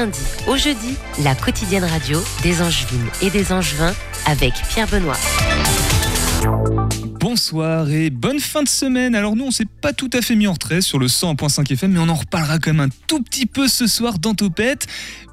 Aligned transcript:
lundi 0.00 0.20
au 0.46 0.56
jeudi, 0.56 0.96
la 1.24 1.34
quotidienne 1.34 1.84
radio 1.84 2.22
des 2.42 2.62
Angevines 2.62 3.10
et 3.20 3.28
des 3.28 3.52
Angevins 3.52 3.94
avec 4.24 4.54
Pierre 4.70 4.88
Benoît. 4.88 5.18
Bonsoir 7.20 7.90
et 7.90 8.08
bonne 8.08 8.40
fin 8.40 8.62
de 8.62 8.68
semaine. 8.68 9.14
Alors 9.14 9.36
nous, 9.36 9.44
on 9.44 9.50
s'est 9.50 9.66
pas 9.82 9.92
tout 9.92 10.08
à 10.14 10.22
fait 10.22 10.36
mis 10.36 10.46
en 10.46 10.54
retrait 10.54 10.80
sur 10.80 10.98
le 10.98 11.06
100.5 11.06 11.70
FM, 11.70 11.92
mais 11.92 11.98
on 11.98 12.08
en 12.08 12.14
reparlera 12.14 12.58
quand 12.58 12.72
même 12.72 12.88
un 12.88 12.94
tout 13.08 13.22
petit 13.22 13.44
peu 13.44 13.68
ce 13.68 13.86
soir 13.86 14.18
dans 14.18 14.32
Topette. 14.32 14.86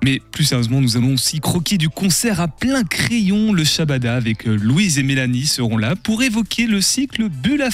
Mais 0.03 0.21
plus 0.33 0.43
sérieusement, 0.43 0.81
nous 0.81 0.97
allons 0.97 1.13
aussi 1.13 1.39
croquer 1.39 1.77
du 1.77 1.87
concert 1.87 2.41
à 2.41 2.49
plein 2.49 2.83
crayon. 2.83 3.53
Le 3.53 3.63
Shabada 3.63 4.15
avec 4.15 4.47
euh, 4.47 4.57
Louise 4.57 4.99
et 4.99 5.03
Mélanie 5.03 5.47
seront 5.47 5.77
là 5.77 5.95
pour 5.95 6.23
évoquer 6.23 6.67
le 6.67 6.81
cycle 6.81 7.29
Bulle 7.29 7.61
à 7.61 7.71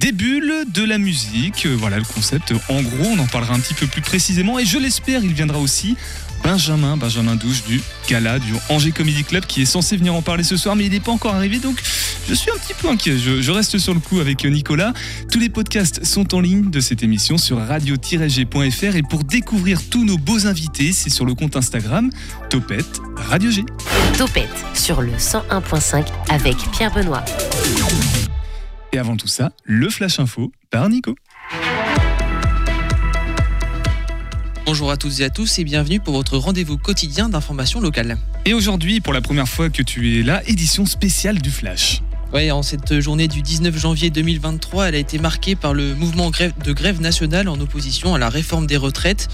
des 0.00 0.12
de 0.12 0.84
la 0.84 0.98
musique. 0.98 1.66
Euh, 1.66 1.76
Voilà 1.78 1.98
le 1.98 2.04
concept. 2.04 2.52
En 2.68 2.82
gros, 2.82 3.06
on 3.06 3.18
en 3.18 3.26
parlera 3.26 3.54
un 3.54 3.60
petit 3.60 3.74
peu 3.74 3.86
plus 3.86 4.00
précisément 4.00 4.58
et 4.58 4.64
je 4.64 4.78
l'espère, 4.78 5.22
il 5.22 5.32
viendra 5.32 5.58
aussi. 5.58 5.96
Benjamin, 6.44 6.96
Benjamin 6.96 7.34
Douche 7.34 7.64
du 7.64 7.80
Gala 8.08 8.38
du 8.38 8.52
Angers 8.68 8.92
Comedy 8.92 9.24
Club 9.24 9.44
qui 9.44 9.62
est 9.62 9.66
censé 9.66 9.96
venir 9.96 10.14
en 10.14 10.22
parler 10.22 10.44
ce 10.44 10.56
soir 10.56 10.76
mais 10.76 10.84
il 10.86 10.92
n'est 10.92 11.00
pas 11.00 11.10
encore 11.10 11.34
arrivé 11.34 11.58
donc 11.58 11.82
je 12.28 12.34
suis 12.34 12.48
un 12.50 12.54
petit 12.54 12.74
peu 12.74 12.88
inquiet. 12.88 13.18
Je, 13.18 13.42
je 13.42 13.50
reste 13.50 13.78
sur 13.78 13.92
le 13.92 14.00
coup 14.00 14.20
avec 14.20 14.44
Nicolas. 14.44 14.92
Tous 15.32 15.40
les 15.40 15.48
podcasts 15.48 16.04
sont 16.04 16.34
en 16.34 16.40
ligne 16.40 16.70
de 16.70 16.78
cette 16.80 17.02
émission 17.02 17.38
sur 17.38 17.58
radio-g.fr 17.58 18.96
et 18.96 19.02
pour 19.02 19.24
découvrir 19.24 19.80
tous 19.90 20.04
nos 20.04 20.16
beaux 20.18 20.46
invités, 20.46 20.92
c'est 20.92 21.10
sur 21.10 21.24
le 21.24 21.34
compte 21.34 21.56
Instagram 21.56 22.10
Topette 22.50 23.00
Radio 23.16 23.50
G. 23.50 23.64
Topette 24.16 24.48
sur 24.74 25.00
le 25.02 25.12
101.5 25.12 26.04
avec 26.28 26.56
Pierre 26.70 26.92
Benoît. 26.92 27.24
Et 28.92 28.98
avant 28.98 29.16
tout 29.16 29.28
ça, 29.28 29.52
le 29.64 29.90
Flash 29.90 30.18
Info 30.18 30.50
par 30.70 30.88
Nico. 30.88 31.14
Bonjour 34.64 34.90
à 34.90 34.96
toutes 34.96 35.20
et 35.20 35.24
à 35.24 35.30
tous 35.30 35.58
et 35.58 35.64
bienvenue 35.64 36.00
pour 36.00 36.14
votre 36.14 36.38
rendez-vous 36.38 36.78
quotidien 36.78 37.28
d'information 37.28 37.80
locale. 37.80 38.16
Et 38.46 38.54
aujourd'hui, 38.54 39.00
pour 39.00 39.12
la 39.12 39.20
première 39.20 39.48
fois 39.48 39.68
que 39.68 39.82
tu 39.82 40.18
es 40.18 40.22
là, 40.22 40.42
édition 40.46 40.86
spéciale 40.86 41.40
du 41.40 41.50
Flash. 41.50 42.02
Ouais, 42.32 42.50
en 42.50 42.62
cette 42.62 43.00
journée 43.00 43.28
du 43.28 43.40
19 43.40 43.76
janvier 43.78 44.10
2023, 44.10 44.88
elle 44.88 44.94
a 44.94 44.98
été 44.98 45.18
marquée 45.18 45.54
par 45.54 45.72
le 45.72 45.94
mouvement 45.94 46.30
de 46.30 46.72
grève 46.72 47.00
nationale 47.00 47.48
en 47.48 47.58
opposition 47.60 48.14
à 48.14 48.18
la 48.18 48.28
réforme 48.28 48.66
des 48.66 48.76
retraites. 48.76 49.28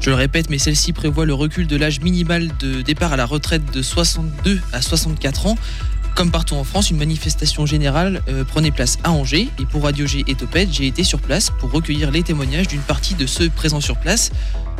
Je 0.00 0.10
le 0.10 0.16
répète, 0.16 0.50
mais 0.50 0.58
celle-ci 0.58 0.92
prévoit 0.92 1.26
le 1.26 1.34
recul 1.34 1.66
de 1.66 1.76
l'âge 1.76 2.00
minimal 2.00 2.50
de 2.58 2.82
départ 2.82 3.12
à 3.12 3.16
la 3.16 3.26
retraite 3.26 3.72
de 3.72 3.82
62 3.82 4.60
à 4.72 4.82
64 4.82 5.46
ans. 5.46 5.56
Comme 6.14 6.30
partout 6.30 6.54
en 6.56 6.64
France, 6.64 6.90
une 6.90 6.98
manifestation 6.98 7.66
générale 7.66 8.22
euh, 8.28 8.44
prenait 8.44 8.70
place 8.70 8.98
à 9.04 9.10
Angers. 9.12 9.48
Et 9.58 9.64
pour 9.64 9.84
Radio 9.84 10.06
G 10.06 10.24
et 10.26 10.34
Topette, 10.34 10.72
j'ai 10.72 10.86
été 10.86 11.04
sur 11.04 11.20
place 11.20 11.50
pour 11.50 11.70
recueillir 11.70 12.10
les 12.10 12.22
témoignages 12.22 12.68
d'une 12.68 12.80
partie 12.80 13.14
de 13.14 13.26
ceux 13.26 13.48
présents 13.48 13.80
sur 13.80 13.96
place. 13.96 14.30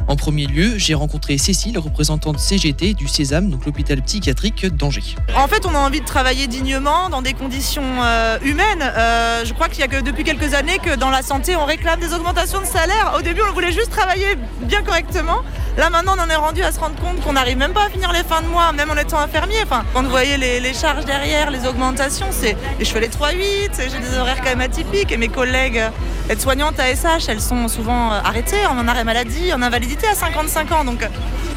En 0.09 0.17
premier 0.17 0.47
lieu, 0.47 0.77
j'ai 0.77 0.95
rencontré 0.95 1.39
Cécile, 1.39 1.79
représentante 1.79 2.39
CGT 2.39 2.95
du 2.95 3.07
Sésame, 3.07 3.49
donc 3.49 3.65
l'hôpital 3.65 4.03
psychiatrique 4.03 4.67
d'Angers. 4.67 5.15
En 5.37 5.47
fait, 5.47 5.67
on 5.67 5.75
a 5.75 5.79
envie 5.79 6.01
de 6.01 6.05
travailler 6.05 6.47
dignement, 6.47 7.09
dans 7.11 7.23
des 7.23 7.33
conditions 7.33 7.85
euh, 8.03 8.39
humaines. 8.43 8.83
Euh, 8.83 9.45
je 9.45 9.53
crois 9.53 9.69
qu'il 9.69 9.81
y 9.81 9.83
a 9.85 9.89
que 9.89 10.01
depuis 10.01 10.25
quelques 10.25 10.55
années 10.55 10.79
que 10.79 10.97
dans 10.97 11.11
la 11.11 11.23
santé, 11.23 11.55
on 11.55 11.65
réclame 11.65 12.01
des 12.01 12.13
augmentations 12.13 12.61
de 12.61 12.67
salaire. 12.67 13.15
Au 13.19 13.23
début, 13.23 13.43
on 13.49 13.53
voulait 13.53 13.73
juste 13.73 13.91
travailler 13.91 14.37
bien 14.63 14.83
correctement. 14.83 15.43
Là, 15.81 15.89
maintenant, 15.89 16.15
on 16.19 16.21
en 16.21 16.29
est 16.29 16.37
rendu 16.37 16.63
à 16.63 16.73
se 16.73 16.79
rendre 16.79 16.97
compte 16.97 17.23
qu'on 17.23 17.33
n'arrive 17.33 17.57
même 17.57 17.73
pas 17.73 17.87
à 17.87 17.89
finir 17.89 18.13
les 18.13 18.23
fins 18.23 18.43
de 18.43 18.49
mois, 18.49 18.71
même 18.71 18.91
en 18.91 18.97
étant 18.99 19.19
infirmier. 19.19 19.57
Enfin, 19.63 19.83
quand 19.95 20.03
vous 20.03 20.11
voyez 20.11 20.37
les, 20.37 20.75
charges 20.75 21.07
derrière, 21.07 21.51
les 21.51 21.67
augmentations, 21.67 22.27
c'est 22.33 22.55
je 22.79 22.85
fais 22.85 23.01
les 23.01 23.09
3-8, 23.09 23.71
j'ai 23.91 23.99
des 23.99 24.19
horaires 24.19 24.43
quand 24.43 24.51
même 24.51 24.61
atypiques. 24.61 25.11
Et 25.11 25.17
mes 25.17 25.29
collègues 25.29 25.81
aides-soignantes 26.29 26.79
à 26.79 26.95
SH, 26.95 27.31
elles 27.31 27.41
sont 27.41 27.67
souvent 27.69 28.13
euh, 28.13 28.21
arrêtées 28.23 28.67
en 28.67 28.87
arrêt 28.89 29.05
maladie, 29.05 29.55
en 29.55 29.63
invalidité 29.63 30.07
à 30.07 30.15
55 30.15 30.71
ans. 30.73 30.85
Donc, 30.85 31.03
euh, 31.03 31.09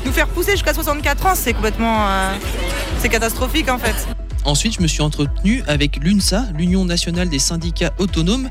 nous 0.06 0.14
faire 0.14 0.30
pousser 0.30 0.52
jusqu'à 0.52 0.74
64 0.74 1.26
ans, 1.26 1.36
c'est 1.36 1.52
complètement... 1.52 2.08
euh, 2.08 2.34
c'est 3.00 3.10
catastrophique 3.10 3.70
en 3.70 3.78
fait. 3.78 4.08
Ensuite, 4.46 4.76
je 4.76 4.82
me 4.82 4.88
suis 4.88 5.02
entretenu 5.02 5.64
avec 5.68 5.98
l'UNSA, 5.98 6.46
l'Union 6.58 6.86
nationale 6.86 7.28
des 7.28 7.40
syndicats 7.40 7.92
autonomes, 7.98 8.50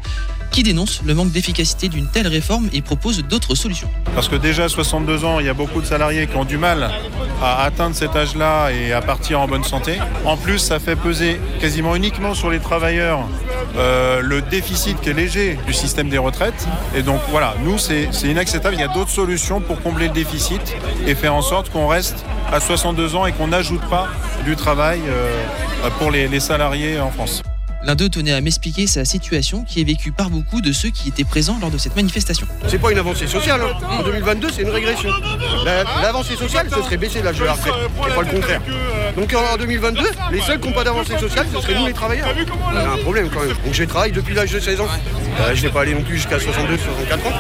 qui 0.53 0.63
dénonce 0.63 1.03
le 1.05 1.15
manque 1.15 1.33
d'efficacité 1.33 1.89
d'une 1.89 2.07
telle 2.07 2.29
réforme 2.29 2.69
et 2.73 2.83
propose 2.83 3.25
d'autres 3.25 3.55
solutions. 3.55 3.89
Parce 4.15 4.29
que 4.29 4.37
déjà 4.37 4.65
à 4.65 4.69
62 4.69 5.25
ans, 5.25 5.41
il 5.41 5.47
y 5.47 5.49
a 5.49 5.55
beaucoup 5.55 5.81
de 5.81 5.87
salariés 5.87 6.27
qui 6.27 6.37
ont 6.37 6.45
du 6.45 6.59
mal 6.59 6.91
à 7.43 7.65
atteindre 7.65 7.97
cet 7.97 8.15
âge-là 8.15 8.71
et 8.71 8.93
à 8.93 9.01
partir 9.01 9.41
en 9.41 9.49
bonne 9.49 9.65
santé. 9.65 9.99
En 10.25 10.37
plus, 10.37 10.59
ça 10.59 10.79
fait 10.79 10.95
peser 10.95 11.41
quasiment 11.61 11.97
uniquement 11.97 12.35
sur 12.35 12.51
les 12.51 12.61
travailleurs 12.61 13.27
euh, 13.77 14.21
le 14.21 14.43
déficit 14.43 15.01
qui 15.01 15.11
est 15.11 15.15
léger 15.15 15.59
du 15.67 15.73
système 15.73 16.11
des 16.11 16.19
retraites. 16.19 16.69
Et 16.95 17.03
donc 17.03 17.21
voilà, 17.31 17.55
nous, 17.65 17.79
c'est 17.79 18.11
inacceptable. 18.23 18.75
Il 18.77 18.81
y 18.81 18.85
a 18.85 18.89
d'autres 18.89 19.11
solutions 19.11 19.61
pour 19.61 19.81
combler 19.81 20.09
le 20.09 20.13
déficit 20.13 20.77
et 21.07 21.15
faire 21.15 21.35
en 21.35 21.43
sorte 21.43 21.71
qu'on 21.71 21.89
reste 21.89 22.25
à 22.53 22.61
62 22.61 23.17
ans 23.17 23.25
et 23.25 23.33
qu'on 23.33 23.49
n'ajoute 23.49 23.83
pas 23.89 24.09
du 24.45 24.55
travail 24.55 25.01
euh, 25.09 25.89
pour 25.99 26.11
les 26.11 26.39
salariés 26.41 27.01
en 27.01 27.11
France. 27.11 27.43
L'un 27.85 27.97
d'eux 27.97 28.09
tenait 28.09 28.33
à 28.33 28.41
m'expliquer 28.41 28.87
sa 28.87 29.05
situation 29.05 29.65
qui 29.65 29.81
est 29.81 29.85
vécue 29.85 30.13
par 30.13 30.31
beaucoup 30.31 30.61
de 30.61 30.71
ceux 30.73 30.91
qui 30.91 31.09
étaient 31.09 31.25
présents 31.25 31.59
lors 31.61 31.71
de 31.71 31.79
cette 31.79 31.97
manifestation. 31.97 32.47
C'est 32.69 32.79
pas 32.79 32.93
une 32.93 32.99
avancée 32.99 33.27
sociale. 33.27 33.61
hein. 33.61 33.77
En 33.99 34.03
2022, 34.05 34.49
c'est 34.55 34.63
une 34.63 34.69
régression. 34.71 35.11
La- 35.65 35.83
L'avancée 36.01 36.37
sociale, 36.37 36.69
ce 36.71 36.81
serait 36.83 36.97
baisser 36.97 37.23
l'âge 37.23 37.39
de 37.39 37.45
la 37.45 37.55
retraite, 37.55 37.73
et 38.09 38.15
pas 38.15 38.23
le 38.23 38.29
contraire. 38.29 38.61
Donc 39.17 39.35
en 39.35 39.57
2022, 39.59 40.01
les 40.31 40.41
seuls 40.41 40.61
qui 40.61 40.69
n'ont 40.69 40.75
pas 40.75 40.85
d'avancée 40.85 41.19
sociale, 41.19 41.47
ce 41.53 41.61
serait 41.61 41.75
nous 41.79 41.87
les 41.87 41.93
travailleurs. 41.93 42.29
On 42.73 42.77
a 42.77 42.89
un 42.93 42.97
problème 42.99 43.29
quand 43.35 43.41
même. 43.41 43.49
Donc 43.65 43.73
je 43.75 43.85
travaille 43.85 44.13
depuis 44.13 44.35
l'âge 44.35 44.53
de 44.53 44.61
16 44.61 44.81
ans. 44.81 44.87
Euh, 45.41 45.55
je 45.55 45.63
n'ai 45.67 45.73
pas 45.73 45.83
allé 45.83 45.95
non 45.95 46.03
plus 46.03 46.17
jusqu'à 46.17 46.39
62, 46.39 46.77
64 46.79 47.27
ans. 47.27 47.33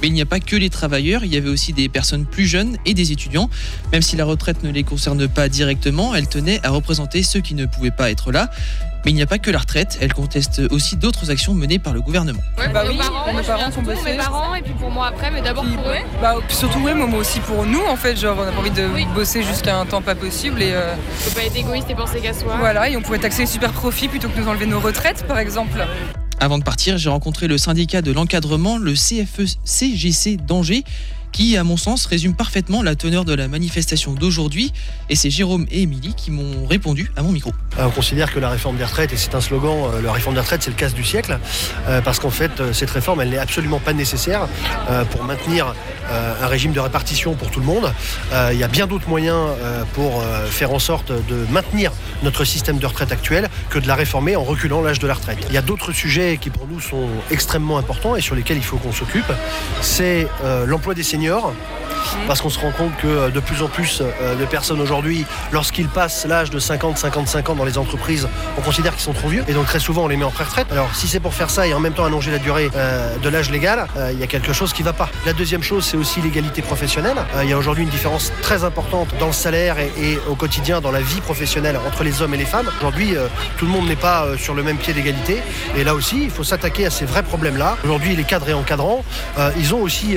Mais 0.00 0.08
il 0.08 0.12
n'y 0.14 0.22
a 0.22 0.26
pas 0.26 0.40
que 0.40 0.56
les 0.56 0.70
travailleurs, 0.70 1.24
il 1.24 1.32
y 1.32 1.36
avait 1.36 1.48
aussi 1.50 1.72
des 1.74 1.88
personnes 1.90 2.24
plus 2.24 2.46
jeunes 2.46 2.76
et 2.86 2.94
des 2.94 3.12
étudiants. 3.12 3.50
Même 3.92 4.02
si 4.02 4.16
la 4.16 4.24
retraite 4.24 4.62
ne 4.64 4.70
les 4.70 4.82
concerne 4.82 5.28
pas 5.28 5.48
directement, 5.50 6.14
elle 6.14 6.26
tenait 6.28 6.60
à 6.64 6.70
représenter 6.70 7.22
ceux 7.22 7.40
qui 7.40 7.54
ne 7.54 7.66
pouvaient 7.66 7.90
pas 7.90 8.10
être 8.10 8.32
là. 8.32 8.50
Mais 9.04 9.12
il 9.12 9.14
n'y 9.14 9.22
a 9.22 9.26
pas 9.26 9.38
que 9.38 9.50
la 9.50 9.58
retraite, 9.58 9.96
elle 10.00 10.12
conteste 10.12 10.60
aussi 10.70 10.96
d'autres 10.96 11.30
actions 11.30 11.54
menées 11.54 11.78
par 11.78 11.92
le 11.92 12.00
gouvernement. 12.00 12.40
Ouais, 12.58 12.68
Bah 12.68 12.82
oui, 12.86 12.96
nos 12.96 13.02
parents, 13.02 13.24
je 13.40 13.46
parents 13.46 13.64
sont 13.70 13.82
pour 13.82 13.94
bossés. 13.94 14.10
mes 14.12 14.16
parents 14.16 14.54
et 14.54 14.62
puis 14.62 14.72
pour 14.74 14.90
moi 14.90 15.06
après, 15.06 15.30
mais 15.30 15.40
d'abord 15.40 15.64
pour 15.64 15.88
eux. 15.88 15.94
Bah, 16.20 16.34
surtout 16.48 16.80
ouais, 16.80 16.94
moi, 16.94 17.06
moi 17.06 17.20
aussi 17.20 17.40
pour 17.40 17.64
nous 17.64 17.82
en 17.88 17.96
fait, 17.96 18.16
genre 18.16 18.36
on 18.38 18.42
a 18.48 18.52
pas 18.52 18.58
envie 18.60 18.70
de 18.70 18.86
Oui. 18.94 19.06
bosser 19.14 19.42
jusqu'à 19.42 19.78
un 19.78 19.86
temps 19.86 20.02
pas 20.02 20.14
possible 20.16 20.60
et 20.62 20.72
euh, 20.72 20.94
Faut 21.20 21.30
pas 21.34 21.44
être 21.46 21.56
égoïste 21.56 21.88
et 21.90 21.94
penser 21.94 22.20
qu'à 22.20 22.34
soi. 22.34 22.56
voilà, 22.58 22.88
et 22.90 22.96
on 22.96 23.02
pouvait 23.02 23.18
taxer 23.18 23.42
les 23.42 23.46
super 23.46 23.72
profits 23.72 24.08
plutôt 24.08 24.28
que 24.28 24.38
nous 24.40 24.48
enlever 24.48 24.66
nos 24.66 24.80
retraites 24.80 25.24
par 25.28 25.38
exemple. 25.38 25.84
Avant 26.40 26.58
de 26.58 26.62
partir, 26.64 26.98
j'ai 26.98 27.08
rencontré 27.10 27.48
le 27.48 27.58
syndicat 27.58 28.00
de 28.02 28.12
l'encadrement, 28.12 28.78
le 28.78 28.92
E 28.92 28.94
CFE-CGC 28.94 30.36
d'Angers, 30.36 30.84
qui, 31.32 31.56
à 31.56 31.64
mon 31.64 31.76
sens, 31.76 32.06
résume 32.06 32.34
parfaitement 32.34 32.82
la 32.82 32.94
teneur 32.94 33.24
de 33.24 33.34
la 33.34 33.48
manifestation 33.48 34.12
d'aujourd'hui. 34.14 34.72
Et 35.08 35.16
c'est 35.16 35.30
Jérôme 35.30 35.66
et 35.70 35.82
Émilie 35.82 36.14
qui 36.16 36.30
m'ont 36.30 36.66
répondu 36.66 37.10
à 37.16 37.22
mon 37.22 37.32
micro. 37.32 37.52
Euh, 37.78 37.86
On 37.86 37.90
considère 37.90 38.32
que 38.32 38.38
la 38.38 38.50
réforme 38.50 38.76
des 38.76 38.84
retraites, 38.84 39.12
et 39.12 39.16
c'est 39.16 39.34
un 39.34 39.40
slogan, 39.40 39.90
euh, 39.92 40.02
la 40.02 40.12
réforme 40.12 40.34
des 40.34 40.40
retraites, 40.40 40.62
c'est 40.62 40.70
le 40.70 40.76
casse 40.76 40.94
du 40.94 41.04
siècle, 41.04 41.38
euh, 41.86 42.00
parce 42.00 42.18
qu'en 42.18 42.30
fait, 42.30 42.72
cette 42.72 42.90
réforme, 42.90 43.20
elle 43.20 43.30
n'est 43.30 43.38
absolument 43.38 43.78
pas 43.78 43.92
nécessaire 43.92 44.48
pour 45.10 45.24
maintenir 45.24 45.74
un 46.10 46.46
régime 46.46 46.72
de 46.72 46.80
répartition 46.80 47.34
pour 47.34 47.50
tout 47.50 47.60
le 47.60 47.66
monde. 47.66 47.92
Il 48.52 48.58
y 48.58 48.62
a 48.62 48.68
bien 48.68 48.86
d'autres 48.86 49.08
moyens 49.08 49.48
pour 49.94 50.22
faire 50.50 50.72
en 50.72 50.78
sorte 50.78 51.12
de 51.12 51.46
maintenir 51.50 51.92
notre 52.22 52.44
système 52.44 52.78
de 52.78 52.86
retraite 52.86 53.12
actuel 53.12 53.48
que 53.70 53.78
de 53.78 53.86
la 53.86 53.94
réformer 53.94 54.36
en 54.36 54.44
reculant 54.44 54.80
l'âge 54.80 54.98
de 54.98 55.06
la 55.06 55.14
retraite. 55.14 55.38
Il 55.48 55.54
y 55.54 55.58
a 55.58 55.62
d'autres 55.62 55.92
sujets 55.92 56.38
qui 56.40 56.50
pour 56.50 56.66
nous 56.66 56.80
sont 56.80 57.08
extrêmement 57.30 57.78
importants 57.78 58.16
et 58.16 58.20
sur 58.20 58.34
lesquels 58.34 58.56
il 58.56 58.64
faut 58.64 58.78
qu'on 58.78 58.92
s'occupe. 58.92 59.30
C'est 59.80 60.26
l'emploi 60.66 60.94
des 60.94 61.02
seniors. 61.02 61.17
Parce 62.26 62.40
qu'on 62.40 62.50
se 62.50 62.58
rend 62.58 62.70
compte 62.70 62.96
que 62.96 63.06
euh, 63.06 63.30
de 63.30 63.40
plus 63.40 63.62
en 63.62 63.68
plus 63.68 64.00
euh, 64.00 64.34
de 64.36 64.44
personnes 64.44 64.80
aujourd'hui, 64.80 65.24
lorsqu'ils 65.52 65.88
passent 65.88 66.26
l'âge 66.26 66.50
de 66.50 66.60
50-55 66.60 67.50
ans 67.50 67.54
dans 67.54 67.64
les 67.64 67.78
entreprises, 67.78 68.28
on 68.56 68.60
considère 68.60 68.92
qu'ils 68.92 69.02
sont 69.02 69.12
trop 69.12 69.28
vieux. 69.28 69.44
Et 69.48 69.52
donc 69.52 69.66
très 69.66 69.80
souvent, 69.80 70.04
on 70.04 70.08
les 70.08 70.16
met 70.16 70.24
en 70.24 70.30
pré-retraite. 70.30 70.66
Alors 70.70 70.94
si 70.94 71.08
c'est 71.08 71.20
pour 71.20 71.34
faire 71.34 71.50
ça 71.50 71.66
et 71.66 71.74
en 71.74 71.80
même 71.80 71.94
temps 71.94 72.04
allonger 72.04 72.30
la 72.30 72.38
durée 72.38 72.70
euh, 72.76 73.16
de 73.18 73.28
l'âge 73.28 73.50
légal, 73.50 73.86
il 74.12 74.18
y 74.18 74.22
a 74.22 74.26
quelque 74.26 74.52
chose 74.52 74.72
qui 74.72 74.82
ne 74.82 74.86
va 74.86 74.92
pas. 74.92 75.08
La 75.26 75.32
deuxième 75.32 75.62
chose, 75.62 75.84
c'est 75.84 75.96
aussi 75.96 76.20
l'égalité 76.20 76.62
professionnelle. 76.62 77.16
Il 77.42 77.48
y 77.48 77.52
a 77.52 77.58
aujourd'hui 77.58 77.84
une 77.84 77.90
différence 77.90 78.32
très 78.42 78.64
importante 78.64 79.08
dans 79.18 79.26
le 79.26 79.32
salaire 79.32 79.78
et, 79.78 80.18
au 80.28 80.34
quotidien, 80.34 80.80
dans 80.80 80.90
la 80.90 81.00
vie 81.00 81.20
professionnelle 81.20 81.78
entre 81.86 82.04
les 82.04 82.22
hommes 82.22 82.34
et 82.34 82.36
les 82.36 82.44
femmes. 82.44 82.70
Aujourd'hui, 82.78 83.14
tout 83.56 83.66
le 83.66 83.70
monde 83.70 83.86
n'est 83.86 83.96
pas 83.96 84.26
sur 84.36 84.54
le 84.54 84.62
même 84.62 84.76
pied 84.76 84.92
d'égalité. 84.92 85.42
Et 85.76 85.84
là 85.84 85.94
aussi, 85.94 86.22
il 86.24 86.30
faut 86.30 86.44
s'attaquer 86.44 86.86
à 86.86 86.90
ces 86.90 87.04
vrais 87.04 87.22
problèmes-là. 87.22 87.76
Aujourd'hui, 87.84 88.16
les 88.16 88.24
cadres 88.24 88.48
et 88.48 88.54
encadrants, 88.54 89.04
ils 89.58 89.74
ont 89.74 89.80
aussi 89.80 90.16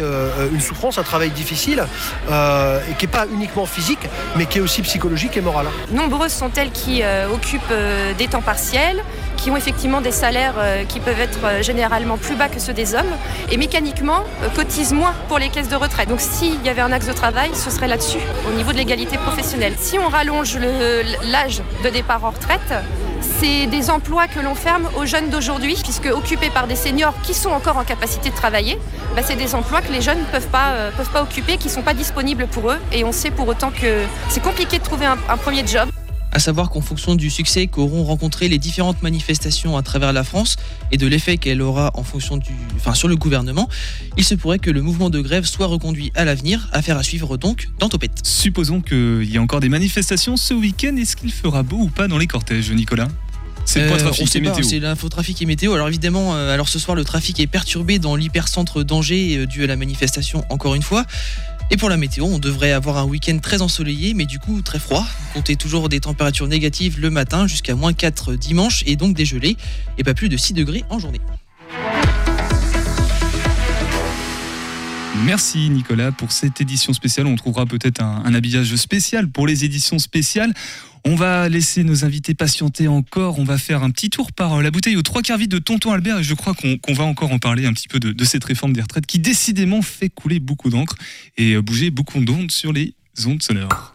une 0.51 0.61
souffrance, 0.61 0.90
un 0.97 1.03
travail 1.03 1.29
difficile, 1.29 1.85
euh, 2.29 2.79
et 2.89 2.93
qui 2.93 3.05
n'est 3.05 3.11
pas 3.11 3.25
uniquement 3.31 3.65
physique, 3.65 4.07
mais 4.35 4.45
qui 4.45 4.59
est 4.59 4.61
aussi 4.61 4.81
psychologique 4.81 5.37
et 5.37 5.41
moral. 5.41 5.67
Nombreuses 5.91 6.33
sont 6.33 6.51
elles 6.55 6.71
qui 6.71 7.01
euh, 7.03 7.27
occupent 7.33 7.61
euh, 7.71 8.13
des 8.13 8.27
temps 8.27 8.41
partiels, 8.41 9.03
qui 9.37 9.49
ont 9.49 9.57
effectivement 9.57 10.01
des 10.01 10.11
salaires 10.11 10.53
qui 10.87 10.99
peuvent 10.99 11.19
être 11.19 11.63
généralement 11.63 12.15
plus 12.15 12.35
bas 12.35 12.47
que 12.47 12.59
ceux 12.59 12.73
des 12.73 12.93
hommes 12.93 13.11
et 13.49 13.57
mécaniquement 13.57 14.23
cotisent 14.55 14.93
moins 14.93 15.15
pour 15.29 15.39
les 15.39 15.49
caisses 15.49 15.67
de 15.67 15.75
retraite. 15.75 16.09
Donc 16.09 16.19
s'il 16.21 16.63
y 16.63 16.69
avait 16.69 16.81
un 16.81 16.91
axe 16.91 17.07
de 17.07 17.11
travail, 17.11 17.49
ce 17.55 17.71
serait 17.71 17.87
là-dessus, 17.87 18.19
au 18.47 18.53
niveau 18.53 18.71
de 18.71 18.77
l'égalité 18.77 19.17
professionnelle. 19.17 19.73
Si 19.79 19.97
on 19.97 20.09
rallonge 20.09 20.59
l'âge 21.23 21.63
de 21.83 21.89
départ 21.89 22.23
en 22.23 22.29
retraite, 22.29 22.71
c'est 23.21 23.67
des 23.67 23.89
emplois 23.89 24.27
que 24.27 24.39
l'on 24.39 24.55
ferme 24.55 24.89
aux 24.97 25.05
jeunes 25.05 25.29
d'aujourd'hui, 25.29 25.75
puisque 25.81 26.07
occupés 26.07 26.49
par 26.49 26.67
des 26.67 26.75
seniors 26.75 27.13
qui 27.23 27.33
sont 27.33 27.49
encore 27.49 27.77
en 27.77 27.83
capacité 27.83 28.29
de 28.29 28.35
travailler, 28.35 28.77
bah, 29.15 29.21
c'est 29.23 29.35
des 29.35 29.55
emplois 29.55 29.81
que 29.81 29.91
les 29.91 30.01
jeunes 30.01 30.19
ne 30.19 30.25
peuvent 30.25 30.47
pas, 30.47 30.71
euh, 30.71 30.91
peuvent 30.95 31.11
pas 31.11 31.23
occuper, 31.23 31.57
qui 31.57 31.67
ne 31.67 31.73
sont 31.73 31.81
pas 31.81 31.93
disponibles 31.93 32.47
pour 32.47 32.71
eux. 32.71 32.77
Et 32.91 33.03
on 33.03 33.11
sait 33.11 33.31
pour 33.31 33.47
autant 33.47 33.71
que 33.71 34.03
c'est 34.29 34.43
compliqué 34.43 34.79
de 34.79 34.83
trouver 34.83 35.05
un, 35.05 35.17
un 35.29 35.37
premier 35.37 35.65
job. 35.65 35.89
À 36.31 36.39
savoir 36.39 36.69
qu'en 36.69 36.81
fonction 36.81 37.15
du 37.15 37.29
succès 37.29 37.67
qu'auront 37.67 38.03
rencontré 38.03 38.47
les 38.47 38.57
différentes 38.57 39.01
manifestations 39.01 39.77
à 39.77 39.81
travers 39.81 40.13
la 40.13 40.23
France 40.23 40.55
et 40.91 40.97
de 40.97 41.07
l'effet 41.07 41.37
qu'elle 41.37 41.61
aura 41.61 41.91
en 41.93 42.03
fonction 42.03 42.37
du, 42.37 42.51
enfin, 42.77 42.93
sur 42.93 43.07
le 43.07 43.15
gouvernement, 43.15 43.67
il 44.17 44.23
se 44.23 44.35
pourrait 44.35 44.59
que 44.59 44.71
le 44.71 44.81
mouvement 44.81 45.09
de 45.09 45.19
grève 45.19 45.45
soit 45.45 45.67
reconduit 45.67 46.11
à 46.15 46.25
l'avenir, 46.25 46.69
affaire 46.71 46.97
à 46.97 47.03
suivre 47.03 47.37
donc 47.37 47.69
dans 47.79 47.89
Topette. 47.89 48.21
Supposons 48.23 48.81
qu'il 48.81 49.29
y 49.29 49.37
a 49.37 49.41
encore 49.41 49.59
des 49.59 49.69
manifestations 49.69 50.37
ce 50.37 50.53
week-end. 50.53 50.95
Est-ce 50.97 51.15
qu'il 51.15 51.31
fera 51.31 51.63
beau 51.63 51.77
ou 51.77 51.89
pas 51.89 52.07
dans 52.07 52.17
les 52.17 52.27
cortèges, 52.27 52.71
Nicolas? 52.71 53.07
C'est 53.65 53.81
Euh, 53.81 53.97
trafic 53.97 54.35
et 54.35 54.41
pas, 54.41 54.49
météo. 54.49 54.63
C'est 54.63 54.79
l'info 54.79 55.09
trafic 55.09 55.41
et 55.41 55.45
météo. 55.45 55.73
Alors 55.73 55.87
évidemment, 55.87 56.35
euh, 56.35 56.53
alors 56.53 56.67
ce 56.67 56.79
soir 56.79 56.95
le 56.95 57.03
trafic 57.03 57.39
est 57.39 57.47
perturbé 57.47 57.99
dans 57.99 58.15
l'hypercentre 58.15 58.83
d'Angers 58.83 59.37
euh, 59.37 59.45
dû 59.45 59.63
à 59.63 59.67
la 59.67 59.75
manifestation 59.75 60.43
encore 60.49 60.75
une 60.75 60.81
fois. 60.81 61.05
Et 61.73 61.77
pour 61.77 61.87
la 61.87 61.95
météo, 61.95 62.25
on 62.25 62.37
devrait 62.37 62.73
avoir 62.73 62.97
un 62.97 63.05
week-end 63.05 63.39
très 63.41 63.61
ensoleillé, 63.61 64.13
mais 64.13 64.25
du 64.25 64.39
coup 64.39 64.61
très 64.61 64.77
froid. 64.77 65.05
Comptez 65.33 65.55
toujours 65.55 65.87
des 65.87 66.01
températures 66.01 66.47
négatives 66.47 66.99
le 66.99 67.09
matin 67.09 67.47
jusqu'à 67.47 67.75
moins 67.75 67.93
4 67.93 68.35
dimanche 68.35 68.83
et 68.85 68.97
donc 68.97 69.15
des 69.15 69.23
gelées 69.23 69.55
et 69.97 70.03
pas 70.03 70.13
plus 70.13 70.27
de 70.27 70.35
6 70.35 70.51
degrés 70.51 70.83
en 70.89 70.99
journée. 70.99 71.21
Merci 75.25 75.69
Nicolas 75.69 76.11
pour 76.11 76.31
cette 76.31 76.61
édition 76.61 76.93
spéciale. 76.93 77.27
On 77.27 77.35
trouvera 77.35 77.65
peut-être 77.65 78.01
un, 78.01 78.33
habillage 78.33 78.75
spécial 78.75 79.29
pour 79.29 79.45
les 79.45 79.65
éditions 79.65 79.99
spéciales. 79.99 80.53
On 81.05 81.15
va 81.15 81.47
laisser 81.47 81.83
nos 81.83 82.05
invités 82.05 82.33
patienter 82.33 82.87
encore. 82.87 83.39
On 83.39 83.43
va 83.43 83.57
faire 83.57 83.83
un 83.83 83.91
petit 83.91 84.09
tour 84.09 84.31
par 84.31 84.55
euh, 84.55 84.61
la 84.61 84.71
bouteille 84.71 84.95
aux 84.97 85.01
trois 85.01 85.21
quarts 85.21 85.37
vide 85.37 85.51
de 85.51 85.59
Tonton 85.59 85.91
Albert 85.91 86.19
et 86.19 86.23
je 86.23 86.33
crois 86.33 86.53
qu'on 86.53 86.77
qu'on 86.77 86.93
va 86.93 87.03
encore 87.03 87.31
en 87.31 87.39
parler 87.39 87.65
un 87.65 87.73
petit 87.73 87.87
peu 87.87 87.99
de, 87.99 88.11
de 88.11 88.25
cette 88.25 88.43
réforme 88.43 88.73
des 88.73 88.81
retraites 88.81 89.05
qui 89.05 89.19
décidément 89.19 89.81
fait 89.81 90.09
couler 90.09 90.39
beaucoup 90.39 90.69
d'encre 90.69 90.95
et 91.37 91.53
euh, 91.53 91.61
bouger 91.61 91.91
beaucoup 91.91 92.19
d'ondes 92.23 92.51
sur 92.51 92.73
les 92.73 92.93
ondes 93.25 93.41
sonores. 93.41 93.93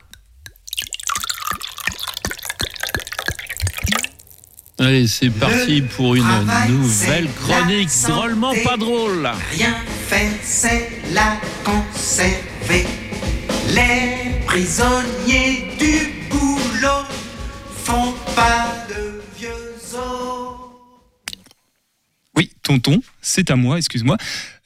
Allez, 4.79 5.07
c'est 5.09 5.31
parti 5.31 5.81
pour 5.81 6.17
une 6.17 6.23
travail, 6.23 6.71
nouvelle 6.71 7.29
chronique 7.33 7.89
santé. 7.89 8.13
drôlement 8.13 8.53
pas 8.63 8.77
drôle. 8.77 9.27
Rien 9.53 9.75
fait, 10.07 10.31
c'est 10.43 10.91
la 11.15 11.39
conserver. 11.65 12.87
Les 13.75 14.45
prisonniers 14.45 15.75
du 15.79 16.29
boulot 16.29 17.07
font 17.85 18.13
pas 18.35 18.86
tonton, 22.67 23.01
c'est 23.23 23.51
à 23.53 23.57
moi, 23.57 23.79
excuse-moi. 23.79 24.17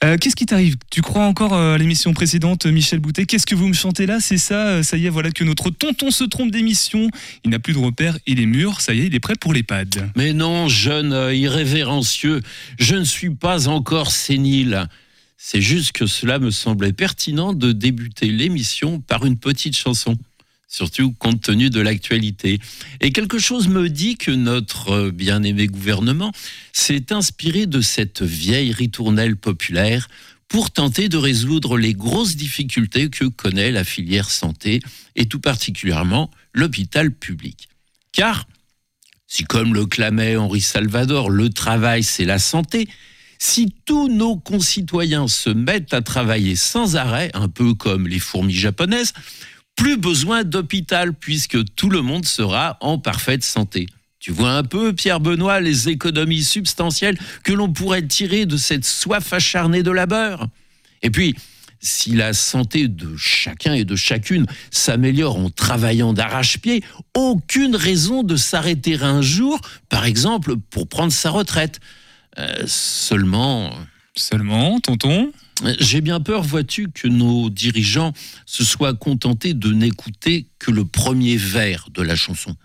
Euh, 0.03 0.17
Qu'est-ce 0.19 0.35
qui 0.35 0.47
t'arrive? 0.47 0.75
Tu 0.89 1.03
crois 1.03 1.25
encore 1.25 1.53
euh, 1.53 1.75
à 1.75 1.77
l'émission 1.77 2.13
précédente, 2.13 2.65
Michel 2.65 2.99
Boutet? 2.99 3.25
Qu'est-ce 3.25 3.45
que 3.45 3.53
vous 3.53 3.67
me 3.67 3.73
chantez 3.73 4.07
là? 4.07 4.19
C'est 4.19 4.39
ça, 4.39 4.67
euh, 4.67 4.83
ça 4.83 4.97
y 4.97 5.05
est, 5.05 5.09
voilà 5.09 5.29
que 5.29 5.43
notre 5.43 5.69
tonton 5.69 6.09
se 6.09 6.23
trompe 6.23 6.49
d'émission. 6.49 7.07
Il 7.45 7.51
n'a 7.51 7.59
plus 7.59 7.73
de 7.73 7.77
repères, 7.77 8.17
il 8.25 8.39
est 8.39 8.47
mûr, 8.47 8.81
ça 8.81 8.95
y 8.95 9.01
est, 9.01 9.05
il 9.05 9.13
est 9.13 9.19
prêt 9.19 9.35
pour 9.39 9.53
l'EHPAD. 9.53 10.09
Mais 10.15 10.33
non, 10.33 10.67
jeune 10.67 11.13
euh, 11.13 11.35
irrévérencieux, 11.35 12.41
je 12.79 12.95
ne 12.95 13.03
suis 13.03 13.29
pas 13.29 13.67
encore 13.67 14.09
sénile. 14.09 14.87
C'est 15.37 15.61
juste 15.61 15.91
que 15.91 16.07
cela 16.07 16.39
me 16.39 16.49
semblait 16.49 16.93
pertinent 16.93 17.53
de 17.53 17.71
débuter 17.71 18.27
l'émission 18.27 18.99
par 18.99 19.25
une 19.25 19.37
petite 19.37 19.75
chanson. 19.77 20.15
Surtout 20.71 21.11
compte 21.11 21.41
tenu 21.41 21.69
de 21.69 21.81
l'actualité. 21.81 22.61
Et 23.01 23.11
quelque 23.11 23.39
chose 23.39 23.67
me 23.67 23.89
dit 23.89 24.15
que 24.15 24.31
notre 24.31 24.91
euh, 24.91 25.11
bien-aimé 25.11 25.67
gouvernement 25.67 26.31
s'est 26.71 27.11
inspiré 27.11 27.65
de 27.65 27.81
cette 27.81 28.21
vieille 28.21 28.71
ritournelle 28.71 29.35
populaire 29.35 30.07
pour 30.47 30.71
tenter 30.71 31.09
de 31.09 31.17
résoudre 31.17 31.77
les 31.77 31.93
grosses 31.93 32.37
difficultés 32.37 33.09
que 33.09 33.25
connaît 33.25 33.71
la 33.71 33.83
filière 33.83 34.29
santé 34.29 34.79
et 35.17 35.25
tout 35.25 35.41
particulièrement 35.41 36.31
l'hôpital 36.53 37.11
public. 37.11 37.67
Car 38.13 38.47
si 39.27 39.43
comme 39.43 39.73
le 39.73 39.85
clamait 39.85 40.37
Henri 40.37 40.61
Salvador, 40.61 41.29
le 41.29 41.49
travail 41.49 42.01
c'est 42.01 42.25
la 42.25 42.39
santé, 42.39 42.87
si 43.39 43.73
tous 43.85 44.07
nos 44.07 44.37
concitoyens 44.37 45.27
se 45.27 45.49
mettent 45.49 45.93
à 45.93 46.01
travailler 46.01 46.55
sans 46.55 46.95
arrêt, 46.95 47.29
un 47.33 47.49
peu 47.49 47.73
comme 47.73 48.07
les 48.07 48.19
fourmis 48.19 48.53
japonaises, 48.53 49.13
plus 49.75 49.97
besoin 49.97 50.43
d'hôpital 50.43 51.13
puisque 51.13 51.57
tout 51.75 51.89
le 51.89 52.01
monde 52.01 52.25
sera 52.25 52.77
en 52.81 52.97
parfaite 52.97 53.43
santé. 53.43 53.87
Tu 54.19 54.31
vois 54.31 54.51
un 54.51 54.63
peu, 54.63 54.93
Pierre 54.93 55.19
Benoît, 55.19 55.59
les 55.59 55.89
économies 55.89 56.43
substantielles 56.43 57.17
que 57.43 57.53
l'on 57.53 57.73
pourrait 57.73 58.05
tirer 58.05 58.45
de 58.45 58.57
cette 58.57 58.85
soif 58.85 59.33
acharnée 59.33 59.81
de 59.81 59.89
labeur. 59.89 60.47
Et 61.01 61.09
puis, 61.09 61.35
si 61.79 62.11
la 62.11 62.33
santé 62.33 62.87
de 62.87 63.15
chacun 63.17 63.73
et 63.73 63.85
de 63.85 63.95
chacune 63.95 64.45
s'améliore 64.69 65.37
en 65.37 65.49
travaillant 65.49 66.13
d'arrache-pied, 66.13 66.83
aucune 67.15 67.75
raison 67.75 68.21
de 68.21 68.35
s'arrêter 68.35 69.01
un 69.01 69.23
jour, 69.23 69.59
par 69.89 70.05
exemple, 70.05 70.57
pour 70.69 70.87
prendre 70.87 71.11
sa 71.11 71.31
retraite. 71.31 71.79
Euh, 72.37 72.63
seulement, 72.67 73.71
Seulement, 74.15 74.79
tonton? 74.79 75.31
J'ai 75.79 76.01
bien 76.01 76.19
peur, 76.19 76.43
vois-tu, 76.43 76.89
que 76.89 77.07
nos 77.07 77.49
dirigeants 77.49 78.13
se 78.45 78.63
soient 78.63 78.93
contentés 78.93 79.53
de 79.53 79.71
n'écouter 79.73 80.47
que 80.59 80.71
le 80.71 80.85
premier 80.85 81.37
vers 81.37 81.89
de 81.93 82.01
la 82.01 82.15
chanson. 82.15 82.55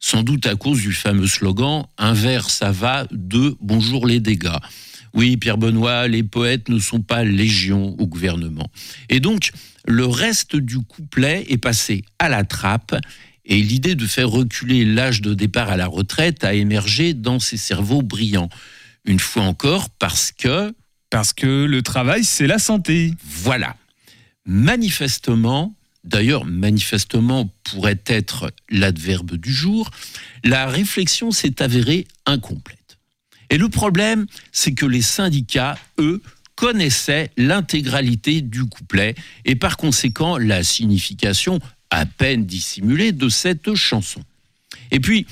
Sans 0.00 0.22
doute 0.22 0.46
à 0.46 0.54
cause 0.54 0.80
du 0.80 0.92
fameux 0.92 1.26
slogan 1.26 1.86
Un 1.96 2.12
vers 2.12 2.50
ça 2.50 2.70
va, 2.72 3.06
deux 3.10 3.56
bonjour 3.60 4.06
les 4.06 4.20
dégâts. 4.20 4.58
Oui, 5.14 5.36
Pierre 5.36 5.58
Benoît, 5.58 6.08
les 6.08 6.22
poètes 6.24 6.68
ne 6.68 6.78
sont 6.78 7.00
pas 7.00 7.24
légion 7.24 7.94
au 7.98 8.06
gouvernement. 8.06 8.68
Et 9.08 9.20
donc, 9.20 9.52
le 9.86 10.06
reste 10.06 10.56
du 10.56 10.80
couplet 10.80 11.46
est 11.48 11.58
passé 11.58 12.04
à 12.18 12.28
la 12.28 12.44
trappe 12.44 12.96
et 13.44 13.62
l'idée 13.62 13.94
de 13.94 14.06
faire 14.06 14.28
reculer 14.28 14.84
l'âge 14.84 15.20
de 15.20 15.34
départ 15.34 15.70
à 15.70 15.76
la 15.76 15.86
retraite 15.86 16.44
a 16.44 16.54
émergé 16.54 17.14
dans 17.14 17.38
ces 17.38 17.56
cerveaux 17.56 18.02
brillants. 18.02 18.48
Une 19.04 19.20
fois 19.20 19.44
encore, 19.44 19.90
parce 19.90 20.32
que 20.32 20.74
Parce 21.14 21.32
que 21.32 21.46
le 21.46 21.80
travail, 21.80 22.24
c'est 22.24 22.48
la 22.48 22.58
santé. 22.58 23.14
voilà. 23.24 23.76
Manifestement, 24.46 25.72
d'ailleurs, 26.02 26.44
manifestement 26.44 27.48
pourrait 27.62 28.02
être 28.06 28.50
l'adverbe 28.68 29.36
du 29.36 29.52
jour, 29.52 29.92
la 30.42 30.66
réflexion 30.66 31.30
s'est 31.30 31.62
avérée 31.62 32.08
incomplète. 32.26 32.98
Et 33.48 33.58
le 33.58 33.68
problème, 33.68 34.26
c'est 34.50 34.74
que 34.74 34.86
les 34.86 35.02
syndicats, 35.02 35.78
eux, 36.00 36.20
connaissaient 36.56 37.30
l'intégralité 37.36 38.40
du 38.40 38.64
couplet 38.64 39.14
et 39.44 39.54
par 39.54 39.76
conséquent 39.76 40.36
la 40.36 40.64
signification 40.64 41.60
à 41.90 42.06
peine 42.06 42.44
dissimulée 42.44 43.12
de 43.12 43.28
cette 43.28 43.76
chanson. 43.76 44.24
Et 44.90 44.98
puis, 44.98 45.28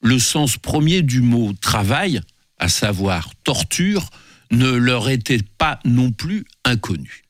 le 0.00 0.18
sens 0.18 0.56
premier 0.56 1.02
du 1.02 1.20
mot 1.20 1.52
travail, 1.52 2.22
à 2.58 2.70
savoir 2.70 3.28
torture, 3.44 4.08
ne 4.52 4.70
leur 4.70 5.08
était 5.08 5.42
pas 5.58 5.80
non 5.84 6.12
plus 6.12 6.44
inconnu. 6.64 7.24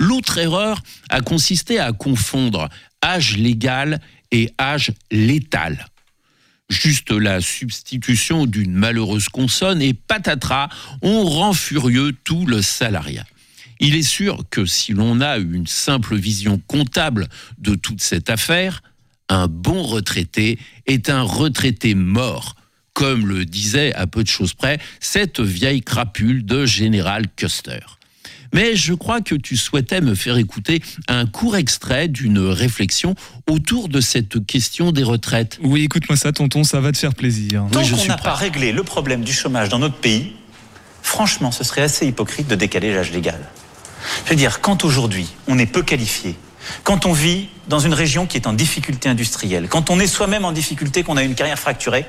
L'autre 0.00 0.38
erreur 0.38 0.82
a 1.10 1.20
consisté 1.20 1.78
à 1.78 1.92
confondre 1.92 2.68
âge 3.04 3.36
légal 3.36 4.00
et 4.30 4.50
âge 4.58 4.92
létal. 5.10 5.86
Juste 6.70 7.10
la 7.10 7.40
substitution 7.40 8.46
d'une 8.46 8.72
malheureuse 8.72 9.28
consonne 9.28 9.80
et 9.80 9.94
patatras, 9.94 10.68
on 11.02 11.24
rend 11.24 11.52
furieux 11.52 12.14
tout 12.24 12.46
le 12.46 12.62
salariat. 12.62 13.24
Il 13.80 13.94
est 13.94 14.02
sûr 14.02 14.44
que 14.50 14.66
si 14.66 14.92
l'on 14.92 15.20
a 15.20 15.38
une 15.38 15.66
simple 15.66 16.16
vision 16.16 16.60
comptable 16.66 17.28
de 17.58 17.74
toute 17.74 18.02
cette 18.02 18.28
affaire, 18.28 18.82
un 19.28 19.46
bon 19.46 19.82
retraité 19.82 20.58
est 20.86 21.10
un 21.10 21.22
retraité 21.22 21.94
mort, 21.94 22.56
comme 22.98 23.28
le 23.28 23.44
disait 23.44 23.94
à 23.94 24.08
peu 24.08 24.24
de 24.24 24.28
choses 24.28 24.54
près 24.54 24.80
cette 24.98 25.38
vieille 25.38 25.82
crapule 25.82 26.44
de 26.44 26.66
Général 26.66 27.26
Custer. 27.36 27.78
Mais 28.52 28.74
je 28.74 28.92
crois 28.92 29.20
que 29.20 29.36
tu 29.36 29.56
souhaitais 29.56 30.00
me 30.00 30.16
faire 30.16 30.36
écouter 30.36 30.82
un 31.06 31.24
court 31.24 31.54
extrait 31.54 32.08
d'une 32.08 32.40
réflexion 32.40 33.14
autour 33.48 33.88
de 33.88 34.00
cette 34.00 34.44
question 34.44 34.90
des 34.90 35.04
retraites. 35.04 35.60
Oui, 35.62 35.84
écoute-moi 35.84 36.16
ça, 36.16 36.32
tonton, 36.32 36.64
ça 36.64 36.80
va 36.80 36.90
te 36.90 36.98
faire 36.98 37.14
plaisir. 37.14 37.66
Tant 37.70 37.84
je 37.84 37.94
qu'on 37.94 38.04
n'a 38.06 38.16
pas 38.16 38.34
réglé 38.34 38.72
le 38.72 38.82
problème 38.82 39.22
du 39.22 39.32
chômage 39.32 39.68
dans 39.68 39.78
notre 39.78 39.98
pays, 39.98 40.32
franchement, 41.00 41.52
ce 41.52 41.62
serait 41.62 41.82
assez 41.82 42.04
hypocrite 42.04 42.48
de 42.48 42.56
décaler 42.56 42.92
l'âge 42.92 43.12
légal. 43.12 43.38
Je 44.24 44.30
veux 44.30 44.36
dire, 44.36 44.60
quand 44.60 44.84
aujourd'hui 44.84 45.28
on 45.46 45.56
est 45.56 45.66
peu 45.66 45.84
qualifié, 45.84 46.34
quand 46.82 47.06
on 47.06 47.12
vit 47.12 47.46
dans 47.68 47.78
une 47.78 47.94
région 47.94 48.26
qui 48.26 48.36
est 48.38 48.48
en 48.48 48.54
difficulté 48.54 49.08
industrielle, 49.08 49.68
quand 49.68 49.88
on 49.88 50.00
est 50.00 50.08
soi-même 50.08 50.44
en 50.44 50.50
difficulté, 50.50 51.04
qu'on 51.04 51.16
a 51.16 51.22
une 51.22 51.36
carrière 51.36 51.60
fracturée, 51.60 52.04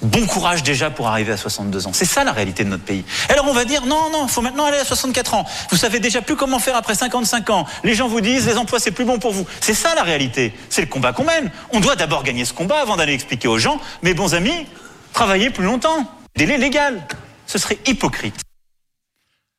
Bon 0.00 0.26
courage 0.26 0.62
déjà 0.62 0.90
pour 0.90 1.08
arriver 1.08 1.32
à 1.32 1.36
62 1.36 1.88
ans. 1.88 1.92
C'est 1.92 2.04
ça 2.04 2.22
la 2.22 2.32
réalité 2.32 2.62
de 2.62 2.68
notre 2.68 2.84
pays. 2.84 3.04
Alors 3.28 3.46
on 3.48 3.52
va 3.52 3.64
dire 3.64 3.84
non, 3.84 4.10
non, 4.12 4.26
il 4.26 4.30
faut 4.30 4.42
maintenant 4.42 4.66
aller 4.66 4.78
à 4.78 4.84
64 4.84 5.34
ans. 5.34 5.44
Vous 5.70 5.76
savez 5.76 5.98
déjà 5.98 6.22
plus 6.22 6.36
comment 6.36 6.60
faire 6.60 6.76
après 6.76 6.94
55 6.94 7.50
ans. 7.50 7.66
Les 7.82 7.94
gens 7.94 8.06
vous 8.06 8.20
disent 8.20 8.46
les 8.46 8.56
emplois 8.56 8.78
c'est 8.78 8.92
plus 8.92 9.04
bon 9.04 9.18
pour 9.18 9.32
vous. 9.32 9.44
C'est 9.60 9.74
ça 9.74 9.96
la 9.96 10.04
réalité. 10.04 10.52
C'est 10.70 10.82
le 10.82 10.86
combat 10.86 11.12
qu'on 11.12 11.24
mène. 11.24 11.50
On 11.72 11.80
doit 11.80 11.96
d'abord 11.96 12.22
gagner 12.22 12.44
ce 12.44 12.52
combat 12.52 12.80
avant 12.80 12.96
d'aller 12.96 13.12
expliquer 13.12 13.48
aux 13.48 13.58
gens, 13.58 13.80
mes 14.02 14.14
bons 14.14 14.34
amis, 14.34 14.66
travaillez 15.12 15.50
plus 15.50 15.64
longtemps. 15.64 16.08
Délai 16.36 16.58
légal. 16.58 17.04
Ce 17.46 17.58
serait 17.58 17.78
hypocrite. 17.86 18.36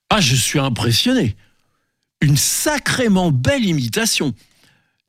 Ah, 0.09 0.21
je 0.21 0.35
suis 0.35 0.59
impressionné. 0.59 1.35
Une 2.21 2.37
sacrément 2.37 3.31
belle 3.31 3.65
imitation. 3.65 4.33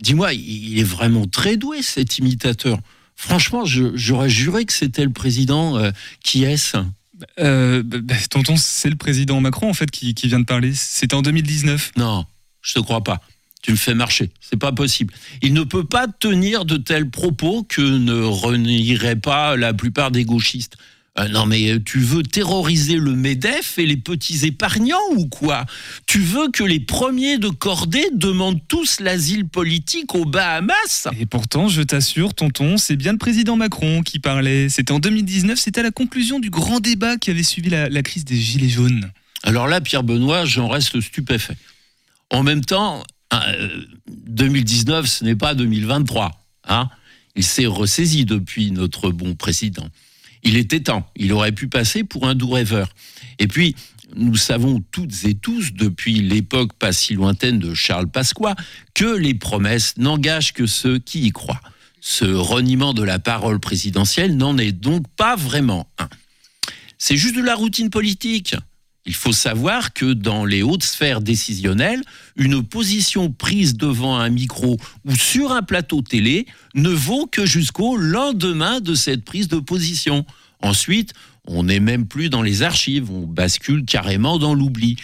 Dis-moi, 0.01 0.33
il 0.33 0.79
est 0.79 0.85
vraiment 0.85 1.27
très 1.27 1.57
doué 1.57 1.83
cet 1.83 2.19
imitateur. 2.19 2.79
Franchement, 3.21 3.65
j'aurais 3.67 4.31
juré 4.31 4.65
que 4.65 4.73
c'était 4.73 5.05
le 5.05 5.12
président. 5.12 5.77
euh, 5.77 5.91
qui 6.25 6.45
est-ce? 6.45 6.79
Euh, 7.39 7.83
bah, 7.85 7.99
bah, 8.03 8.15
tonton, 8.31 8.57
c'est 8.57 8.89
le 8.89 8.97
président 8.97 9.39
Macron 9.43 9.69
en 9.69 9.75
fait 9.75 9.91
qui, 9.91 10.15
qui 10.15 10.27
vient 10.27 10.41
de 10.41 10.47
parler. 10.47 10.73
C'était 10.75 11.15
en 11.15 11.21
2019. 11.21 11.93
Non, 11.99 12.25
je 12.62 12.73
te 12.73 12.79
crois 12.81 13.05
pas. 13.05 13.21
Tu 13.62 13.73
me 13.73 13.77
fais 13.77 13.93
marcher. 13.93 14.31
C'est 14.41 14.57
pas 14.59 14.73
possible. 14.73 15.12
Il 15.43 15.53
ne 15.53 15.65
peut 15.65 15.85
pas 15.85 16.07
tenir 16.09 16.65
de 16.65 16.79
tels 16.79 17.11
propos 17.11 17.62
que 17.62 17.83
ne 17.83 18.23
renieraient 18.23 19.17
pas 19.17 19.55
la 19.55 19.75
plupart 19.75 20.11
des 20.11 20.25
gauchistes. 20.25 20.79
Euh, 21.21 21.29
non, 21.29 21.47
mais 21.47 21.81
tu 21.85 22.00
veux 22.00 22.23
terroriser 22.23 22.97
le 22.97 23.15
MEDEF 23.15 23.79
et 23.79 23.87
les 23.87 23.97
petits 23.97 24.47
épargnants 24.47 24.99
ou 25.12 25.27
quoi? 25.27 25.67
Tu 26.07 26.21
veux 26.21 26.50
que 26.50 26.65
les 26.65 26.81
premiers 26.81 27.39
de 27.39 27.49
cordée 27.49 28.07
demandent 28.12 28.61
tous 28.69 29.00
l'asile 29.00 29.49
politique 29.49 30.15
aux 30.15 30.25
Bahamas? 30.25 31.09
Et 31.19 31.27
pourtant, 31.27 31.69
je 31.69 31.83
t'assure, 31.83 32.35
tonton, 32.35 32.77
c'est 32.77 32.97
bien 32.97 33.12
le 33.12 33.19
président 33.19 33.57
Macron 33.57 34.03
qui 34.03 34.19
parlait. 34.19 34.69
C'était 34.69 34.93
en 34.93 34.99
2019, 34.99 35.59
c'était 35.59 35.81
à 35.81 35.85
la 35.85 35.91
conclusion 35.91 36.41
du 36.41 36.50
grand 36.50 36.81
débat 36.81 37.17
qui 37.17 37.31
avait 37.31 37.43
suivi 37.43 37.71
la, 37.71 37.89
la 37.89 38.03
crise 38.03 38.25
des 38.25 38.37
Gilets 38.37 38.69
jaunes. 38.69 39.11
Alors 39.43 39.69
là, 39.69 39.81
Pierre 39.81 40.03
Benoît, 40.03 40.45
j'en 40.45 40.69
reste 40.69 41.00
stupéfait. 41.00 41.57
En 42.31 42.43
même 42.43 42.65
temps, 42.65 43.03
euh, 43.33 43.85
2019, 44.29 45.07
ce 45.07 45.25
n'est 45.25 45.37
pas 45.37 45.55
2023. 45.55 46.31
Hein? 46.69 46.89
Il 47.37 47.45
s'est 47.45 47.67
ressaisi 47.67 48.25
depuis 48.25 48.71
notre 48.71 49.11
bon 49.11 49.35
président. 49.35 49.89
Il 50.43 50.57
était 50.57 50.81
temps. 50.81 51.09
Il 51.17 51.33
aurait 51.33 51.53
pu 51.53 51.69
passer 51.69 52.05
pour 52.05 52.27
un 52.27 52.35
doux 52.35 52.51
rêveur. 52.51 52.89
Et 53.39 53.47
puis, 53.47 53.75
nous 54.17 54.37
savons 54.37 54.83
toutes 54.91 55.25
et 55.25 55.35
tous, 55.35 55.73
depuis 55.73 56.15
l'époque 56.21 56.73
pas 56.75 56.93
si 56.93 57.15
lointaine 57.15 57.59
de 57.59 57.75
Charles 57.75 58.09
Pasqua, 58.09 58.57
que 58.95 59.17
les 59.17 59.35
promesses 59.35 59.97
n'engagent 59.97 60.53
que 60.53 60.67
ceux 60.67 60.99
qui 60.99 61.27
y 61.27 61.31
croient. 61.31 61.61
Ce 62.01 62.25
reniement 62.25 62.95
de 62.95 63.03
la 63.03 63.19
parole 63.19 63.61
présidentielle 63.61 64.37
n'en 64.37 64.57
est 64.59 64.73
donc 64.73 65.07
pas 65.17 65.37
vraiment 65.37 65.89
un. 65.99 66.09
C'est 66.99 67.17
juste 67.17 67.37
de 67.37 67.43
la 67.43 67.55
routine 67.55 67.91
politique. 67.91 68.57
Il 69.11 69.17
faut 69.17 69.33
savoir 69.33 69.93
que 69.93 70.12
dans 70.12 70.45
les 70.45 70.62
hautes 70.62 70.85
sphères 70.85 71.21
décisionnelles, 71.21 72.00
une 72.37 72.62
position 72.62 73.29
prise 73.33 73.75
devant 73.75 74.17
un 74.17 74.29
micro 74.29 74.76
ou 75.05 75.17
sur 75.17 75.50
un 75.50 75.62
plateau 75.62 76.00
télé 76.00 76.47
ne 76.76 76.90
vaut 76.90 77.26
que 77.26 77.45
jusqu'au 77.45 77.97
lendemain 77.97 78.79
de 78.79 78.95
cette 78.95 79.25
prise 79.25 79.49
de 79.49 79.59
position. 79.59 80.25
Ensuite, 80.62 81.12
on 81.49 81.64
n'est 81.64 81.81
même 81.81 82.07
plus 82.07 82.31
dans 82.31 82.43
les 82.43 82.62
archives, 82.62 83.11
on 83.11 83.26
bascule 83.26 83.85
carrément 83.85 84.38
dans 84.38 84.55
l'oubli. 84.55 84.95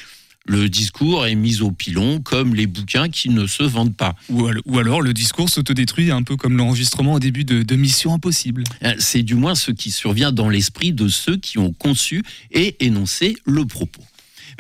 Le 0.48 0.68
discours 0.68 1.26
est 1.26 1.34
mis 1.34 1.60
au 1.60 1.70
pilon 1.72 2.20
comme 2.20 2.54
les 2.54 2.66
bouquins 2.66 3.08
qui 3.08 3.30
ne 3.30 3.46
se 3.46 3.62
vendent 3.64 3.96
pas. 3.96 4.14
Ou, 4.28 4.46
al- 4.46 4.60
ou 4.64 4.78
alors 4.78 5.02
le 5.02 5.12
discours 5.12 5.48
s'autodétruit 5.50 6.10
un 6.10 6.22
peu 6.22 6.36
comme 6.36 6.56
l'enregistrement 6.56 7.14
au 7.14 7.18
début 7.20 7.44
de, 7.44 7.62
de 7.62 7.76
Mission 7.76 8.14
Impossible. 8.14 8.62
Euh, 8.84 8.94
C'est 8.98 9.22
du 9.22 9.34
moins 9.34 9.54
ce 9.54 9.72
qui 9.72 9.90
survient 9.90 10.30
dans 10.32 10.48
l'esprit 10.48 10.92
de 10.92 11.08
ceux 11.08 11.36
qui 11.36 11.58
ont 11.58 11.72
conçu 11.72 12.22
et 12.52 12.76
énoncé 12.84 13.36
le 13.44 13.64
propos. 13.66 14.02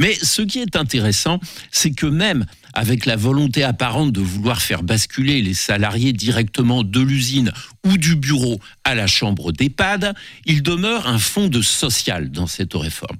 Mais 0.00 0.14
ce 0.20 0.42
qui 0.42 0.58
est 0.58 0.76
intéressant, 0.76 1.40
c'est 1.70 1.92
que 1.92 2.04
même 2.06 2.44
avec 2.74 3.06
la 3.06 3.16
volonté 3.16 3.62
apparente 3.62 4.12
de 4.12 4.20
vouloir 4.20 4.60
faire 4.60 4.82
basculer 4.82 5.40
les 5.40 5.54
salariés 5.54 6.12
directement 6.12 6.82
de 6.82 7.00
l'usine 7.00 7.50
ou 7.86 7.96
du 7.96 8.16
bureau 8.16 8.60
à 8.84 8.94
la 8.94 9.06
chambre 9.06 9.52
d'EHPAD, 9.52 10.14
il 10.44 10.62
demeure 10.62 11.06
un 11.06 11.18
fond 11.18 11.48
de 11.48 11.62
social 11.62 12.30
dans 12.30 12.46
cette 12.46 12.74
réforme. 12.74 13.16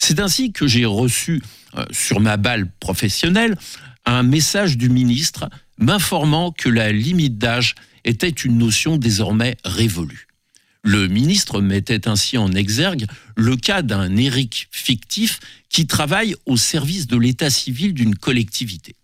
C'est 0.00 0.18
ainsi 0.18 0.50
que 0.50 0.66
j'ai 0.66 0.86
reçu 0.86 1.40
euh, 1.76 1.84
sur 1.92 2.18
ma 2.18 2.36
balle 2.36 2.68
professionnelle 2.80 3.56
un 4.06 4.24
message 4.24 4.76
du 4.76 4.88
ministre 4.88 5.48
m'informant 5.78 6.50
que 6.50 6.68
la 6.68 6.90
limite 6.90 7.38
d'âge 7.38 7.74
était 8.04 8.28
une 8.28 8.58
notion 8.58 8.96
désormais 8.96 9.56
révolue. 9.64 10.26
Le 10.82 11.06
ministre 11.06 11.60
mettait 11.60 12.08
ainsi 12.08 12.38
en 12.38 12.52
exergue 12.52 13.06
le 13.36 13.56
cas 13.56 13.82
d'un 13.82 14.16
Éric 14.16 14.68
fictif 14.70 15.38
qui 15.68 15.86
travaille 15.86 16.34
au 16.46 16.56
service 16.56 17.06
de 17.06 17.18
l'état 17.18 17.50
civil 17.50 17.92
d'une 17.92 18.16
collectivité. 18.16 18.96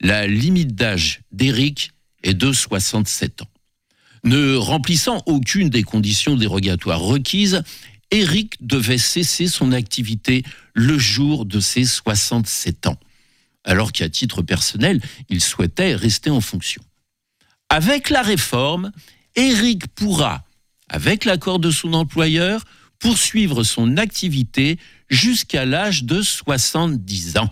La 0.00 0.26
limite 0.26 0.74
d'âge 0.74 1.20
d'Éric 1.30 1.92
est 2.24 2.34
de 2.34 2.52
67 2.52 3.42
ans. 3.42 3.48
Ne 4.24 4.56
remplissant 4.56 5.22
aucune 5.26 5.68
des 5.68 5.82
conditions 5.84 6.36
dérogatoires 6.36 7.00
requises, 7.00 7.62
Éric 8.12 8.64
devait 8.64 8.98
cesser 8.98 9.48
son 9.48 9.72
activité 9.72 10.44
le 10.74 10.98
jour 10.98 11.46
de 11.46 11.58
ses 11.58 11.84
67 11.84 12.86
ans, 12.86 12.98
alors 13.64 13.90
qu'à 13.90 14.08
titre 14.08 14.42
personnel, 14.42 15.00
il 15.28 15.40
souhaitait 15.40 15.94
rester 15.94 16.30
en 16.30 16.42
fonction. 16.42 16.82
Avec 17.70 18.10
la 18.10 18.22
réforme, 18.22 18.92
Éric 19.34 19.86
pourra, 19.88 20.44
avec 20.88 21.24
l'accord 21.24 21.58
de 21.58 21.70
son 21.70 21.94
employeur, 21.94 22.64
poursuivre 22.98 23.64
son 23.64 23.96
activité 23.96 24.78
jusqu'à 25.08 25.64
l'âge 25.64 26.04
de 26.04 26.20
70 26.20 27.38
ans. 27.38 27.50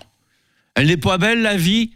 Elle 0.75 0.89
n'est 0.89 0.97
pas 0.99 1.19
belle 1.19 1.41
la 1.41 1.57
vie? 1.57 1.91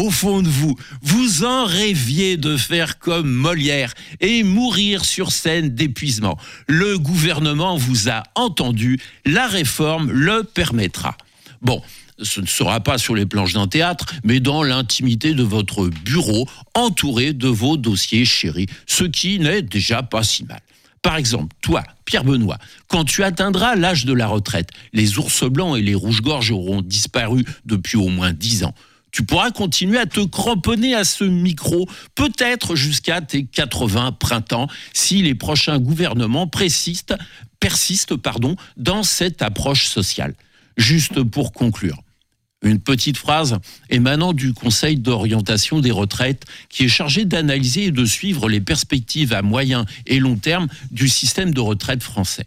Au 0.00 0.08
fond 0.08 0.40
de 0.40 0.48
vous, 0.48 0.78
vous 1.02 1.44
en 1.44 1.66
rêviez 1.66 2.38
de 2.38 2.56
faire 2.56 2.98
comme 2.98 3.30
Molière 3.30 3.92
et 4.20 4.42
mourir 4.44 5.04
sur 5.04 5.30
scène 5.30 5.74
d'épuisement. 5.74 6.38
Le 6.66 6.96
gouvernement 6.96 7.76
vous 7.76 8.08
a 8.08 8.22
entendu, 8.34 8.98
la 9.26 9.46
réforme 9.46 10.10
le 10.10 10.42
permettra. 10.42 11.18
Bon, 11.60 11.82
ce 12.22 12.40
ne 12.40 12.46
sera 12.46 12.80
pas 12.80 12.96
sur 12.96 13.14
les 13.14 13.26
planches 13.26 13.52
d'un 13.52 13.66
théâtre, 13.66 14.06
mais 14.24 14.40
dans 14.40 14.62
l'intimité 14.62 15.34
de 15.34 15.42
votre 15.42 15.88
bureau, 15.88 16.48
entouré 16.74 17.34
de 17.34 17.48
vos 17.48 17.76
dossiers 17.76 18.24
chéris, 18.24 18.68
ce 18.86 19.04
qui 19.04 19.38
n'est 19.38 19.60
déjà 19.60 20.02
pas 20.02 20.22
si 20.22 20.44
mal. 20.44 20.60
Par 21.02 21.16
exemple, 21.16 21.54
toi, 21.60 21.84
Pierre 22.06 22.24
Benoît, 22.24 22.58
quand 22.88 23.04
tu 23.04 23.22
atteindras 23.22 23.74
l'âge 23.74 24.06
de 24.06 24.14
la 24.14 24.28
retraite, 24.28 24.70
les 24.94 25.18
ours 25.18 25.44
blancs 25.44 25.76
et 25.76 25.82
les 25.82 25.94
rouges-gorges 25.94 26.52
auront 26.52 26.80
disparu 26.80 27.44
depuis 27.66 27.98
au 27.98 28.08
moins 28.08 28.32
dix 28.32 28.64
ans. 28.64 28.74
Tu 29.12 29.24
pourras 29.24 29.50
continuer 29.50 29.98
à 29.98 30.06
te 30.06 30.20
cramponner 30.20 30.94
à 30.94 31.04
ce 31.04 31.24
micro, 31.24 31.88
peut-être 32.14 32.76
jusqu'à 32.76 33.20
tes 33.20 33.44
80 33.44 34.12
printemps, 34.12 34.68
si 34.92 35.22
les 35.22 35.34
prochains 35.34 35.78
gouvernements 35.78 36.46
persistent, 36.46 37.14
persistent 37.58 38.16
pardon, 38.16 38.56
dans 38.76 39.02
cette 39.02 39.42
approche 39.42 39.86
sociale. 39.86 40.34
Juste 40.76 41.22
pour 41.22 41.52
conclure, 41.52 42.02
une 42.62 42.78
petite 42.78 43.16
phrase 43.16 43.58
émanant 43.88 44.32
du 44.32 44.52
Conseil 44.52 44.96
d'orientation 44.96 45.80
des 45.80 45.90
retraites 45.90 46.44
qui 46.68 46.84
est 46.84 46.88
chargé 46.88 47.24
d'analyser 47.24 47.86
et 47.86 47.90
de 47.90 48.04
suivre 48.04 48.48
les 48.48 48.60
perspectives 48.60 49.32
à 49.32 49.42
moyen 49.42 49.86
et 50.06 50.20
long 50.20 50.36
terme 50.36 50.68
du 50.90 51.08
système 51.08 51.54
de 51.54 51.60
retraite 51.60 52.02
français. 52.02 52.44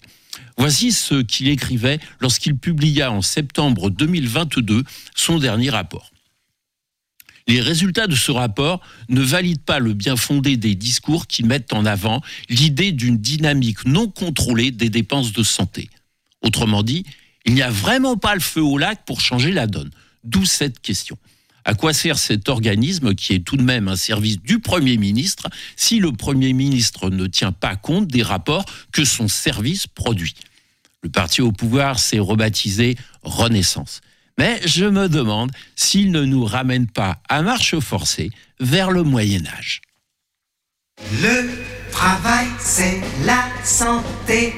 Voici 0.58 0.92
ce 0.92 1.22
qu'il 1.22 1.48
écrivait 1.48 2.00
lorsqu'il 2.20 2.56
publia 2.56 3.12
en 3.12 3.22
septembre 3.22 3.90
2022 3.90 4.84
son 5.16 5.40
dernier 5.40 5.72
rapport. 5.72 6.13
Les 7.48 7.62
résultats 7.62 8.08
de 8.08 8.16
ce 8.16 8.32
rapport 8.32 8.82
ne 9.10 9.22
valident 9.22 9.64
pas 9.64 9.80
le 9.80 9.94
bien 9.94 10.16
fondé 10.16 10.56
des 10.56 10.76
discours 10.76 11.28
qui 11.28 11.44
mettent 11.44 11.74
en 11.74 11.86
avant 11.86 12.22
l'idée 12.50 12.92
d'une 12.92 13.18
dynamique 13.18 13.86
non 13.86 14.10
contrôlée 14.10 14.72
des 14.72 14.90
dépenses 14.90 15.34
de 15.34 15.44
santé. 15.44 15.90
Autrement 16.42 16.84
dit, 16.84 17.06
il 17.46 17.54
n'y 17.54 17.62
a 17.62 17.70
vraiment 17.70 18.16
pas 18.16 18.36
le 18.36 18.42
feu 18.42 18.62
au 18.62 18.78
lac 18.78 19.06
pour 19.06 19.20
changer 19.20 19.52
la 19.52 19.68
donne. 19.68 19.92
D'où 20.24 20.46
cette 20.46 20.80
question. 20.80 21.18
À 21.66 21.74
quoi 21.74 21.94
sert 21.94 22.18
cet 22.18 22.50
organisme 22.50 23.16
qui 23.16 23.34
est 23.34 23.40
tout 23.40 23.56
de 23.56 23.64
même 23.64 23.88
un 23.88 23.96
service 23.96 24.42
du 24.42 24.60
Premier 24.60 24.98
ministre 24.98 25.50
si 25.76 26.00
le 26.00 26.12
Premier 26.12 26.54
ministre 26.54 27.10
ne 27.10 27.26
tient 27.26 27.54
pas 27.54 27.76
compte 27.76 28.08
des 28.08 28.24
rapports 28.24 28.66
que 28.92 29.06
son 29.06 29.28
service 29.28 29.88
produit? 29.88 30.36
Le 31.02 31.10
parti 31.10 31.42
au 31.42 31.52
pouvoir 31.52 32.00
s'est 32.00 32.20
rebaptisé 32.20 32.96
Renaissance. 33.24 34.02
Mais 34.38 34.60
je 34.66 34.86
me 34.86 35.08
demande 35.10 35.52
s'il 35.76 36.12
ne 36.12 36.22
nous 36.24 36.44
ramène 36.46 36.88
pas 36.88 37.22
à 37.30 37.42
marche 37.42 37.78
forcée 37.80 38.32
vers 38.60 38.90
le 38.92 39.04
Moyen 39.04 39.44
Âge. 39.58 39.82
Le 41.22 41.50
travail, 41.92 42.48
c'est 42.60 43.02
la 43.26 43.46
santé. 43.64 44.54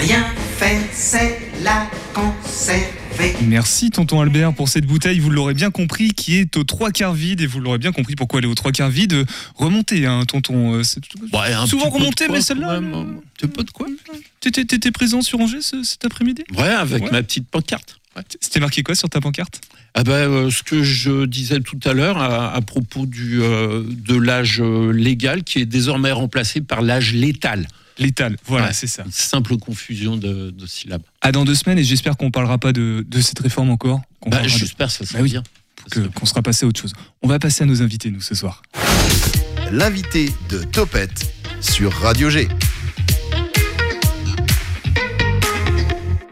Rien 0.00 0.24
faire, 0.58 0.80
c'est 0.92 1.38
la 1.62 1.88
conserver. 2.14 3.34
Merci 3.46 3.90
tonton 3.90 4.20
Albert 4.20 4.52
pour 4.52 4.68
cette 4.68 4.84
bouteille, 4.84 5.20
vous 5.20 5.30
l'aurez 5.30 5.54
bien 5.54 5.70
compris, 5.70 6.08
qui 6.10 6.36
est 6.36 6.54
aux 6.56 6.64
trois 6.64 6.90
quarts 6.90 7.14
vide 7.14 7.40
et 7.40 7.46
vous 7.46 7.60
l'aurez 7.60 7.78
bien 7.78 7.92
compris 7.92 8.14
pourquoi 8.14 8.40
elle 8.40 8.44
est 8.44 8.48
aux 8.48 8.54
trois 8.54 8.72
quarts 8.72 8.90
vide. 8.90 9.24
Remontez, 9.54 10.04
hein, 10.04 10.24
tonton. 10.26 10.74
euh, 10.74 10.82
c'est 10.82 11.00
Ouais, 11.32 11.52
un 11.54 11.66
souvent 11.66 11.88
remonté, 11.88 12.28
mais 12.28 12.42
celle-là. 12.42 12.80
petit 13.38 13.46
peu 13.48 13.64
de 13.64 13.70
quoi 13.70 13.86
T'étais 14.40 14.64
t'étais 14.66 14.90
présent 14.90 15.22
sur 15.22 15.40
Angers 15.40 15.62
ce- 15.62 15.82
cet 15.82 16.04
après-midi? 16.04 16.44
Ouais, 16.58 16.68
avec 16.68 17.04
Ouais. 17.04 17.10
ma 17.10 17.22
petite 17.22 17.48
pancarte. 17.48 17.98
C'était 18.40 18.60
marqué 18.60 18.82
quoi 18.82 18.94
sur 18.94 19.08
ta 19.08 19.20
pancarte? 19.20 19.60
Ah 19.94 20.04
ben, 20.04 20.12
euh, 20.12 20.50
ce 20.50 20.62
que 20.62 20.82
je 20.82 21.24
disais 21.26 21.60
tout 21.60 21.78
à 21.84 21.92
l'heure 21.92 22.18
à, 22.18 22.54
à 22.54 22.60
propos 22.60 23.06
du, 23.06 23.40
euh, 23.42 23.82
de 23.86 24.16
l'âge 24.16 24.60
euh, 24.60 24.90
légal 24.92 25.42
qui 25.44 25.58
est 25.60 25.66
désormais 25.66 26.12
remplacé 26.12 26.60
par 26.60 26.82
l'âge 26.82 27.12
létal. 27.14 27.66
Létal, 27.98 28.36
voilà, 28.44 28.66
Ouais. 28.66 28.72
c'est 28.74 28.86
ça. 28.86 29.04
Une 29.06 29.10
simple 29.12 29.56
confusion 29.56 30.18
de, 30.18 30.50
de 30.50 30.66
syllabes. 30.66 31.00
À 31.22 31.32
dans 31.32 31.46
deux 31.46 31.54
semaines 31.54 31.78
et 31.78 31.84
j'espère 31.84 32.16
qu'on 32.18 32.30
parlera 32.30 32.58
pas 32.58 32.72
de, 32.74 33.04
de 33.08 33.20
cette 33.22 33.38
réforme 33.38 33.70
encore. 33.70 34.02
Bah, 34.26 34.42
de- 34.42 34.48
J'espère 34.48 34.88
que 34.88 34.92
ça 34.92 35.06
sera 35.06 35.18
Bah 35.18 35.22
oui. 35.24 35.30
bien. 35.30 35.42
que- 35.90 36.00
qu'on 36.08 36.26
sera 36.26 36.42
passé 36.42 36.66
à 36.66 36.68
autre 36.68 36.80
chose. 36.80 36.92
On 37.22 37.28
va 37.28 37.38
passer 37.38 37.62
à 37.64 37.66
nos 37.66 37.80
invités, 37.80 38.10
nous, 38.10 38.20
ce 38.20 38.34
soir. 38.34 38.60
L'invité 39.72 40.30
de 40.50 40.62
Topette 40.62 41.26
sur 41.62 41.90
Radio 41.92 42.28
G. 42.28 42.48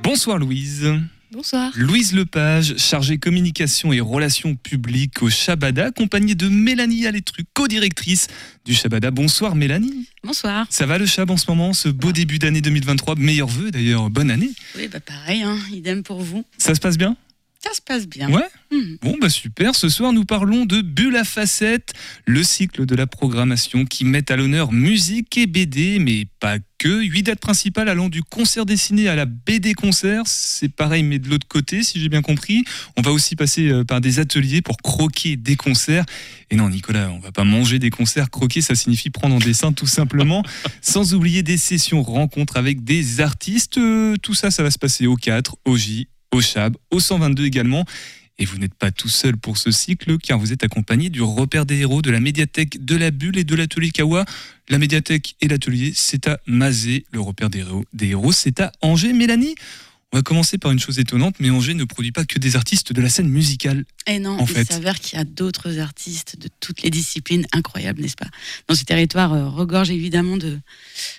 Bonsoir 0.02 0.38
Louise. 0.38 0.92
Bonsoir. 1.34 1.72
Louise 1.74 2.12
Lepage, 2.12 2.76
chargée 2.76 3.18
communication 3.18 3.92
et 3.92 3.98
relations 3.98 4.54
publiques 4.54 5.20
au 5.20 5.30
Shabada, 5.30 5.86
accompagnée 5.86 6.36
de 6.36 6.48
Mélanie 6.48 7.08
Alétru, 7.08 7.42
co-directrice 7.54 8.28
du 8.64 8.72
Shabada. 8.72 9.10
Bonsoir 9.10 9.56
Mélanie. 9.56 10.06
Bonsoir. 10.22 10.64
Ça 10.70 10.86
va 10.86 10.96
le 10.96 11.06
Chab 11.06 11.32
en 11.32 11.36
ce 11.36 11.50
moment, 11.50 11.72
ce 11.72 11.88
beau 11.88 12.12
début 12.12 12.38
d'année 12.38 12.60
2023 12.60 13.16
Meilleurs 13.16 13.48
vœux 13.48 13.72
d'ailleurs, 13.72 14.10
bonne 14.10 14.30
année. 14.30 14.52
Oui, 14.76 14.86
bah 14.86 15.00
pareil, 15.00 15.42
hein, 15.42 15.58
idem 15.72 16.04
pour 16.04 16.20
vous. 16.20 16.44
Ça 16.56 16.72
se 16.72 16.80
passe 16.80 16.96
bien? 16.96 17.16
Ça 17.64 17.72
se 17.72 17.80
passe 17.80 18.06
bien. 18.06 18.30
Ouais 18.30 18.44
Mhm. 18.74 18.98
Bon, 19.02 19.16
bah 19.20 19.28
super. 19.28 19.74
Ce 19.74 19.88
soir, 19.88 20.12
nous 20.12 20.24
parlons 20.24 20.66
de 20.66 20.80
Bulle 20.80 21.16
à 21.16 21.24
facettes, 21.24 21.92
le 22.26 22.42
cycle 22.42 22.86
de 22.86 22.94
la 22.94 23.06
programmation 23.06 23.84
qui 23.84 24.04
met 24.04 24.30
à 24.30 24.36
l'honneur 24.36 24.72
musique 24.72 25.38
et 25.38 25.46
BD, 25.46 25.98
mais 25.98 26.26
pas 26.40 26.58
que. 26.78 27.02
Huit 27.02 27.22
dates 27.22 27.40
principales 27.40 27.88
allant 27.88 28.08
du 28.08 28.22
concert 28.22 28.66
dessiné 28.66 29.08
à 29.08 29.14
la 29.14 29.26
BD 29.26 29.74
concert. 29.74 30.24
C'est 30.26 30.68
pareil, 30.68 31.02
mais 31.04 31.18
de 31.18 31.28
l'autre 31.28 31.46
côté, 31.46 31.82
si 31.82 32.00
j'ai 32.00 32.08
bien 32.08 32.22
compris. 32.22 32.64
On 32.96 33.02
va 33.02 33.12
aussi 33.12 33.36
passer 33.36 33.68
euh, 33.68 33.84
par 33.84 34.00
des 34.00 34.18
ateliers 34.18 34.60
pour 34.60 34.76
croquer 34.78 35.36
des 35.36 35.56
concerts. 35.56 36.04
Et 36.50 36.56
non, 36.56 36.68
Nicolas, 36.68 37.10
on 37.10 37.20
va 37.20 37.32
pas 37.32 37.44
manger 37.44 37.78
des 37.78 37.90
concerts. 37.90 38.30
Croquer, 38.30 38.60
ça 38.60 38.74
signifie 38.74 39.10
prendre 39.10 39.36
en 39.36 39.38
dessin, 39.38 39.72
tout 39.72 39.86
simplement. 39.86 40.42
Sans 40.82 41.14
oublier 41.14 41.42
des 41.42 41.56
sessions 41.56 42.02
rencontres 42.02 42.56
avec 42.56 42.84
des 42.84 43.20
artistes. 43.20 43.78
Euh, 43.78 44.16
tout 44.20 44.34
ça, 44.34 44.50
ça 44.50 44.62
va 44.62 44.70
se 44.70 44.78
passer 44.78 45.06
au 45.06 45.16
4, 45.16 45.56
au 45.64 45.76
J, 45.76 46.08
au 46.34 46.40
Chab, 46.40 46.76
au 46.90 47.00
122 47.00 47.44
également. 47.44 47.84
Et 48.36 48.44
vous 48.44 48.58
n'êtes 48.58 48.74
pas 48.74 48.90
tout 48.90 49.08
seul 49.08 49.36
pour 49.36 49.58
ce 49.58 49.70
cycle, 49.70 50.18
car 50.18 50.40
vous 50.40 50.52
êtes 50.52 50.64
accompagné 50.64 51.08
du 51.08 51.22
repère 51.22 51.66
des 51.66 51.78
héros 51.78 52.02
de 52.02 52.10
la 52.10 52.18
médiathèque 52.18 52.84
de 52.84 52.96
la 52.96 53.12
Bulle 53.12 53.38
et 53.38 53.44
de 53.44 53.54
l'atelier 53.54 53.90
Kawa. 53.90 54.24
La 54.68 54.78
médiathèque 54.78 55.36
et 55.40 55.46
l'atelier, 55.46 55.92
c'est 55.94 56.26
à 56.26 56.40
Mazé. 56.46 57.04
Le 57.12 57.20
repère 57.20 57.48
des 57.48 57.60
héros, 57.60 57.84
des 57.92 58.08
héros 58.08 58.32
c'est 58.32 58.58
à 58.60 58.72
Angers. 58.82 59.12
Mélanie, 59.12 59.54
on 60.14 60.18
va 60.18 60.22
commencer 60.22 60.58
par 60.58 60.70
une 60.70 60.78
chose 60.78 61.00
étonnante, 61.00 61.34
mais 61.40 61.50
Angers 61.50 61.74
ne 61.74 61.82
produit 61.82 62.12
pas 62.12 62.24
que 62.24 62.38
des 62.38 62.54
artistes 62.54 62.92
de 62.92 63.02
la 63.02 63.08
scène 63.08 63.28
musicale. 63.28 63.84
Et 64.06 64.20
non, 64.20 64.38
En 64.38 64.44
il 64.44 64.46
fait. 64.46 64.64
s'avère 64.64 65.00
qu'il 65.00 65.18
y 65.18 65.20
a 65.20 65.24
d'autres 65.24 65.80
artistes 65.80 66.38
de 66.38 66.48
toutes 66.60 66.82
les 66.82 66.90
disciplines 66.90 67.44
incroyables, 67.50 68.00
n'est-ce 68.00 68.14
pas? 68.14 68.28
Dans 68.68 68.76
ce 68.76 68.84
territoire 68.84 69.32
euh, 69.32 69.48
regorge 69.48 69.90
évidemment 69.90 70.36
de, 70.36 70.60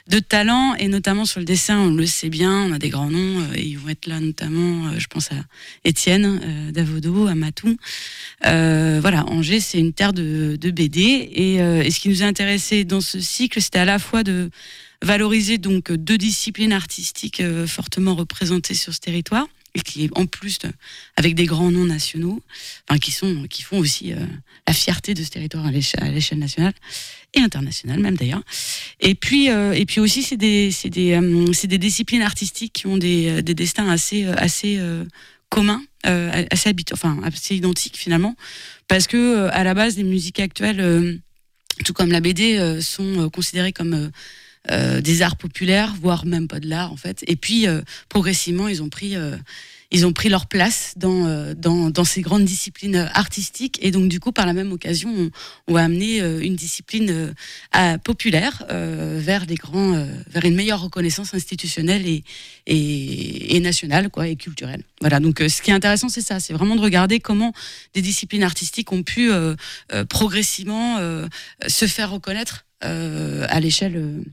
de 0.07 0.19
talents, 0.19 0.75
et 0.75 0.87
notamment 0.87 1.25
sur 1.25 1.41
le 1.41 1.45
dessin, 1.45 1.77
on 1.77 1.93
le 1.93 2.05
sait 2.05 2.29
bien, 2.29 2.53
on 2.53 2.71
a 2.71 2.79
des 2.79 2.87
grands 2.87 3.09
noms, 3.09 3.41
euh, 3.41 3.55
et 3.55 3.65
ils 3.65 3.77
vont 3.77 3.89
être 3.89 4.07
là 4.07 4.21
notamment, 4.21 4.87
euh, 4.87 4.91
je 4.97 5.07
pense 5.07 5.29
à 5.33 5.43
Étienne 5.83 6.71
Davodo, 6.71 7.27
à 7.27 7.35
Matou. 7.35 7.75
Euh, 8.45 8.99
voilà, 9.01 9.25
Angers, 9.25 9.59
c'est 9.59 9.79
une 9.79 9.91
terre 9.91 10.13
de, 10.13 10.57
de 10.57 10.71
BD, 10.71 11.01
et, 11.01 11.55
et 11.55 11.91
ce 11.91 11.99
qui 11.99 12.07
nous 12.07 12.23
a 12.23 12.27
intéressé 12.27 12.85
dans 12.85 13.01
ce 13.01 13.19
cycle, 13.19 13.61
c'était 13.61 13.79
à 13.79 13.85
la 13.85 13.99
fois 13.99 14.23
de 14.23 14.49
valoriser 15.05 15.57
donc 15.57 15.91
deux 15.91 16.17
disciplines 16.17 16.73
artistiques 16.73 17.39
euh, 17.39 17.67
fortement 17.67 18.15
représentées 18.15 18.73
sur 18.73 18.93
ce 18.93 18.99
territoire 18.99 19.47
et 19.75 19.81
qui 19.81 20.09
en 20.15 20.25
plus 20.25 20.57
de- 20.59 20.71
avec 21.15 21.35
des 21.35 21.45
grands 21.45 21.69
noms 21.69 21.85
nationaux 21.85 22.41
enfin 22.89 22.97
qui 22.97 23.11
sont 23.11 23.45
qui 23.47 23.61
font 23.61 23.77
aussi 23.77 24.13
euh, 24.13 24.17
la 24.67 24.73
fierté 24.73 25.13
de 25.13 25.23
ce 25.23 25.29
territoire 25.29 25.65
à 25.65 25.71
l'éche- 25.71 25.95
à 25.99 26.09
l'échelle 26.09 26.39
nationale 26.39 26.73
et 27.35 27.39
internationale 27.41 27.99
même 27.99 28.15
d'ailleurs. 28.17 28.41
Et 28.99 29.13
puis 29.15 29.49
euh, 29.51 29.73
et 29.73 29.85
puis 29.85 29.99
aussi 29.99 30.23
c'est 30.23 30.37
des 30.37 30.71
c'est 30.71 30.89
des 30.89 31.11
euh, 31.13 31.53
c'est 31.53 31.67
des 31.67 31.77
disciplines 31.77 32.23
artistiques 32.23 32.73
qui 32.73 32.87
ont 32.87 32.97
des, 32.97 33.29
euh, 33.29 33.41
des 33.43 33.53
destins 33.53 33.87
assez 33.89 34.25
euh, 34.25 34.33
assez 34.37 34.77
euh, 34.79 35.03
communs 35.49 35.83
euh, 36.07 36.45
assez 36.49 36.69
habit 36.69 36.85
enfin 36.93 37.19
assez 37.23 37.55
identiques 37.55 37.97
finalement 37.97 38.35
parce 38.87 39.05
que 39.07 39.17
euh, 39.17 39.49
à 39.51 39.63
la 39.63 39.73
base 39.75 39.97
les 39.97 40.03
musiques 40.03 40.39
actuelles 40.39 40.79
euh, 40.81 41.15
tout 41.83 41.93
comme 41.93 42.11
la 42.11 42.21
BD 42.21 42.57
euh, 42.57 42.81
sont 42.81 43.25
euh, 43.25 43.29
considérées 43.29 43.73
comme 43.73 44.09
euh, 44.71 45.01
des 45.01 45.21
arts 45.21 45.37
populaires, 45.37 45.93
voire 46.01 46.25
même 46.25 46.47
pas 46.47 46.59
de 46.59 46.67
l'art 46.67 46.91
en 46.91 46.97
fait. 46.97 47.23
Et 47.27 47.35
puis 47.35 47.67
euh, 47.67 47.81
progressivement, 48.09 48.67
ils 48.67 48.81
ont 48.81 48.89
pris, 48.89 49.15
euh, 49.15 49.37
ils 49.91 50.05
ont 50.05 50.13
pris 50.13 50.29
leur 50.29 50.47
place 50.47 50.93
dans, 50.97 51.27
euh, 51.27 51.53
dans, 51.53 51.89
dans 51.89 52.03
ces 52.03 52.21
grandes 52.21 52.45
disciplines 52.45 52.95
euh, 52.95 53.07
artistiques. 53.13 53.79
Et 53.81 53.91
donc 53.91 54.09
du 54.09 54.19
coup, 54.19 54.31
par 54.31 54.45
la 54.45 54.53
même 54.53 54.71
occasion, 54.71 55.13
on, 55.15 55.31
on 55.67 55.73
va 55.73 55.83
amener 55.83 56.21
euh, 56.21 56.39
une 56.41 56.55
discipline 56.55 57.33
populaire 58.03 58.63
vers 58.69 59.45
des 59.45 59.55
grands, 59.55 60.05
vers 60.27 60.45
une 60.45 60.55
meilleure 60.55 60.81
reconnaissance 60.81 61.33
institutionnelle 61.33 62.07
et, 62.07 62.23
et, 62.65 63.55
et 63.55 63.59
nationale, 63.59 64.09
quoi, 64.09 64.27
et 64.27 64.35
culturelle. 64.35 64.83
Voilà. 65.01 65.19
Donc 65.19 65.39
ce 65.39 65.61
qui 65.61 65.71
est 65.71 65.73
intéressant, 65.73 66.09
c'est 66.09 66.21
ça, 66.21 66.39
c'est 66.39 66.53
vraiment 66.53 66.75
de 66.75 66.81
regarder 66.81 67.19
comment 67.19 67.53
des 67.93 68.01
disciplines 68.01 68.43
artistiques 68.43 68.91
ont 68.91 69.03
pu 69.03 69.29
progressivement 70.09 70.99
se 71.67 71.87
faire 71.87 72.11
reconnaître 72.11 72.65
à 72.81 73.59
l'échelle 73.59 74.23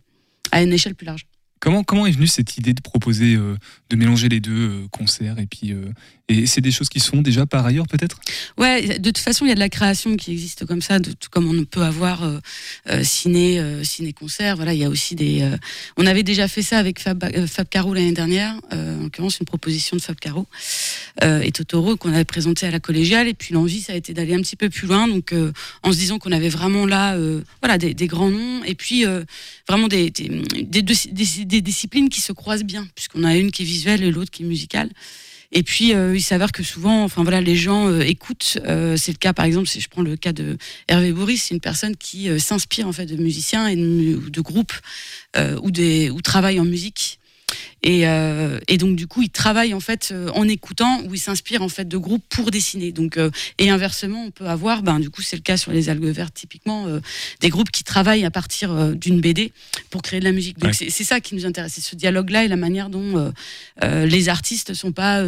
à 0.50 0.62
une 0.62 0.72
échelle 0.72 0.94
plus 0.94 1.06
large. 1.06 1.26
Comment, 1.60 1.84
comment 1.84 2.06
est 2.06 2.10
venue 2.12 2.26
cette 2.26 2.56
idée 2.58 2.74
de 2.74 2.80
proposer, 2.80 3.36
euh, 3.36 3.56
de 3.88 3.96
mélanger 3.96 4.28
les 4.28 4.40
deux 4.40 4.68
euh, 4.68 4.88
concerts 4.90 5.38
et 5.38 5.46
puis 5.46 5.72
euh, 5.72 5.92
et 6.32 6.46
c'est 6.46 6.60
des 6.60 6.70
choses 6.70 6.88
qui 6.88 7.00
sont 7.00 7.22
déjà 7.22 7.46
par 7.46 7.64
ailleurs 7.66 7.86
peut-être? 7.86 8.18
Ouais, 8.58 8.98
de 8.98 9.10
toute 9.10 9.18
façon, 9.18 9.44
il 9.44 9.48
y 9.48 9.52
a 9.52 9.54
de 9.54 9.60
la 9.60 9.68
création 9.68 10.16
qui 10.16 10.32
existe 10.32 10.64
comme 10.66 10.82
ça, 10.82 10.98
tout 11.00 11.14
comme 11.30 11.48
on 11.48 11.64
peut 11.64 11.82
avoir 11.82 12.24
euh, 12.24 12.38
euh, 12.90 13.04
ciné, 13.04 13.58
euh, 13.60 13.84
ciné-concert. 13.84 14.56
Voilà, 14.56 14.74
il 14.74 14.80
y 14.80 14.84
a 14.84 14.88
aussi 14.88 15.14
des. 15.14 15.42
euh, 15.42 15.56
on 15.96 16.06
avait 16.06 16.22
déjà 16.22 16.48
fait 16.48 16.62
ça 16.62 16.78
avec 16.78 17.00
Fab, 17.00 17.24
Fab 17.46 17.68
Caro 17.68 17.94
l'année 17.94 18.12
dernière, 18.12 18.54
en 18.70 19.02
l'occurrence 19.02 19.38
une 19.40 19.46
proposition 19.46 19.96
de 19.96 20.02
Fab 20.02 20.16
Caro 20.18 20.46
et 21.22 21.52
Totoro 21.52 21.96
qu'on 21.96 22.12
avait 22.12 22.24
présenté 22.24 22.66
à 22.66 22.70
la 22.70 22.80
collégiale. 22.80 23.28
Et 23.28 23.34
puis 23.34 23.54
l'envie, 23.54 23.80
ça 23.80 23.92
a 23.92 23.96
été 23.96 24.14
d'aller 24.14 24.34
un 24.34 24.40
petit 24.40 24.56
peu 24.56 24.68
plus 24.70 24.86
loin, 24.86 25.08
donc 25.08 25.34
en 25.82 25.92
se 25.92 25.98
disant 25.98 26.18
qu'on 26.18 26.32
avait 26.32 26.48
vraiment 26.48 26.86
là, 26.86 27.16
voilà, 27.60 27.78
des, 27.78 28.06
grands 28.06 28.30
noms 28.30 28.64
et 28.64 28.74
puis 28.74 29.04
vraiment 29.68 29.88
des- 29.88 30.10
des 30.10 31.60
disciplines 31.60 32.08
qui 32.08 32.20
se 32.20 32.32
croisent 32.32 32.64
bien, 32.64 32.86
puisqu'on 32.94 33.24
a 33.24 33.36
une 33.36 33.50
qui 33.50 33.62
est 33.62 33.66
visuelle 33.66 34.02
et 34.02 34.10
l'autre 34.10 34.30
qui 34.30 34.42
est 34.42 34.46
musicale. 34.46 34.90
Et 35.52 35.62
puis, 35.62 35.94
euh, 35.94 36.16
il 36.16 36.22
s'avère 36.22 36.50
que 36.50 36.62
souvent, 36.62 37.04
enfin 37.04 37.22
voilà, 37.22 37.40
les 37.40 37.56
gens 37.56 37.86
euh, 37.88 38.00
écoutent. 38.00 38.58
Euh, 38.64 38.96
c'est 38.96 39.12
le 39.12 39.18
cas, 39.18 39.34
par 39.34 39.44
exemple, 39.44 39.68
si 39.68 39.80
je 39.80 39.88
prends 39.88 40.02
le 40.02 40.16
cas 40.16 40.32
de 40.32 40.56
Hervé 40.88 41.12
Boris, 41.12 41.44
c'est 41.44 41.54
une 41.54 41.60
personne 41.60 41.94
qui 41.94 42.30
euh, 42.30 42.38
s'inspire 42.38 42.88
en 42.88 42.92
fait 42.92 43.04
de 43.04 43.16
musiciens 43.16 43.66
et 43.68 43.76
de, 43.76 44.30
de 44.30 44.40
groupes 44.40 44.72
euh, 45.36 45.58
ou 45.62 45.70
des 45.70 46.08
ou 46.10 46.22
travaille 46.22 46.58
en 46.58 46.64
musique. 46.64 47.18
Et, 47.82 48.06
euh, 48.06 48.58
et 48.68 48.78
donc 48.78 48.96
du 48.96 49.06
coup, 49.06 49.22
il 49.22 49.30
travaille 49.30 49.74
en 49.74 49.80
fait 49.80 50.10
euh, 50.12 50.28
en 50.34 50.46
écoutant 50.48 51.02
ou 51.04 51.14
il 51.14 51.18
s'inspire 51.18 51.62
en 51.62 51.68
fait 51.68 51.86
de 51.88 51.96
groupes 51.96 52.24
pour 52.28 52.50
dessiner. 52.50 52.92
Donc 52.92 53.16
euh, 53.16 53.30
et 53.58 53.70
inversement, 53.70 54.24
on 54.26 54.30
peut 54.30 54.46
avoir, 54.46 54.82
ben 54.82 55.00
du 55.00 55.10
coup, 55.10 55.22
c'est 55.22 55.36
le 55.36 55.42
cas 55.42 55.56
sur 55.56 55.72
les 55.72 55.88
algues 55.88 56.04
vertes 56.06 56.34
typiquement, 56.34 56.86
euh, 56.86 57.00
des 57.40 57.48
groupes 57.48 57.70
qui 57.70 57.84
travaillent 57.84 58.24
à 58.24 58.30
partir 58.30 58.94
d'une 58.94 59.20
BD 59.20 59.52
pour 59.90 60.02
créer 60.02 60.20
de 60.20 60.24
la 60.24 60.32
musique. 60.32 60.58
Donc 60.58 60.72
Ouais. 60.72 60.88
c'est 60.90 61.04
ça 61.04 61.20
qui 61.20 61.34
nous 61.34 61.44
intéresse, 61.46 61.72
c'est 61.74 61.80
ce 61.80 61.96
dialogue-là 61.96 62.44
et 62.44 62.48
la 62.48 62.56
manière 62.56 62.88
dont 62.88 63.32
les 63.82 64.28
artistes 64.28 64.74
sont 64.74 64.92
pas, 64.92 65.22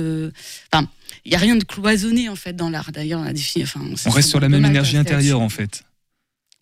enfin, 0.72 0.88
il 1.24 1.32
y 1.32 1.34
a 1.34 1.38
rien 1.38 1.56
de 1.56 1.64
cloisonné 1.64 2.28
en 2.28 2.36
fait 2.36 2.54
dans 2.54 2.70
l'art. 2.70 2.92
D'ailleurs, 2.92 3.20
on 3.20 3.24
a 3.26 3.32
défini, 3.32 3.64
enfin, 3.64 3.80
On 4.06 4.10
reste 4.10 4.28
sur 4.28 4.40
la 4.40 4.48
même 4.48 4.64
énergie 4.64 4.96
intérieure 4.96 5.40
en 5.40 5.48
fait. 5.48 5.82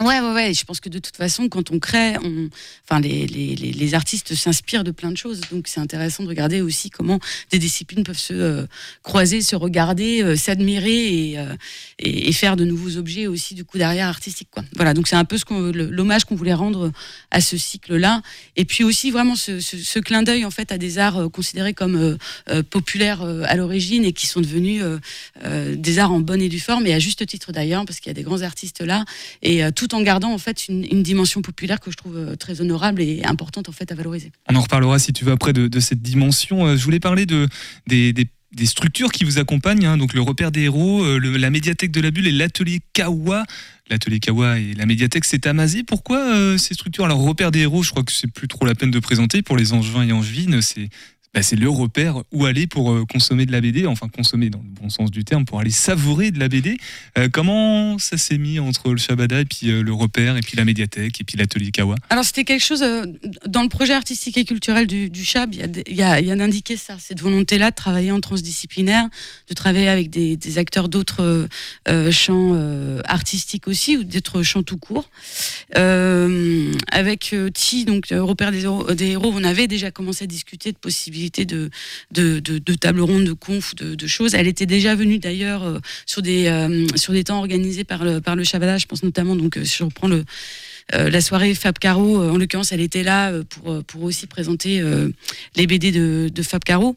Ouais, 0.03 0.21
ouais, 0.21 0.33
ouais. 0.33 0.55
Je 0.55 0.65
pense 0.65 0.81
que 0.81 0.89
de 0.89 0.99
toute 0.99 1.17
façon, 1.17 1.49
quand 1.49 1.71
on 1.71 1.79
crée, 1.79 2.17
on... 2.23 2.49
enfin, 2.85 3.01
les, 3.01 3.27
les, 3.27 3.55
les, 3.55 3.95
artistes 3.95 4.35
s'inspirent 4.35 4.85
de 4.85 4.91
plein 4.91 5.11
de 5.11 5.17
choses. 5.17 5.41
Donc, 5.51 5.69
c'est 5.69 5.81
intéressant 5.81 6.25
de 6.25 6.29
regarder 6.29 6.61
aussi 6.61 6.91
comment 6.91 7.21
des 7.51 7.59
disciplines 7.59 8.03
peuvent 8.03 8.19
se 8.19 8.33
euh, 8.35 8.67
croiser, 9.03 9.43
se 9.43 9.55
regarder, 9.55 10.23
euh, 10.23 10.37
s'admirer 10.37 11.31
et, 11.31 11.39
euh, 11.39 11.55
et, 11.99 12.29
et 12.29 12.33
faire 12.33 12.57
de 12.57 12.65
nouveaux 12.65 12.97
objets 12.97 13.27
aussi, 13.27 13.55
du 13.55 13.65
coup, 13.65 13.79
derrière 13.79 14.09
artistique, 14.09 14.49
quoi. 14.51 14.65
Voilà. 14.75 14.93
Donc, 14.93 15.07
c'est 15.07 15.17
un 15.17 15.25
peu 15.25 15.39
ce 15.39 15.45
qu'on, 15.45 15.73
l'hommage 15.73 16.25
qu'on 16.25 16.37
voulait 16.37 16.55
rendre 16.55 16.91
à 17.31 17.41
ce 17.41 17.57
cycle-là. 17.57 18.23
Et 18.57 18.65
puis 18.65 18.85
aussi, 18.85 19.11
vraiment, 19.11 19.37
ce, 19.37 19.61
ce, 19.61 19.99
clin 20.01 20.23
d'œil, 20.23 20.45
en 20.45 20.51
fait, 20.51 20.73
à 20.73 20.79
des 20.79 20.99
arts 20.99 21.31
considérés 21.31 21.75
comme 21.75 22.19
populaires 22.71 23.23
à 23.23 23.55
l'origine 23.55 24.05
et 24.05 24.13
qui 24.13 24.27
sont 24.27 24.41
devenus 24.41 24.83
des 25.45 25.99
arts 25.99 26.13
en 26.13 26.21
bonne 26.21 26.43
et 26.43 26.49
due 26.49 26.61
forme, 26.61 26.87
et 26.87 26.95
à 26.95 26.99
juste 26.99 27.25
titre 27.27 27.53
d'ailleurs, 27.53 27.85
parce 27.85 28.01
qu'il 28.01 28.11
y 28.11 28.11
a 28.11 28.15
des 28.15 28.23
grands 28.23 28.43
artistes 28.43 28.81
là, 28.81 29.05
et 29.43 29.63
euh, 29.65 29.71
en 29.95 30.03
gardant 30.03 30.33
en 30.33 30.39
fait 30.39 30.69
une, 30.69 31.03
dimension 31.03 31.43
populaire 31.43 31.81
que 31.81 31.91
je 31.91 31.97
trouve 31.97 32.17
euh, 32.17 32.37
très 32.37 32.61
honorable 32.61 33.03
et 33.03 33.23
importante 33.25 33.69
en 33.69 33.73
fait 33.73 33.91
à 33.91 33.95
valoriser. 33.95 34.33
On 34.51 34.57
en 34.57 34.61
reparlera 34.61 34.99
si 34.99 35.13
tu 35.13 35.25
veux 35.25 35.33
après 35.33 35.53
de, 35.53 35.81
cette 35.81 36.03
dimension. 36.03 36.67
Euh, 36.67 36.77
je 36.77 36.85
voulais 36.85 37.01
parler 37.01 37.27
de, 37.27 37.49
des, 37.87 38.29
structures 38.65 39.11
qui 39.11 39.25
vous 39.25 39.39
accompagnent, 39.39 39.87
hein, 39.87 39.97
donc 39.97 40.15
le 40.15 40.21
repère 40.21 40.53
des 40.53 40.63
héros, 40.63 41.05
euh, 41.05 41.19
la 41.19 41.51
médiathèque 41.51 41.91
de 41.91 42.01
la 42.01 42.11
bulle 42.11 42.27
et 42.27 42.33
l'atelier 42.33 42.81
Kawa. 42.93 43.45
L'atelier 43.91 44.21
Kawa 44.21 44.59
et 44.59 44.75
la 44.75 44.87
médiathèque, 44.87 45.25
c'est 45.25 45.47
Amazé. 45.47 45.83
Pourquoi 45.83 46.57
ces 46.57 46.73
structures? 46.73 47.05
Alors, 47.05 47.21
repère 47.21 47.51
des 47.51 47.61
héros, 47.61 47.83
je 47.83 47.91
crois 47.91 48.05
que 48.05 48.13
c'est 48.13 48.31
plus 48.31 48.49
trop 48.49 48.65
la 48.65 48.75
peine 48.75 48.91
de 48.91 48.99
présenter 49.01 49.43
pour 49.43 49.57
les 49.57 49.73
angevins 49.73 50.05
et 50.07 50.13
angevines. 50.13 50.61
Bah, 51.35 51.43
c'est 51.43 51.57
le 51.57 51.71
repère 51.71 52.23
où 52.31 52.45
aller 52.45 52.67
pour 52.67 52.93
euh, 52.93 53.07
consommer 53.11 53.47
de 53.47 53.53
la 53.53 53.63
BD, 53.63 53.87
enfin 53.87 54.09
consommer 54.09 54.51
dans 54.51 54.59
le 54.59 54.69
bon 54.69 54.91
sens 54.91 55.11
du 55.11 55.25
terme, 55.25 55.47
pour 55.47 55.61
aller 55.61 55.71
savourer 55.71 56.31
de 56.31 56.39
la 56.39 56.49
BD. 56.49 56.77
Euh, 57.17 57.31
comment 57.33 57.99
ça 57.99 58.19
s'est 58.19 58.37
mis 58.37 58.59
entre 58.59 58.91
le 58.91 58.99
Shabada 58.99 59.41
et 59.41 59.47
puis 59.47 59.71
euh, 59.71 59.83
le 59.83 59.95
repère, 59.95 60.37
et 60.37 60.43
puis 60.43 60.59
la 60.59 60.67
médiathèque, 60.67 61.23
et 61.23 61.25
puis 61.25 61.39
l'atelier 61.39 61.71
Kawa? 61.71 61.95
Alors 62.11 62.25
c'était 62.25 62.45
quelque 62.45 62.63
chose 62.63 62.85
dans 63.47 63.63
le 63.63 63.71
projet 63.71 63.95
artistique 63.95 64.37
et 64.37 64.45
culturel 64.45 64.87
du, 64.87 65.09
du 65.09 65.25
CHAB, 65.25 65.55
il 65.55 65.97
y 65.97 66.03
a, 66.03 66.21
y 66.21 66.37
d'indiquer 66.37 66.77
ça, 66.77 66.97
cette 66.99 67.21
volonté-là 67.21 67.71
de 67.71 67.77
travailler 67.77 68.13
en 68.13 68.21
transdisciplinaire, 68.21 69.09
de 69.49 69.55
travailler 69.55 69.89
avec 69.89 70.11
des, 70.11 70.59
acteurs 70.59 70.91
d'autres 70.91 71.49
champs 72.11 73.01
artistiques 73.07 73.69
aussi 73.69 73.97
ou 73.97 74.05
d'autres 74.05 74.43
champs 74.43 74.63
tout 74.63 74.77
court. 74.77 75.09
Avec 75.75 77.35
Ti, 77.55 77.85
donc 77.87 78.09
repère 78.11 78.53
des 78.53 78.65
héros, 78.65 79.33
on 79.35 79.45
avait 79.45 79.67
déjà 79.67 79.91
commencé 79.91 80.25
à 80.25 80.27
discuter 80.27 80.73
de 80.73 80.77
possibilités 80.77 81.22
de 81.31 81.71
de, 82.11 82.41
de, 82.41 82.59
de 82.59 82.75
table 82.75 83.01
ronde, 83.01 83.25
de 83.25 83.33
conf, 83.33 83.75
de, 83.75 83.95
de 83.95 84.07
choses. 84.07 84.35
Elle 84.35 84.49
était 84.49 84.67
déjà 84.67 84.95
venue 84.95 85.19
d'ailleurs 85.19 85.63
euh, 85.65 85.79
sur 86.07 86.23
des 86.23 86.47
euh, 86.47 86.87
sur 86.97 87.13
des 87.13 87.25
temps 87.25 87.39
organisés 87.39 87.85
par 87.85 88.05
le 88.05 88.21
par 88.21 88.37
le 88.37 88.45
Shabada, 88.45 88.79
je 88.79 88.87
pense 88.87 89.03
notamment 89.03 89.37
donc 89.37 89.57
euh, 89.57 89.65
si 89.65 89.77
je 89.79 89.85
reprends 89.85 90.09
le 90.09 90.25
la 90.93 91.21
soirée 91.21 91.55
Fab 91.55 91.79
Caro, 91.79 92.21
en 92.21 92.37
l'occurrence, 92.37 92.73
elle 92.73 92.81
était 92.81 93.05
là 93.05 93.33
pour, 93.49 93.83
pour 93.85 94.03
aussi 94.03 94.27
présenter 94.27 94.83
les 95.57 95.67
BD 95.67 95.91
de, 95.91 96.29
de 96.29 96.43
Fab 96.43 96.63
Caro. 96.65 96.97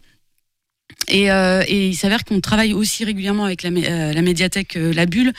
Et, 1.08 1.32
euh, 1.32 1.64
et 1.68 1.90
il 1.90 1.96
s'avère 1.96 2.24
qu'on 2.24 2.42
travaille 2.42 2.74
aussi 2.74 3.06
régulièrement 3.06 3.46
avec 3.46 3.62
la, 3.62 3.70
euh, 3.70 4.14
médiathèque 4.22 4.76
euh, 4.76 4.92
La 4.94 5.06
Bulle 5.06 5.34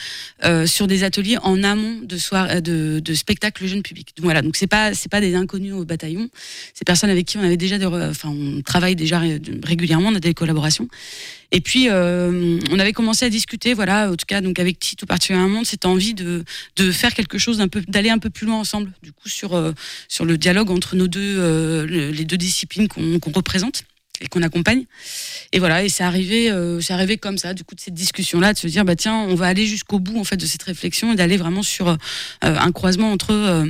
euh, 0.45 0.67
sur 0.67 0.87
des 0.87 1.03
ateliers 1.03 1.39
en 1.43 1.63
amont 1.65 2.01
de, 2.03 2.17
soir, 2.19 2.63
de, 2.63 3.01
spectacles 3.15 3.67
jeune 3.67 3.83
public. 3.83 4.13
Donc 4.17 4.25
voilà, 4.25 4.43
donc 4.43 4.57
c'est 4.57 4.67
pas 4.67 5.21
des 5.21 5.35
inconnus 5.35 5.73
au 5.73 5.85
bataillon, 5.85 6.29
c'est 6.73 6.85
personnes 6.85 7.11
avec 7.11 7.27
qui 7.27 7.37
on 7.37 7.43
avait 7.43 7.57
déjà 7.57 7.77
enfin 8.11 8.29
on 8.29 8.63
travaille 8.63 8.95
déjà 8.95 9.19
ré- 9.19 9.41
régulièrement, 9.65 10.11
on 10.11 10.15
a 10.15 10.21
des 10.21 10.35
collaborations. 10.35 10.89
Et 11.53 11.61
puis 11.61 11.89
on 11.91 12.79
avait 12.79 12.93
commencé 12.93 13.25
à 13.25 13.31
discuter, 13.31 13.75
voilà, 13.75 14.11
en 14.11 14.17
tout 14.17 14.27
cas 14.27 14.41
donc 14.41 14.59
avec 14.61 14.79
Tite 14.79 15.01
tout 15.01 15.07
particulièrement, 15.07 15.65
cette 15.65 15.85
envie 15.85 16.15
de 16.15 16.45
faire 16.93 17.13
quelque 17.15 17.39
chose 17.39 17.59
d'aller 17.89 18.11
un 18.11 18.19
peu 18.19 18.31
plus 18.31 18.47
loin 18.47 18.57
ensemble, 18.59 18.93
du 19.03 19.13
coup 19.13 19.29
sur 19.29 19.57
le 20.25 20.39
dialogue 20.39 20.71
entre 20.71 20.95
nos 20.95 21.09
deux 21.09 21.87
le- 21.87 22.11
les 22.11 22.25
deux 22.25 22.37
disciplines 22.39 22.89
qu'on 22.89 23.33
représente 23.33 23.83
et 24.21 24.27
qu'on 24.29 24.43
accompagne. 24.43 24.85
Et 25.53 25.59
voilà, 25.59 25.85
et 25.85 25.89
c'est 25.89 26.05
arrivé, 26.05 26.51
euh, 26.51 26.81
c'est 26.81 26.93
arrivé 26.93 27.17
comme 27.17 27.39
ça, 27.39 27.55
du 27.55 27.65
coup 27.65 27.75
de 27.75 27.81
cette 27.81 27.95
discussion-là, 27.95 28.53
de 28.53 28.59
se 28.59 28.67
dire 28.67 28.85
bah 28.85 28.97
tiens, 28.97 29.17
on 29.17 29.35
va 29.35 29.47
aller 29.47 29.67
jusqu'au 29.67 29.99
bout 29.99 30.19
en 30.19 30.25
fait 30.25 30.37
de 30.37 30.47
cette 30.47 30.63
réflexion 30.63 31.13
et 31.13 31.17
d'aller 31.17 31.37
vraiment 31.37 31.63
sur 31.63 31.89
euh, 31.89 31.97
un 32.43 32.73
croisement 32.73 33.11
entre 33.13 33.33
euh, 33.33 33.67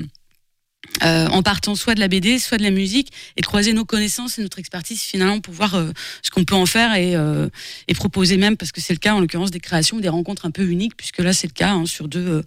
euh, 1.05 1.27
en 1.29 1.43
partant 1.43 1.75
soit 1.75 1.95
de 1.95 2.01
la 2.01 2.09
BD, 2.09 2.39
soit 2.39 2.57
de 2.59 2.63
la 2.63 2.71
musique, 2.71 3.13
et 3.37 3.43
de 3.43 3.47
croiser 3.47 3.73
nos 3.73 3.85
connaissances 3.85 4.39
et 4.39 4.43
notre 4.43 4.59
expertise 4.59 5.03
finalement 5.03 5.41
pour 5.41 5.53
voir 5.53 5.75
euh, 5.75 5.91
ce 6.23 6.31
qu'on 6.31 6.45
peut 6.45 6.55
en 6.55 6.65
faire 6.65 6.95
et, 6.95 7.15
euh, 7.17 7.49
proposer 7.95 8.37
même, 8.37 8.57
parce 8.57 8.73
que 8.73 8.81
c'est 8.81 8.93
le 8.95 8.99
cas 8.99 9.15
en 9.15 9.21
l'occurrence 9.21 9.51
des 9.51 9.61
créations, 9.61 9.99
des 9.99 10.09
rencontres 10.09 10.47
un 10.47 10.51
peu 10.51 10.63
uniques, 10.63 10.97
puisque 10.97 11.19
là 11.19 11.33
c'est 11.33 11.49
le 11.49 11.53
cas 11.53 11.73
hein, 11.73 11.87
sur 11.87 12.09
deux, 12.09 12.43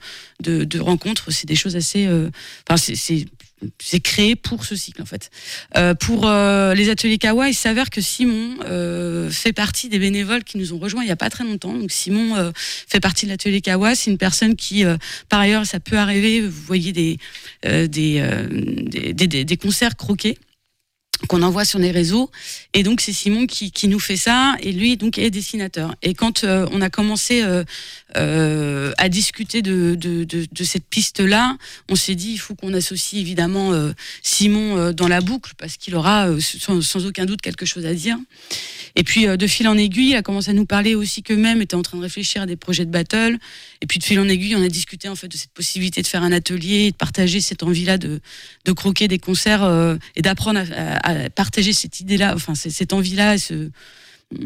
euh, 0.48 0.66
deux, 0.66 0.82
rencontres, 0.82 1.32
c'est 1.32 1.48
des 1.48 1.56
choses 1.56 1.76
assez, 1.76 2.08
euh, 2.08 2.30
enfin 2.68 2.78
c'est- 2.78 3.26
c'est 3.82 4.00
créé 4.00 4.36
pour 4.36 4.66
ce 4.66 4.76
cycle 4.76 5.02
en 5.02 5.06
fait. 5.06 5.30
Euh, 5.78 5.94
pour 5.94 6.28
euh, 6.28 6.74
les 6.74 6.90
ateliers 6.90 7.18
Kawa, 7.18 7.50
il 7.50 7.54
s'avère 7.54 7.90
que 7.90 8.02
Simon 8.02 8.56
euh, 8.66 9.30
fait 9.30 9.54
partie 9.54 9.90
des 9.90 10.00
bénévoles 10.00 10.44
qui 10.44 10.58
nous 10.58 10.74
ont 10.74 10.80
rejoints 10.80 11.04
il 11.04 11.08
n'y 11.08 11.12
a 11.12 11.16
pas 11.18 11.30
très 11.30 11.44
longtemps. 11.44 11.74
Donc 11.74 11.92
Simon 11.92 12.52
fait 12.88 13.00
partie 13.00 13.26
de 13.26 13.32
l'atelier 13.32 13.62
Kawa. 13.62 13.96
C'est 13.96 14.12
une 14.12 14.18
personne 14.18 14.56
qui, 14.56 14.84
par 15.30 15.40
ailleurs, 15.40 15.66
ça 15.66 15.80
peut 15.80 15.98
arriver. 15.98 16.42
Vous 16.42 16.62
voyez 16.66 16.92
des 16.94 17.18
des, 17.64 17.88
des, 17.88 19.14
des- 19.14 19.46
des- 19.46 19.58
concerts 19.58 19.96
croqués 19.98 20.38
qu'on 21.28 21.42
envoie 21.42 21.66
sur 21.66 21.80
les 21.80 21.92
réseaux 21.92 22.32
et 22.74 22.82
donc 22.84 23.02
c'est 23.02 23.12
Simon 23.12 23.46
qui, 23.46 23.72
qui 23.72 23.90
nous 23.90 24.00
fait 24.00 24.16
ça 24.16 24.56
et 24.62 24.72
lui 24.72 24.96
donc 24.96 25.18
est 25.18 25.30
dessinateur 25.30 25.94
et 26.02 26.14
quand 26.14 26.46
on 26.46 26.80
a 26.82 26.90
commencé 26.90 27.44
euh, 28.18 28.92
à 28.98 29.08
discuter 29.08 29.62
de, 29.62 29.96
cette 30.64 30.86
piste 30.86 31.20
là 31.20 31.56
on 31.90 31.96
s'est 31.96 32.16
dit 32.16 32.32
il 32.32 32.40
faut 32.40 32.56
qu'on 32.56 32.74
associe 32.74 33.22
évidemment 33.22 33.72
euh, 33.72 33.92
Simon 34.24 34.78
euh, 34.78 34.94
dans 34.94 35.08
la 35.08 35.22
boucle 35.22 35.54
parce 35.60 35.78
qu'il 35.78 35.96
aura 35.96 36.28
sans, 36.40 37.06
aucun 37.06 37.26
doute 37.26 37.42
quelque 37.42 37.68
chose 37.68 37.86
à 37.86 37.94
dire. 37.94 38.18
Et 38.96 39.04
puis 39.04 39.26
de 39.28 39.48
fil 39.48 39.68
en 39.68 39.78
aiguille 39.78 40.10
il 40.10 40.16
a 40.16 40.24
commencé 40.24 40.50
à 40.50 40.54
nous 40.54 40.66
parler 40.66 40.96
aussi 40.96 41.22
qu'eux-mêmes 41.22 41.62
étaient 41.62 41.76
en 41.76 41.84
train 41.84 41.98
de 41.98 42.02
réfléchir 42.02 42.42
à 42.42 42.46
des 42.48 42.56
projets 42.56 42.86
de 42.86 42.92
battle. 42.92 43.38
Et 43.82 43.86
puis 43.86 44.00
de 44.00 44.04
fil 44.04 44.20
en 44.20 44.28
aiguille 44.28 44.56
on 44.56 44.64
a 44.64 44.70
discuté 44.70 45.08
en 45.08 45.16
fait 45.16 45.28
de 45.28 45.38
cette 45.38 45.52
possibilité 45.52 46.02
de 46.02 46.08
faire 46.08 46.24
un 46.24 46.32
atelier 46.32 46.86
et 46.86 46.92
de 46.92 46.96
partager 46.96 47.42
cette 47.42 47.62
envie 47.62 47.86
là 47.86 48.00
de, 48.00 48.20
croquer 48.74 49.08
des 49.08 49.20
concerts 49.20 49.98
et 50.16 50.22
d'apprendre 50.22 50.62
à, 50.72 51.30
partager 51.30 51.74
cette 51.74 52.00
idée-là, 52.00 52.34
enfin 52.36 52.56
cette 52.56 52.94
envie-là, 52.94 53.36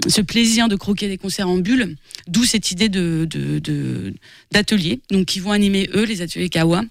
ce 0.07 0.21
plaisir 0.21 0.67
de 0.69 0.75
croquer 0.75 1.07
des 1.07 1.17
concerts 1.17 1.49
en 1.49 1.57
bulle, 1.57 1.95
d'où 2.27 2.45
cette 2.45 2.71
idée 2.71 2.89
de 2.89 3.27
de- 3.29 3.59
de- 3.59 4.13
d'ateliers, 4.51 5.01
donc 5.11 5.25
qui 5.25 5.39
vont 5.39 5.51
animer 5.51 5.89
eux 5.93 6.05
les 6.05 6.21
ateliers 6.21 6.49
Kawa 6.49 6.83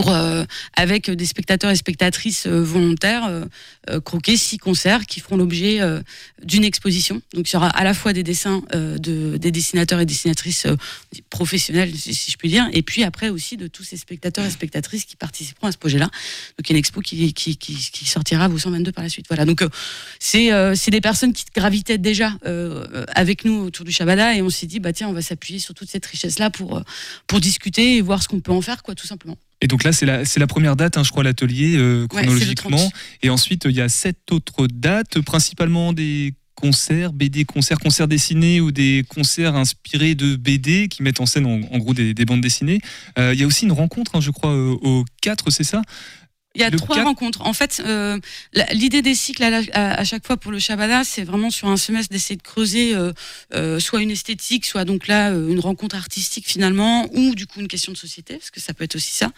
euh, 0.00 0.44
avec 0.76 1.10
des 1.10 1.26
spectateurs 1.26 1.70
et 1.70 1.76
spectatrices 1.76 2.46
euh, 2.46 2.62
volontaires 2.62 3.26
euh, 3.90 4.00
croquer 4.00 4.36
six 4.36 4.58
concerts 4.58 5.06
qui 5.06 5.20
feront 5.20 5.36
l'objet 5.36 5.80
d'une 6.42 6.64
exposition. 6.64 7.20
Donc 7.34 7.50
il 7.50 7.52
y 7.52 7.56
aura 7.56 7.68
à 7.68 7.84
la 7.84 7.94
fois 7.94 8.12
des 8.12 8.22
dessins 8.22 8.62
de 8.72 9.36
des 9.36 9.50
dessinateurs 9.50 10.00
et 10.00 10.06
dessinatrices 10.06 10.66
professionnels 11.30 11.92
si, 11.96 12.30
je 12.30 12.36
puis 12.36 12.48
dire, 12.48 12.68
et 12.72 12.82
puis 12.82 13.02
après 13.02 13.28
aussi 13.28 13.56
de 13.56 13.66
tous 13.66 13.82
ces 13.82 13.96
spectateurs 13.96 14.44
et 14.44 14.50
spectatrices 14.50 15.04
qui 15.04 15.16
participeront 15.16 15.66
à 15.66 15.72
ce 15.72 15.78
projet-là. 15.78 16.08
Donc 16.58 16.70
une 16.70 16.76
expo 16.76 17.00
qui, 17.00 17.32
qui, 17.34 17.56
qui, 17.56 17.76
qui 17.76 18.06
sortira 18.06 18.44
à 18.44 18.48
vous 18.48 18.58
122 18.58 18.92
par 18.92 19.04
la 19.04 19.10
suite. 19.10 19.26
Voilà. 19.28 19.44
Donc 19.44 19.64
c'est 20.20 20.90
des 20.90 21.00
personnes 21.00 21.32
qui 21.32 21.44
gravitaient 21.54 21.98
déjà 21.98 22.32
avec 23.08 23.44
nous 23.44 23.64
autour 23.64 23.84
du 23.84 23.92
Shabada 23.92 24.34
et 24.34 24.42
on 24.42 24.50
s'est 24.50 24.66
dit 24.66 24.80
bah 24.80 24.92
tiens 24.92 25.08
on 25.08 25.12
va 25.12 25.22
s'appuyer 25.22 25.58
sur 25.58 25.74
toute 25.74 25.90
cette 25.90 26.06
richesse 26.06 26.38
là 26.38 26.50
pour 26.50 26.82
pour 27.26 27.40
discuter 27.40 27.96
et 27.96 28.00
voir 28.00 28.22
ce 28.22 28.28
qu'on 28.28 28.40
peut 28.40 28.52
en 28.52 28.62
faire 28.62 28.82
quoi 28.82 28.94
tout 28.94 29.06
simplement. 29.06 29.36
Et 29.62 29.68
donc 29.68 29.84
là, 29.84 29.92
c'est 29.92 30.04
la, 30.04 30.46
première 30.46 30.76
date, 30.76 30.98
hein, 30.98 31.04
je 31.04 31.10
crois, 31.10 31.22
l'atelier, 31.22 31.76
euh, 31.76 32.06
chronologiquement. 32.08 32.76
30. 32.76 32.92
et 33.22 33.30
ensuite, 33.30 33.64
il 33.64 33.76
y 33.76 33.80
a 33.80 33.88
sept 33.88 34.18
autres 34.32 34.66
dates, 34.66 35.20
principalement 35.20 35.92
des 35.92 36.34
concerts, 36.56 37.12
BD, 37.12 37.44
concerts, 37.44 37.78
concerts 37.78 38.08
dessinés 38.08 38.60
ou 38.60 38.72
des 38.72 39.04
concerts 39.08 39.56
inspirés 39.56 40.14
de 40.14 40.36
BD 40.36 40.88
qui 40.88 41.02
mettent 41.02 41.20
en 41.20 41.26
scène, 41.26 41.46
en, 41.46 41.60
en 41.74 41.78
gros, 41.78 41.94
des, 41.94 42.12
des 42.12 42.24
bandes 42.24 42.40
dessinées. 42.40 42.80
Euh, 43.18 43.32
il 43.34 43.40
y 43.40 43.44
a 43.44 43.46
aussi 43.46 43.64
une 43.64 43.72
rencontre, 43.72 44.16
hein, 44.16 44.20
je 44.20 44.30
crois, 44.30 44.50
euh, 44.50 44.76
au 44.82 45.04
4, 45.22 45.50
c'est 45.50 45.64
ça? 45.64 45.82
Il 46.54 46.60
y 46.60 46.64
a 46.64 46.70
trois 46.70 46.96
quatre- 46.96 47.06
rencontres. 47.06 47.40
En 47.42 47.52
fait, 47.54 47.82
euh, 47.86 48.18
l'idée 48.72 49.00
des 49.00 49.14
cycles 49.14 49.42
à, 49.42 49.50
la- 49.50 49.62
à- 49.72 49.94
à 50.00 50.04
chaque 50.04 50.26
fois 50.26 50.36
pour 50.36 50.52
le 50.52 50.58
Shabada, 50.58 51.02
c'est 51.04 51.22
vraiment 51.24 51.50
sur 51.50 51.68
un 51.68 51.76
semestre 51.78 52.12
d'essayer 52.12 52.36
de 52.36 52.42
creuser 52.42 52.94
euh, 52.94 53.12
euh, 53.54 53.80
soit 53.80 54.02
une 54.02 54.10
esthétique, 54.10 54.66
soit 54.66 54.84
donc 54.84 55.06
là 55.08 55.30
euh, 55.30 55.48
une 55.48 55.60
rencontre 55.60 55.96
artistique 55.96 56.46
finalement, 56.46 57.08
ou 57.14 57.34
du 57.34 57.46
coup 57.46 57.60
une 57.60 57.68
question 57.68 57.92
de 57.92 57.96
société, 57.96 58.34
parce 58.36 58.50
que 58.50 58.60
ça 58.60 58.74
peut 58.74 58.84
être 58.84 58.96
aussi 58.96 59.14
ça. 59.14 59.30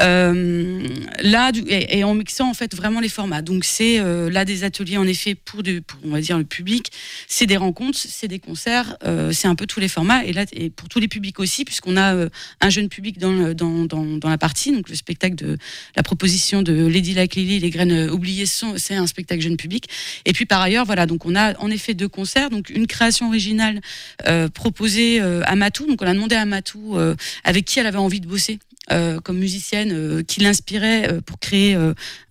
Euh, 0.00 0.86
là, 1.20 1.50
et, 1.66 1.98
et 1.98 2.04
en 2.04 2.14
mixant 2.14 2.48
en 2.48 2.54
fait 2.54 2.74
vraiment 2.74 3.00
les 3.00 3.08
formats. 3.08 3.42
Donc 3.42 3.64
c'est 3.64 3.98
euh, 3.98 4.30
là 4.30 4.44
des 4.44 4.62
ateliers 4.62 4.98
en 4.98 5.06
effet 5.06 5.34
pour, 5.34 5.62
on 6.04 6.10
va 6.10 6.20
dire 6.20 6.38
le 6.38 6.44
public, 6.44 6.92
c'est 7.26 7.46
des 7.46 7.56
rencontres, 7.56 7.98
c'est 7.98 8.28
des 8.28 8.38
concerts, 8.38 8.96
euh, 9.04 9.32
c'est 9.32 9.48
un 9.48 9.56
peu 9.56 9.66
tous 9.66 9.80
les 9.80 9.88
formats. 9.88 10.24
Et 10.24 10.32
là, 10.32 10.44
et 10.52 10.70
pour 10.70 10.88
tous 10.88 11.00
les 11.00 11.08
publics 11.08 11.40
aussi, 11.40 11.64
puisqu'on 11.64 11.96
a 11.96 12.28
un 12.60 12.70
jeune 12.70 12.88
public 12.88 13.18
dans, 13.18 13.52
dans, 13.52 13.86
dans, 13.86 14.28
la 14.28 14.38
partie, 14.38 14.72
donc 14.72 14.88
le 14.88 14.94
spectacle 14.94 15.34
de 15.34 15.58
la 15.96 16.02
proposition 16.02 16.62
de 16.62 16.86
Lady 16.86 17.14
Like 17.14 17.34
Lily, 17.34 17.58
les 17.58 17.70
graines 17.70 18.10
oubliées 18.10 18.46
c'est 18.46 18.94
un 18.94 19.06
spectacle 19.06 19.42
jeune 19.42 19.56
public. 19.56 19.86
Et 20.24 20.32
puis 20.32 20.46
par 20.46 20.60
ailleurs, 20.60 20.84
voilà, 20.84 21.06
donc 21.06 21.26
on 21.26 21.34
a 21.34 21.58
en 21.58 21.70
effet 21.70 21.94
deux 21.94 22.08
concerts, 22.08 22.50
donc 22.50 22.70
une 22.70 22.86
création 22.86 23.26
originale 23.26 23.80
proposée 24.54 25.20
à 25.20 25.56
Matou. 25.56 25.86
Donc 25.86 26.00
on 26.02 26.06
a 26.06 26.14
demandé 26.14 26.36
à 26.36 26.44
Matou 26.44 26.96
avec 27.44 27.64
qui 27.64 27.80
elle 27.80 27.86
avait 27.86 27.98
envie 27.98 28.20
de 28.20 28.28
bosser. 28.28 28.58
Euh, 28.92 29.20
comme 29.20 29.38
musicienne 29.38 29.90
euh, 29.92 30.22
qui 30.22 30.40
l'inspirait 30.40 31.10
euh, 31.10 31.20
pour 31.20 31.38
créer 31.38 31.76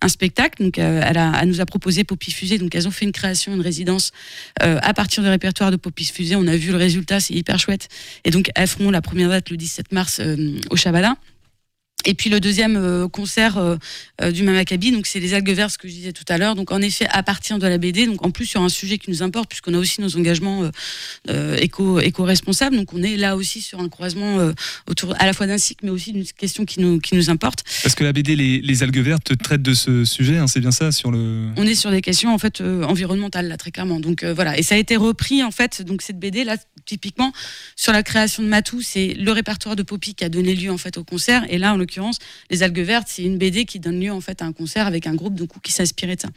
un 0.02 0.08
spectacle. 0.08 0.62
Donc, 0.62 0.78
elle, 0.78 1.18
a, 1.18 1.32
elle 1.40 1.48
nous 1.48 1.60
a 1.60 1.66
proposé 1.66 2.04
Poppy 2.04 2.30
Fusée. 2.30 2.58
Donc, 2.58 2.74
elles 2.74 2.86
ont 2.86 2.90
fait 2.90 3.04
une 3.04 3.12
création, 3.12 3.54
une 3.54 3.60
résidence 3.60 4.12
à 4.60 4.94
partir 4.94 5.22
du 5.22 5.28
répertoire 5.28 5.70
de 5.70 5.76
Poppy 5.76 6.04
Fusée. 6.04 6.36
On 6.36 6.46
a 6.46 6.56
vu 6.56 6.70
le 6.70 6.76
résultat, 6.76 7.20
c'est 7.20 7.34
hyper 7.34 7.58
chouette. 7.58 7.88
Et 8.24 8.30
donc, 8.30 8.50
elles 8.54 8.66
feront 8.66 8.90
la 8.90 9.02
première 9.02 9.28
date 9.28 9.50
le 9.50 9.56
17 9.56 9.92
mars 9.92 10.20
au 10.70 10.76
Chabala. 10.76 11.16
Et 12.04 12.14
puis 12.14 12.30
le 12.30 12.40
deuxième 12.40 12.76
euh, 12.76 13.08
concert 13.08 13.58
euh, 13.58 13.76
euh, 14.22 14.30
du 14.30 14.42
Mamakabi, 14.42 14.92
donc 14.92 15.06
c'est 15.06 15.20
les 15.20 15.34
algues 15.34 15.50
vertes 15.50 15.76
que 15.76 15.88
je 15.88 15.92
disais 15.92 16.12
tout 16.12 16.24
à 16.28 16.38
l'heure. 16.38 16.54
Donc 16.54 16.72
en 16.72 16.80
effet, 16.80 17.06
à 17.10 17.22
partir 17.22 17.58
de 17.58 17.66
la 17.66 17.78
BD, 17.78 18.06
donc 18.06 18.24
en 18.24 18.30
plus 18.30 18.46
sur 18.46 18.62
un 18.62 18.68
sujet 18.68 18.98
qui 18.98 19.10
nous 19.10 19.22
importe, 19.22 19.48
puisqu'on 19.48 19.74
a 19.74 19.78
aussi 19.78 20.00
nos 20.00 20.16
engagements 20.16 20.64
euh, 20.64 20.70
euh, 21.28 21.56
éco, 21.56 22.00
éco-responsables. 22.00 22.76
Donc 22.76 22.94
on 22.94 23.02
est 23.02 23.16
là 23.16 23.36
aussi 23.36 23.60
sur 23.60 23.80
un 23.80 23.88
croisement 23.88 24.38
euh, 24.38 24.52
autour 24.88 25.14
à 25.18 25.26
la 25.26 25.32
fois 25.32 25.46
d'un 25.46 25.58
cycle, 25.58 25.84
mais 25.84 25.90
aussi 25.90 26.12
d'une 26.12 26.24
question 26.24 26.64
qui 26.64 26.80
nous, 26.80 26.98
qui 26.98 27.14
nous 27.14 27.30
importe. 27.30 27.64
Parce 27.82 27.94
que 27.94 28.04
la 28.04 28.12
BD 28.12 28.36
Les, 28.36 28.60
les 28.60 28.82
algues 28.82 28.98
vertes 28.98 29.36
traite 29.38 29.62
de 29.62 29.74
ce 29.74 30.04
sujet, 30.04 30.38
hein, 30.38 30.46
c'est 30.46 30.60
bien 30.60 30.70
ça 30.70 30.92
sur 30.92 31.10
le. 31.10 31.48
On 31.56 31.66
est 31.66 31.74
sur 31.74 31.90
des 31.90 32.00
questions 32.00 32.32
en 32.32 32.38
fait 32.38 32.60
euh, 32.60 32.82
environnementales 32.84 33.48
là 33.48 33.56
très 33.56 33.70
clairement. 33.70 34.00
Donc 34.00 34.24
voilà, 34.24 34.58
et 34.58 34.62
ça 34.62 34.74
a 34.74 34.78
été 34.78 34.96
repris 34.96 35.42
en 35.42 35.50
fait. 35.50 35.82
Donc 35.82 36.02
cette 36.02 36.18
BD 36.18 36.44
là 36.44 36.56
typiquement 36.86 37.32
sur 37.76 37.92
la 37.92 38.02
création 38.02 38.42
de 38.42 38.48
Matou, 38.48 38.80
c'est 38.82 39.14
le 39.14 39.30
répertoire 39.32 39.76
de 39.76 39.82
Poppy 39.82 40.14
qui 40.14 40.24
a 40.24 40.28
donné 40.28 40.54
lieu 40.54 40.70
en 40.70 40.78
fait 40.78 40.96
au 40.98 41.04
concert. 41.04 41.44
Et 41.50 41.58
là 41.58 41.74
en 41.74 41.76
les 42.50 42.62
algues 42.62 42.80
vertes, 42.80 43.08
c'est 43.08 43.22
une 43.22 43.38
BD 43.38 43.64
qui 43.64 43.80
donne 43.80 44.00
lieu 44.00 44.12
en 44.12 44.20
fait 44.20 44.42
à 44.42 44.44
un 44.44 44.52
concert 44.52 44.86
avec 44.86 45.06
un 45.06 45.14
groupe 45.14 45.38
coups 45.46 45.62
qui 45.62 45.72
s'inspirait 45.72 46.16
de 46.16 46.20
ça, 46.20 46.28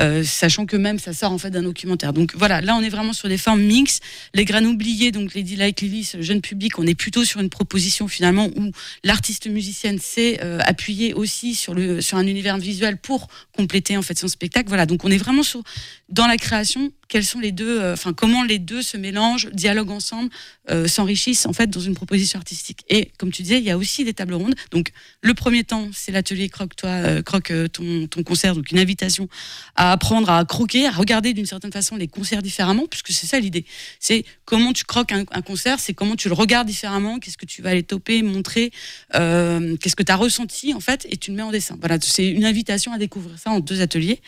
Euh, 0.00 0.22
sachant 0.24 0.66
que 0.66 0.76
même 0.76 0.98
ça 0.98 1.12
sort 1.12 1.32
en 1.32 1.38
fait 1.38 1.50
d'un 1.50 1.62
documentaire. 1.62 2.12
Donc 2.12 2.34
voilà, 2.34 2.60
là 2.60 2.76
on 2.76 2.80
est 2.80 2.88
vraiment 2.88 3.12
sur 3.12 3.28
des 3.28 3.38
formes 3.38 3.62
mixtes. 3.62 4.02
Les 4.34 4.44
graines 4.44 4.66
oubliées, 4.66 5.10
donc 5.12 5.34
Lady 5.34 5.56
Like 5.56 5.80
Lily, 5.80 6.04
ce 6.04 6.22
jeune 6.22 6.40
public, 6.40 6.78
on 6.78 6.86
est 6.86 6.94
plutôt 6.94 7.24
sur 7.24 7.40
une 7.40 7.50
proposition 7.50 8.08
finalement 8.08 8.48
où 8.56 8.70
l'artiste 9.04 9.46
musicienne 9.48 9.98
s'est 9.98 10.40
euh, 10.42 10.58
appuyé 10.64 11.12
aussi 11.12 11.54
sur 11.54 11.74
le 11.74 12.00
sur 12.00 12.18
un 12.18 12.26
univers 12.26 12.58
visuel 12.58 12.96
pour 12.96 13.28
compléter 13.56 13.96
en 13.96 14.02
fait 14.02 14.18
son 14.18 14.28
spectacle. 14.28 14.68
Voilà, 14.68 14.86
donc 14.86 15.04
on 15.04 15.10
est 15.10 15.18
vraiment 15.18 15.42
sur 15.42 15.62
dans 16.08 16.26
la 16.26 16.36
création. 16.36 16.92
Quels 17.10 17.24
sont 17.24 17.40
les 17.40 17.50
deux, 17.50 17.80
euh, 17.80 17.94
enfin 17.94 18.12
comment 18.12 18.44
les 18.44 18.60
deux 18.60 18.82
se 18.82 18.96
mélangent, 18.96 19.50
dialoguent 19.52 19.90
ensemble, 19.90 20.30
euh, 20.70 20.86
s'enrichissent 20.86 21.44
en 21.44 21.52
fait 21.52 21.68
dans 21.68 21.80
une 21.80 21.94
proposition 21.94 22.38
artistique. 22.38 22.84
Et 22.88 23.10
comme 23.18 23.32
tu 23.32 23.42
disais, 23.42 23.58
il 23.58 23.64
y 23.64 23.70
a 23.72 23.76
aussi 23.76 24.04
des 24.04 24.14
tables 24.14 24.34
rondes. 24.34 24.54
Donc 24.70 24.92
le 25.20 25.34
premier 25.34 25.64
temps, 25.64 25.88
c'est 25.92 26.12
l'atelier 26.12 26.48
croque 26.48 26.76
toi, 26.76 26.90
euh, 26.90 27.20
croque 27.20 27.52
ton, 27.72 28.06
ton 28.06 28.22
concert, 28.22 28.54
donc 28.54 28.70
une 28.70 28.78
invitation 28.78 29.28
à 29.74 29.90
apprendre 29.90 30.30
à 30.30 30.44
croquer, 30.44 30.86
à 30.86 30.92
regarder 30.92 31.32
d'une 31.32 31.46
certaine 31.46 31.72
façon 31.72 31.96
les 31.96 32.06
concerts 32.06 32.42
différemment, 32.42 32.86
puisque 32.86 33.10
c'est 33.10 33.26
ça 33.26 33.40
l'idée. 33.40 33.64
C'est 33.98 34.24
comment 34.44 34.72
tu 34.72 34.84
croques 34.84 35.10
un, 35.10 35.24
concert, 35.42 35.80
c'est 35.80 35.94
comment 35.94 36.14
tu 36.14 36.28
le 36.28 36.34
regardes 36.34 36.68
différemment, 36.68 37.18
qu'est-ce 37.18 37.38
que 37.38 37.46
tu 37.46 37.60
vas 37.60 37.70
aller 37.70 37.82
toper, 37.82 38.22
montrer, 38.22 38.70
qu'est-ce 39.10 39.96
que 39.96 40.02
tu 40.04 40.12
as 40.12 40.16
ressenti 40.16 40.74
en 40.74 40.80
fait, 40.80 41.08
et 41.10 41.16
tu 41.16 41.32
le 41.32 41.38
mets 41.38 41.42
en 41.42 41.50
dessin. 41.50 41.76
Voilà, 41.80 41.98
c'est 42.00 42.28
une 42.28 42.44
invitation 42.44 42.92
à 42.92 42.98
découvrir 42.98 43.36
ça 43.36 43.50
en 43.50 43.58
deux 43.58 43.80
ateliers. 43.80 44.20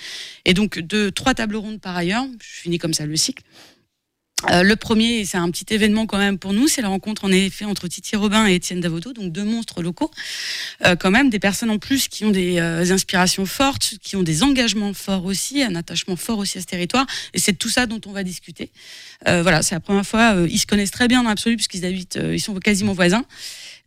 Et 0.45 0.53
donc 0.53 0.81
de 0.81 1.11
trois 1.11 1.35
tables 1.35 1.55
rondes 1.57 1.81
par 1.81 1.97
ailleurs, 1.97 2.27
comme 2.79 2.95
ça 2.95 3.07
le 3.07 3.17
cycle. 3.17 3.43
Euh, 4.51 4.63
le 4.63 4.77
premier, 4.77 5.25
c'est 5.25 5.37
un 5.37 5.51
petit 5.51 5.73
événement 5.73 6.07
quand 6.07 6.19
même 6.19 6.39
pour 6.39 6.53
nous, 6.53 6.67
c'est 6.67 6.83
la 6.83 6.89
rencontre 6.89 7.25
en 7.25 7.31
effet 7.31 7.65
entre 7.65 7.87
Titi 7.87 8.17
Robin 8.17 8.47
et 8.49 8.55
Étienne 8.55 8.81
Davodo, 8.81 9.13
donc 9.13 9.31
deux 9.33 9.45
monstres 9.45 9.83
locaux, 9.83 10.11
Euh, 10.85 10.97
quand 10.97 11.13
même 11.13 11.31
des 11.31 11.39
personnes 11.39 11.71
en 11.71 11.79
plus 11.79 12.09
qui 12.09 12.25
ont 12.25 12.31
des 12.31 12.59
euh, 12.59 12.91
inspirations 12.91 13.47
fortes, 13.47 13.95
qui 14.03 14.17
ont 14.17 14.25
des 14.25 14.43
engagements 14.43 14.95
forts 14.95 15.27
aussi, 15.27 15.63
un 15.63 15.77
attachement 15.77 16.17
fort 16.17 16.39
aussi 16.39 16.59
à 16.59 16.61
ce 16.61 16.67
territoire, 16.67 17.07
et 17.35 17.39
c'est 17.39 17.53
tout 17.53 17.69
ça 17.69 17.87
dont 17.87 18.01
on 18.07 18.13
va 18.13 18.25
discuter. 18.25 18.71
Voilà, 19.25 19.63
c'est 19.63 19.77
la 19.77 19.81
première 19.81 20.05
fois, 20.05 20.35
ils 20.49 20.59
se 20.59 20.67
connaissent 20.67 20.91
très 20.91 21.07
bien 21.07 21.23
dans 21.23 21.29
l'absolu 21.29 21.55
puisqu'ils 21.57 21.85
habitent, 21.85 22.19
ils 22.21 22.41
sont 22.41 22.55
quasiment 22.57 22.93
voisins. 22.93 23.25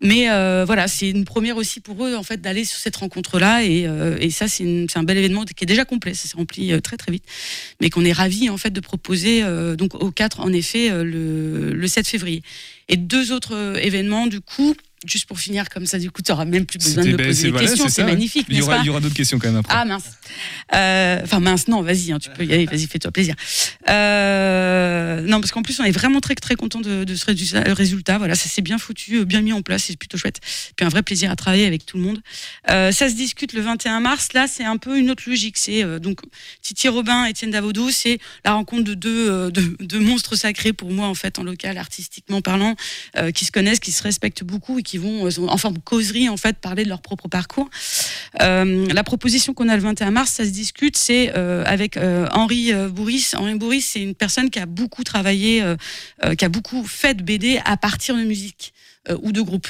Mais 0.06 0.30
euh, 0.30 0.66
voilà, 0.66 0.88
c'est 0.88 1.10
une 1.10 1.26
première 1.26 1.58
aussi 1.58 1.80
pour 1.80 2.06
eux 2.06 2.16
en 2.16 2.22
fait 2.22 2.40
d'aller 2.40 2.64
sur 2.64 2.78
cette 2.78 2.96
rencontre-là. 2.96 3.64
Et, 3.64 3.88
euh, 3.88 4.30
ça 4.30 4.48
c'est 4.48 4.86
un 4.96 5.04
bel 5.04 5.18
événement 5.18 5.44
qui 5.46 5.64
est 5.64 5.68
déjà 5.68 5.86
complet, 5.86 6.14
ça 6.14 6.28
s'est 6.28 6.38
rempli 6.38 6.72
euh, 6.72 6.80
très 6.80 6.98
très 6.98 7.12
vite, 7.12 7.24
mais 7.82 7.90
qu'on 7.90 8.06
est 8.06 8.12
ravi 8.12 8.50
en 8.50 8.58
fait 8.58 8.70
de 8.70 8.80
proposer 8.80 9.44
donc 9.78 9.96
au 9.96 10.12
4 10.12 10.42
en 10.42 10.52
effet 10.54 10.90
le, 10.90 11.74
le 11.74 11.88
7 11.88 12.08
février. 12.08 12.44
Et 12.88 12.98
deux 12.98 13.32
autres 13.32 13.80
événements 13.82 14.28
du 14.28 14.42
coup, 14.42 14.76
juste 15.06 15.26
pour 15.26 15.40
finir 15.40 15.70
comme 15.70 15.86
ça 15.86 16.00
du 16.00 16.12
coup 16.12 16.22
tu 16.22 16.32
n'auras 16.32 16.46
même 16.46 16.66
plus 16.66 16.80
besoin 16.80 17.04
de 17.04 17.12
me 17.12 17.18
ben, 17.18 17.28
poser 17.28 17.44
des 17.44 17.52
voilà, 17.52 17.68
questions, 17.68 17.90
c'est 17.90 18.04
magnifique, 18.04 18.48
Il 18.50 18.58
y 18.58 18.62
aura, 18.62 18.82
aura 18.88 19.00
d'autres 19.00 19.16
questions 19.16 19.40
quand 19.40 19.48
même 19.48 19.58
après. 19.58 19.74
ah 19.76 19.86
mince. 19.86 20.04
Euh, 20.74 21.20
Enfin 21.24 21.40
mince, 21.40 21.68
non, 21.68 21.82
vas-y, 21.82 22.12
hein, 22.12 22.20
tu 22.20 22.30
peux 22.30 22.46
y 22.46 22.54
aller, 22.54 22.66
vas-y, 22.66 22.88
fais-toi 22.88 23.12
plaisir. 23.12 23.36
Euh, 23.90 25.22
non, 25.22 25.40
parce 25.40 25.52
qu'en 25.52 25.62
plus, 25.62 25.80
on 25.80 25.84
est 25.84 25.92
vraiment 25.92 26.20
très 26.22 26.36
très 26.36 26.56
content 26.56 26.82
de, 26.82 27.04
de 27.04 27.16
ce 27.16 27.26
résultat. 27.74 28.18
Voilà, 28.18 28.36
ça 28.36 28.50
s'est 28.50 28.62
bien 28.62 28.78
foutu, 28.78 29.18
euh, 29.18 29.26
bien 29.26 29.42
mis 29.42 29.54
en 29.54 29.62
place, 29.62 29.86
c'est 29.86 29.98
plutôt 29.98 30.18
chouette. 30.18 30.40
Puis 30.76 30.86
un 30.86 30.90
vrai 30.90 31.04
plaisir 31.04 31.32
à 31.32 31.36
travailler 31.36 31.66
avec 31.66 31.86
tout 31.86 31.98
le 31.98 32.04
monde. 32.04 32.22
Euh, 32.70 32.92
ça 32.92 33.10
se 33.10 33.16
discute 33.16 33.54
le 33.54 33.62
21 33.62 34.00
mars. 34.00 34.34
Là, 34.34 34.48
c'est 34.48 34.64
un 34.64 34.78
peu 34.78 34.98
une 34.98 35.10
autre 35.10 35.24
logique. 35.28 35.58
C'est 35.58 35.84
donc 36.00 36.20
Titi 36.62 36.88
Robin, 36.88 37.26
Étienne 37.26 37.52
Davodo, 37.52 37.90
c'est 37.90 38.20
la 38.44 38.54
rencontre 38.54 38.84
de 38.84 38.94
deux, 38.94 39.52
de, 39.52 39.76
de 39.80 40.00
monstres 40.00 40.36
sacrés 40.36 40.74
pour 40.74 40.92
moi 40.92 41.08
en 41.08 41.14
fait 41.16 41.40
en 41.40 41.44
local, 41.44 41.78
artistiquement 41.78 42.42
parlant, 42.42 42.76
qui 43.34 43.46
se 43.46 43.52
connaissent, 43.52 43.80
qui 43.80 43.92
se 43.92 44.04
respectent 44.04 44.44
beaucoup 44.44 44.80
et 44.80 44.84
qui 44.84 44.95
vont 45.00 45.28
euh, 45.28 45.48
en 45.48 45.58
forme 45.58 45.80
causerie 45.80 46.30
en 46.30 46.38
fait 46.38 46.58
parler 46.58 46.84
de 46.84 46.90
leur 46.90 47.02
propre 47.02 47.28
parcours. 47.28 47.70
Euh, 48.42 48.88
la 48.94 49.04
proposition 49.04 49.54
qu'on 49.54 49.70
a 49.70 49.76
le 49.76 49.82
21 49.82 50.12
mars, 50.12 50.32
ça 50.32 50.46
se 50.46 50.50
discute, 50.50 50.98
c'est 50.98 51.34
euh, 51.36 51.64
avec 51.66 51.98
Henri 51.98 52.74
Bourris. 52.92 53.32
Henri 53.36 53.56
Bourris, 53.56 53.82
c'est 53.82 54.02
une 54.02 54.16
personne 54.16 54.50
qui 54.50 54.60
a 54.60 54.66
beaucoup 54.66 55.04
travaillé, 55.04 55.64
qui 56.38 56.46
a 56.46 56.50
beaucoup 56.50 56.84
fait 56.86 57.16
de 57.16 57.24
BD 57.24 57.60
à 57.66 57.78
partir 57.78 58.16
de 58.16 58.24
musique. 58.24 58.74
Euh, 59.10 59.18
ou 59.22 59.32
de 59.32 59.42
groupes, 59.42 59.68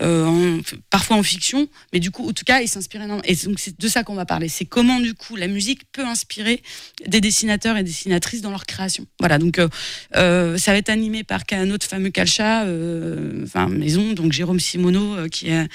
Euh, 0.00 0.24
en- 0.26 0.60
parfois 0.90 1.16
en 1.16 1.22
fiction, 1.22 1.68
mais 1.92 1.98
du 2.00 2.10
coup, 2.12 2.28
en 2.28 2.32
tout 2.32 2.44
cas, 2.44 2.60
il 2.60 2.68
s'inspire 2.68 3.02
énormément. 3.02 3.24
Et 3.26 3.34
donc, 3.46 3.58
c'est 3.58 3.78
de 3.78 3.88
ça 3.88 4.04
qu'on 4.04 4.14
va 4.14 4.24
parler. 4.26 4.48
C'est 4.48 4.64
comment, 4.64 5.00
du 5.00 5.14
coup, 5.14 5.34
la 5.36 5.48
musique 5.48 5.82
peut 5.92 6.04
inspirer 6.04 6.62
des 7.06 7.20
dessinateurs 7.20 7.76
et 7.76 7.82
dessinatrices 7.82 8.40
dans 8.40 8.50
leur 8.50 8.64
création. 8.66 9.06
Voilà, 9.18 9.38
donc 9.38 9.58
euh, 9.58 9.68
euh, 10.16 10.56
ça 10.56 10.70
va 10.72 10.78
être 10.78 10.88
animé 10.90 11.24
par 11.24 11.42
un 11.52 11.70
autre 11.70 11.86
fameux 11.86 12.10
Calcha, 12.10 12.64
euh, 12.64 13.42
enfin, 13.44 13.68
maison, 13.68 14.12
donc 14.12 14.32
Jérôme 14.32 14.60
Simoneau, 14.60 15.16
qui 15.28 15.48
est, 15.50 15.68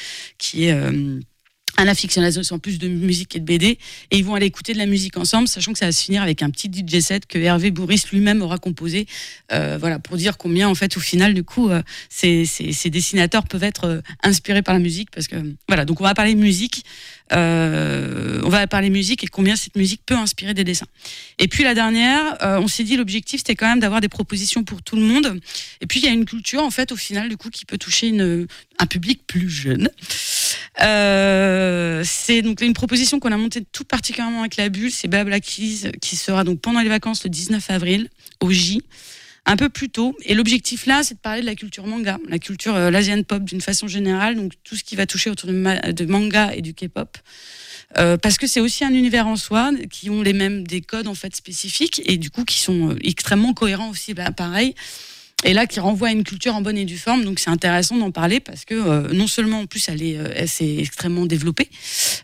un 1.78 1.88
aficionado 1.88 2.42
en 2.52 2.60
plus 2.60 2.78
de 2.78 2.88
musique 2.88 3.36
et 3.36 3.40
de 3.40 3.46
BD, 3.46 3.78
et 4.12 4.18
ils 4.18 4.24
vont 4.24 4.36
aller 4.36 4.46
écouter 4.46 4.74
de 4.74 4.78
la 4.78 4.86
musique 4.86 5.18
ensemble, 5.18 5.48
sachant 5.48 5.74
que 5.74 5.80
ça 5.80 5.86
va 5.86 5.92
se 5.92 6.04
finir 6.04 6.22
avec 6.22 6.42
un 6.42 6.50
petit 6.50 6.70
DJ 6.70 7.00
set 7.00 7.26
que 7.26 7.38
Hervé 7.38 7.72
Bourris 7.72 8.04
lui-même 8.12 8.42
aura 8.42 8.58
composé, 8.58 9.08
euh, 9.52 9.78
voilà, 9.80 10.00
pour 10.00 10.18
dire 10.18 10.38
combien 10.38 10.70
en 10.70 10.76
fait 10.76 10.96
au 10.98 11.00
final 11.00 11.34
du 11.34 11.44
coup 11.44 11.70
euh, 11.70 11.82
ces, 12.10 12.46
ces, 12.46 12.74
ces 12.74 12.90
dessinateurs 12.90 13.44
peuvent 13.48 13.64
être 13.64 13.86
euh, 13.86 14.02
inspirés 14.22 14.62
par 14.62 14.74
la 14.74 14.80
musique, 14.80 15.10
parce 15.12 15.28
que 15.28 15.36
voilà, 15.68 15.86
donc 15.86 16.02
on 16.02 16.04
va 16.04 16.14
parler 16.14 16.36
musique, 16.36 16.84
euh, 17.32 18.42
on 18.44 18.50
va 18.50 18.68
parler 18.68 18.90
musique 18.90 19.24
et 19.24 19.28
combien 19.28 19.56
cette 19.56 19.76
musique 19.76 20.02
peut 20.06 20.16
inspirer 20.16 20.54
des 20.54 20.64
dessins. 20.64 20.86
Et 21.40 21.48
puis 21.48 21.64
la 21.64 21.74
dernière, 21.74 22.38
euh, 22.44 22.60
on 22.60 22.68
s'est 22.68 22.84
dit 22.84 22.98
l'objectif 22.98 23.40
c'était 23.40 23.56
quand 23.56 23.68
même 23.68 23.80
d'avoir 23.80 24.02
des 24.02 24.10
propositions 24.10 24.64
pour 24.64 24.82
tout 24.82 24.96
le 24.96 25.02
monde. 25.02 25.40
Et 25.82 25.88
puis 25.88 26.00
il 26.00 26.06
y 26.06 26.10
a 26.10 26.12
une 26.12 26.26
culture 26.26 26.64
en 26.64 26.70
fait 26.70 26.92
au 26.92 26.96
final 26.96 27.30
du 27.30 27.38
coup 27.38 27.50
qui 27.50 27.66
peut 27.66 27.78
toucher 27.78 28.10
une, 28.10 28.48
un 28.78 28.86
public 28.86 29.26
plus 29.26 29.50
jeune. 29.50 29.90
Euh, 30.82 32.04
c'est 32.06 32.42
donc 32.42 32.62
une 32.62 32.74
proposition 32.74 33.20
qu'on 33.20 33.32
a 33.32 33.38
montée 33.38 33.64
tout 33.72 33.84
particulièrement 33.84 34.42
avec 34.42 34.58
la 34.58 34.70
bulle, 34.70 34.92
c'est 34.92 35.08
Blabla 35.08 35.40
Keys 35.40 35.92
qui 36.02 36.16
sera 36.16 36.44
donc 36.44 36.60
pendant 36.62 36.82
les 36.82 36.90
vacances 36.90 37.24
le 37.24 37.30
19 37.30 37.70
avril 37.70 38.10
au 38.40 38.52
J 38.52 38.82
un 39.46 39.58
peu 39.58 39.70
plus 39.70 39.90
tôt. 39.90 40.16
Et 40.24 40.36
l'objectif 40.36 40.86
là, 40.86 41.04
c'est 41.04 41.16
de 41.16 41.20
parler 41.20 41.42
de 41.42 41.46
la 41.46 41.56
culture 41.56 41.86
manga, 41.86 42.18
la 42.30 42.40
culture 42.40 42.76
euh, 42.76 42.90
l'Asian 42.90 43.22
pop 43.24 43.44
d'une 43.44 43.62
façon 43.62 43.88
générale, 43.88 44.36
donc 44.36 44.54
tout 44.64 44.76
ce 44.76 44.84
qui 44.84 44.96
va 44.96 45.06
toucher 45.06 45.30
autour 45.30 45.50
de, 45.50 45.54
ma- 45.54 45.80
de 45.92 46.06
manga 46.06 46.54
et 46.56 46.62
du 46.62 46.74
K-pop. 46.74 47.18
Euh, 47.98 48.18
parce 48.18 48.38
que 48.38 48.48
c'est 48.48 48.60
aussi 48.62 48.84
un 48.84 48.94
univers 48.94 49.28
en 49.28 49.36
soi 49.36 49.72
qui 49.92 50.10
ont 50.10 50.22
les 50.24 50.34
mêmes 50.34 50.66
des 50.66 50.82
codes 50.82 51.08
en 51.08 51.14
fait 51.14 51.36
spécifiques 51.36 52.02
et 52.06 52.18
du 52.18 52.32
coup 52.32 52.44
qui 52.44 52.60
sont 52.60 52.96
extrêmement 53.04 53.54
cohérents 53.54 53.90
aussi 53.90 54.14
bah, 54.16 54.32
pareil 54.32 54.74
et 55.44 55.54
là 55.54 55.68
qui 55.68 55.80
renvoie 55.80 56.10
à 56.10 56.12
une 56.12 56.24
culture 56.24 56.56
en 56.56 56.62
bonne 56.62 56.78
et 56.78 56.86
due 56.86 56.98
forme. 56.98 57.24
Donc 57.24 57.40
c'est 57.40 57.50
intéressant 57.50 57.98
d'en 57.98 58.12
parler 58.12 58.40
parce 58.40 58.66
que 58.66 58.76
euh, 58.76 59.14
non 59.14 59.28
seulement 59.28 59.62
en 59.62 59.66
plus 59.66 59.88
elle 59.90 60.02
est 60.02 60.18
euh, 60.18 60.48
s'est 60.48 60.78
extrêmement 60.78 61.26
développée 61.26 61.70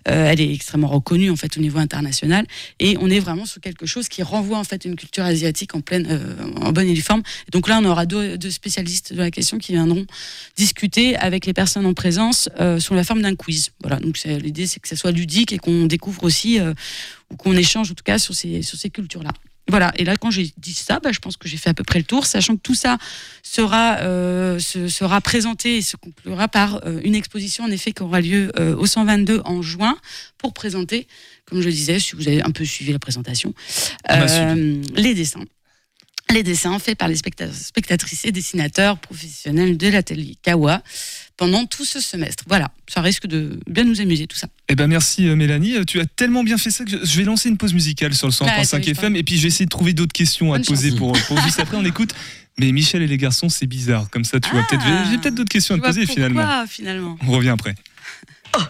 euh, 0.07 0.29
elle 0.29 0.41
est 0.41 0.53
extrêmement 0.53 0.87
reconnue 0.87 1.29
en 1.29 1.35
fait 1.35 1.57
au 1.57 1.61
niveau 1.61 1.79
international. 1.79 2.45
Et 2.79 2.97
on 2.99 3.09
est 3.09 3.19
vraiment 3.19 3.45
sur 3.45 3.61
quelque 3.61 3.85
chose 3.85 4.07
qui 4.07 4.23
renvoie 4.23 4.57
en 4.57 4.63
fait 4.63 4.85
une 4.85 4.95
culture 4.95 5.23
asiatique 5.23 5.75
en 5.75 5.81
pleine 5.81 6.07
euh, 6.09 6.35
en 6.61 6.71
bonne 6.71 6.87
et 6.87 6.93
due 6.93 7.01
forme. 7.01 7.23
Donc 7.51 7.67
là 7.67 7.79
on 7.81 7.85
aura 7.85 8.05
deux, 8.05 8.37
deux 8.37 8.51
spécialistes 8.51 9.13
de 9.13 9.19
la 9.19 9.31
question 9.31 9.57
qui 9.57 9.73
viendront 9.73 10.05
discuter 10.55 11.15
avec 11.17 11.45
les 11.45 11.53
personnes 11.53 11.85
en 11.85 11.93
présence 11.93 12.49
euh, 12.59 12.79
sous 12.79 12.93
la 12.93 13.03
forme 13.03 13.21
d'un 13.21 13.35
quiz. 13.35 13.71
Voilà. 13.81 13.97
Donc 13.97 14.17
l'idée 14.23 14.67
c'est 14.67 14.79
que 14.79 14.87
ça 14.87 14.95
soit 14.95 15.11
ludique 15.11 15.53
et 15.53 15.57
qu'on 15.57 15.85
découvre 15.85 16.23
aussi 16.23 16.59
euh, 16.59 16.73
ou 17.31 17.35
qu'on 17.35 17.55
échange 17.55 17.91
en 17.91 17.93
tout 17.93 18.03
cas 18.03 18.19
sur 18.19 18.33
ces 18.33 18.61
sur 18.61 18.77
ces 18.77 18.89
cultures 18.89 19.23
là 19.23 19.31
voilà, 19.69 19.91
et 19.95 20.03
là 20.03 20.15
quand 20.17 20.31
j'ai 20.31 20.51
dit 20.57 20.73
ça, 20.73 20.99
bah, 20.99 21.11
je 21.11 21.19
pense 21.19 21.37
que 21.37 21.47
j'ai 21.47 21.57
fait 21.57 21.69
à 21.69 21.73
peu 21.73 21.83
près 21.83 21.99
le 21.99 22.05
tour, 22.05 22.25
sachant 22.25 22.55
que 22.55 22.61
tout 22.61 22.75
ça 22.75 22.97
sera, 23.43 23.97
euh, 23.99 24.59
se- 24.59 24.87
sera 24.87 25.21
présenté 25.21 25.77
et 25.77 25.81
se 25.81 25.95
conclura 25.97 26.47
par 26.47 26.81
euh, 26.85 26.99
une 27.03 27.15
exposition 27.15 27.63
en 27.63 27.71
effet 27.71 27.91
qui 27.91 28.01
aura 28.03 28.21
lieu 28.21 28.51
euh, 28.59 28.75
au 28.75 28.85
122 28.85 29.41
en 29.45 29.61
juin 29.61 29.97
pour 30.37 30.53
présenter, 30.53 31.07
comme 31.45 31.61
je 31.61 31.69
disais, 31.69 31.99
si 31.99 32.15
vous 32.15 32.27
avez 32.27 32.41
un 32.41 32.51
peu 32.51 32.65
suivi 32.65 32.91
la 32.91 32.99
présentation, 32.99 33.53
les 34.95 35.13
dessins. 35.13 35.43
Les 36.31 36.43
dessins 36.43 36.77
faits 36.77 36.97
par 36.97 37.07
les 37.07 37.15
specta- 37.15 37.51
spectatrices 37.51 38.23
et 38.25 38.31
dessinateurs 38.31 38.99
professionnels 38.99 39.77
de 39.77 39.87
l'atelier 39.87 40.37
Kawa 40.43 40.83
pendant 41.37 41.65
tout 41.65 41.85
ce 41.85 41.99
semestre. 41.99 42.43
Voilà, 42.47 42.69
ça 42.87 43.01
risque 43.01 43.25
de 43.25 43.59
bien 43.67 43.83
nous 43.83 43.99
amuser 43.99 44.27
tout 44.27 44.37
ça. 44.37 44.47
Eh 44.67 44.75
ben 44.75 44.85
merci 44.87 45.27
euh, 45.27 45.35
Mélanie, 45.35 45.75
Euh, 45.77 45.83
tu 45.85 45.99
as 45.99 46.05
tellement 46.05 46.43
bien 46.43 46.57
fait 46.59 46.69
ça 46.69 46.85
que 46.85 46.91
je- 46.91 47.17
vais 47.17 47.23
lancer 47.23 47.49
une 47.49 47.57
pause 47.57 47.73
musicale 47.73 48.13
sur 48.13 48.27
le 48.27 48.31
Ouais, 48.33 48.63
100.5 48.63 48.69
t'as 48.69 48.77
vu, 48.85 48.91
FM 48.91 49.15
et 49.15 49.23
puis 49.23 49.37
je 49.37 49.41
vais 49.43 49.47
essayer 49.47 49.65
de 49.65 49.69
trouver 49.71 49.93
d'autres 49.93 50.13
questions 50.13 50.53
à 50.53 50.57
Bonne 50.57 50.65
te 50.65 50.69
poser 50.69 50.91
pour, 50.91 51.13
pour 51.13 51.41
juste 51.41 51.59
après 51.59 51.77
on 51.77 51.85
écoute. 51.85 52.13
Mais 52.59 52.71
Michel 52.73 53.01
et 53.01 53.07
les 53.07 53.17
garçons 53.17 53.49
c'est 53.49 53.67
bizarre, 53.67 54.09
comme 54.11 54.23
ça 54.25 54.39
tu 54.39 54.49
vois 54.51 54.63
peut-être 54.69 54.83
j'ai 55.09 55.17
peut-être 55.17 55.35
d'autres 55.35 55.49
questions 55.49 55.75
à 55.75 55.79
te 55.79 55.83
poser 55.85 56.05
finalement. 56.05 56.41
pourquoi, 56.41 56.67
finalement 56.67 57.17
On 57.25 57.31
revient 57.31 57.49
après. 57.49 57.73
Mais 58.55 58.61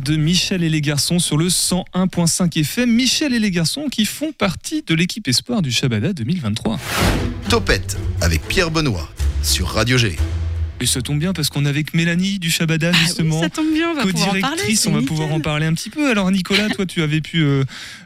de 0.00 0.16
Michel 0.16 0.62
et 0.62 0.68
les 0.68 0.80
garçons 0.80 1.18
sur 1.18 1.36
le 1.36 1.48
101.5 1.48 2.58
FM. 2.58 2.90
Michel 2.90 3.34
et 3.34 3.38
les 3.38 3.50
garçons 3.50 3.86
qui 3.90 4.04
font 4.04 4.32
partie 4.32 4.82
de 4.82 4.94
l'équipe 4.94 5.26
espoir 5.28 5.62
du 5.62 5.70
Shabada 5.70 6.12
2023. 6.12 6.78
Topette 7.48 7.96
avec 8.20 8.42
Pierre 8.48 8.70
Benoît 8.70 9.08
sur 9.42 9.68
Radio 9.68 9.98
G. 9.98 10.16
Et 10.82 10.86
ça 10.86 11.02
tombe 11.02 11.18
bien 11.18 11.34
parce 11.34 11.50
qu'on 11.50 11.66
est 11.66 11.68
avec 11.68 11.92
Mélanie 11.92 12.38
du 12.38 12.50
Shabada 12.50 12.90
justement. 12.92 13.40
Ah 13.40 13.44
ça 13.44 13.50
tombe 13.50 13.70
bien, 13.72 13.90
on 13.90 13.94
va 13.94 14.02
pouvoir 14.06 14.28
en 14.30 14.40
parler, 14.40 14.62
on 14.86 14.90
va 14.90 14.98
nickel. 14.98 15.04
pouvoir 15.04 15.32
en 15.32 15.40
parler 15.40 15.66
un 15.66 15.74
petit 15.74 15.90
peu. 15.90 16.10
Alors 16.10 16.30
Nicolas, 16.30 16.70
toi 16.70 16.86
tu 16.86 17.02
avais 17.02 17.20
pu 17.20 17.42
euh, 17.42 17.64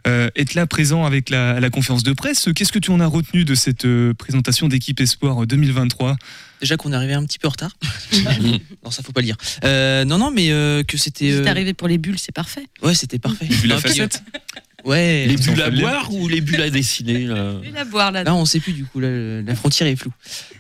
euh, 0.09 0.29
être 0.35 0.55
là 0.55 0.67
présent 0.67 1.05
avec 1.05 1.31
la, 1.31 1.61
la 1.61 1.71
conférence 1.71 2.03
de 2.03 2.13
presse. 2.13 2.49
Qu'est-ce 2.53 2.73
que 2.73 2.81
tu 2.81 2.91
en 2.91 2.99
as 2.99 3.07
retenu 3.07 3.45
de 3.45 3.55
cette 3.55 3.85
euh, 3.85 4.13
présentation 4.13 4.67
d'équipe 4.67 5.01
espoir 5.01 5.47
2023 5.47 6.17
Déjà 6.61 6.77
qu'on 6.77 6.93
est 6.93 6.97
arrivé 6.97 7.15
un 7.15 7.25
petit 7.25 7.39
peu 7.39 7.47
en 7.47 7.51
retard. 7.51 7.77
non, 8.85 8.91
ça 8.91 9.03
faut 9.03 9.13
pas 9.13 9.21
le 9.21 9.27
dire. 9.27 9.37
Euh, 9.65 10.05
non, 10.05 10.19
non, 10.19 10.31
mais 10.31 10.51
euh, 10.51 10.83
que 10.83 10.97
c'était. 10.97 11.31
Si 11.31 11.33
euh, 11.33 11.45
t'es 11.45 11.51
arrivé 11.51 11.75
pour 11.75 11.89
les 11.89 11.99
bulles, 11.99 12.19
c'est 12.19 12.33
parfait. 12.33 12.67
Ouais, 12.83 12.95
c'était 12.95 13.19
parfait. 13.19 13.45
Vu 13.45 13.69
la 13.69 13.79
facette 13.79 14.23
Ouais. 14.85 15.27
Les 15.27 15.37
bulles 15.37 15.63
à 15.63 15.71
boire 15.71 16.13
ou 16.13 16.29
les 16.29 16.41
bulles 16.43 16.61
à 16.61 16.69
dessiner 16.71 17.25
là 17.27 17.55
Bulles 17.55 17.77
à 17.77 17.85
boire 17.85 18.13
là. 18.13 18.23
Là, 18.25 18.35
on 18.35 18.45
sait 18.45 18.61
plus 18.61 18.73
du 18.75 18.85
coup, 18.85 19.01
là, 19.01 19.09
la 19.43 19.55
frontière 19.55 19.89
est 19.89 19.97
floue. 19.97 20.13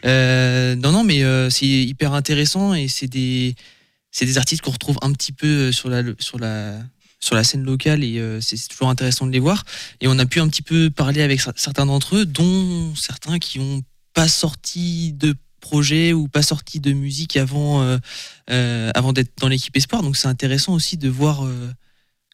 Euh, 0.06 0.74
non, 0.76 0.92
non, 0.92 1.04
mais 1.04 1.22
euh, 1.22 1.50
c'est 1.50 1.66
hyper 1.66 2.12
intéressant 2.14 2.72
et 2.74 2.88
c'est 2.88 3.06
des, 3.06 3.54
c'est 4.10 4.24
des 4.26 4.38
artistes 4.38 4.62
qu'on 4.62 4.70
retrouve 4.70 4.96
un 5.02 5.12
petit 5.12 5.32
peu 5.32 5.46
euh, 5.46 5.72
sur 5.72 5.88
la, 5.90 6.02
sur 6.18 6.38
la, 6.38 6.78
sur 7.20 7.34
la 7.34 7.44
scène 7.44 7.64
locale 7.64 8.02
et 8.02 8.18
euh, 8.18 8.40
c'est 8.40 8.56
toujours 8.68 8.88
intéressant 8.88 9.26
de 9.26 9.32
les 9.32 9.38
voir. 9.40 9.64
Et 10.00 10.08
on 10.08 10.18
a 10.18 10.26
pu 10.26 10.40
un 10.40 10.48
petit 10.48 10.62
peu 10.62 10.90
parler 10.90 11.20
avec 11.20 11.40
cer- 11.40 11.52
certains 11.56 11.86
d'entre 11.86 12.16
eux, 12.16 12.24
dont 12.24 12.94
certains 12.96 13.38
qui 13.38 13.58
ont 13.60 13.82
pas 14.14 14.28
sorti 14.28 15.12
de 15.12 15.34
projet 15.60 16.12
ou 16.12 16.28
pas 16.28 16.42
sorti 16.42 16.80
de 16.80 16.92
musique 16.92 17.36
avant, 17.36 17.82
euh, 17.82 17.98
euh, 18.50 18.90
avant 18.94 19.12
d'être 19.12 19.32
dans 19.40 19.48
l'équipe 19.48 19.76
Espoir. 19.76 20.02
Donc 20.02 20.16
c'est 20.16 20.28
intéressant 20.28 20.72
aussi 20.74 20.96
de 20.96 21.08
voir 21.08 21.44
euh, 21.44 21.70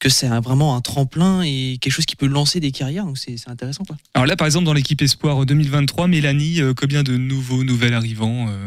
que 0.01 0.09
c'est 0.09 0.27
vraiment 0.29 0.75
un 0.75 0.81
tremplin 0.81 1.43
et 1.43 1.79
quelque 1.81 1.93
chose 1.93 2.07
qui 2.07 2.17
peut 2.17 2.27
lancer 2.27 2.59
des 2.59 2.73
carrières. 2.73 3.05
Donc 3.05 3.19
c'est 3.19 3.37
intéressant. 3.49 3.85
Quoi. 3.85 3.97
Alors 4.15 4.27
là, 4.27 4.35
par 4.35 4.47
exemple, 4.47 4.65
dans 4.65 4.73
l'équipe 4.73 5.01
Espoir 5.03 5.45
2023, 5.47 6.09
Mélanie, 6.09 6.61
euh, 6.61 6.73
combien 6.75 7.03
de 7.03 7.17
nouveaux, 7.17 7.63
nouvelles 7.65 7.95
arrivants 7.95 8.49
euh, 8.49 8.67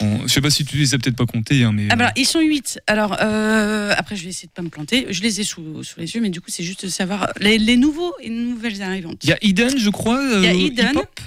en- 0.00 0.26
Je 0.26 0.32
sais 0.32 0.40
pas 0.40 0.50
si 0.50 0.64
tu 0.64 0.76
les 0.76 0.94
as 0.94 0.98
peut-être 0.98 1.16
pas 1.16 1.26
comptés, 1.26 1.64
hein, 1.64 1.72
mais. 1.72 1.88
Ah 1.90 1.96
bah 1.96 2.04
alors, 2.04 2.12
ils 2.16 2.26
sont 2.26 2.40
8. 2.40 2.80
Alors, 2.86 3.16
euh, 3.20 3.92
après, 3.96 4.14
je 4.14 4.24
vais 4.24 4.30
essayer 4.30 4.46
de 4.48 4.52
pas 4.52 4.62
me 4.62 4.68
planter. 4.68 5.06
Je 5.10 5.22
les 5.22 5.40
ai 5.40 5.44
sous, 5.44 5.82
sous 5.82 5.98
les 5.98 6.14
yeux, 6.14 6.20
mais 6.20 6.30
du 6.30 6.40
coup, 6.40 6.50
c'est 6.50 6.62
juste 6.64 6.84
de 6.84 6.90
savoir 6.90 7.30
les, 7.40 7.58
les 7.58 7.76
nouveaux 7.76 8.12
et 8.20 8.28
nouvelles 8.30 8.82
arrivantes. 8.82 9.20
Il 9.24 9.30
y 9.30 9.32
a 9.32 9.38
Eden, 9.42 9.76
je 9.78 9.90
crois. 9.90 10.20
euh, 10.22 10.38
Il 10.38 10.44
y 10.44 10.46
a 10.48 10.52
Eden. 10.54 10.90
hip-hop? 10.92 11.20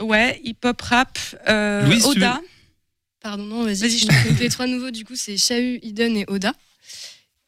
Ouais, 0.00 0.40
hip-hop, 0.42 0.80
rap, 0.82 1.18
euh, 1.48 1.86
Louise, 1.86 2.02
tu 2.02 2.08
Oda. 2.18 2.40
Pardon, 3.22 3.44
non, 3.44 3.62
vas-y. 3.62 3.76
Vas-y, 3.80 3.98
je 3.98 4.06
Donc, 4.06 4.16
les 4.40 4.48
trois 4.48 4.66
nouveaux, 4.66 4.90
du 4.90 5.04
coup, 5.04 5.14
c'est 5.14 5.36
Chahut, 5.36 5.78
Eden 5.84 6.16
et 6.16 6.24
Oda. 6.26 6.52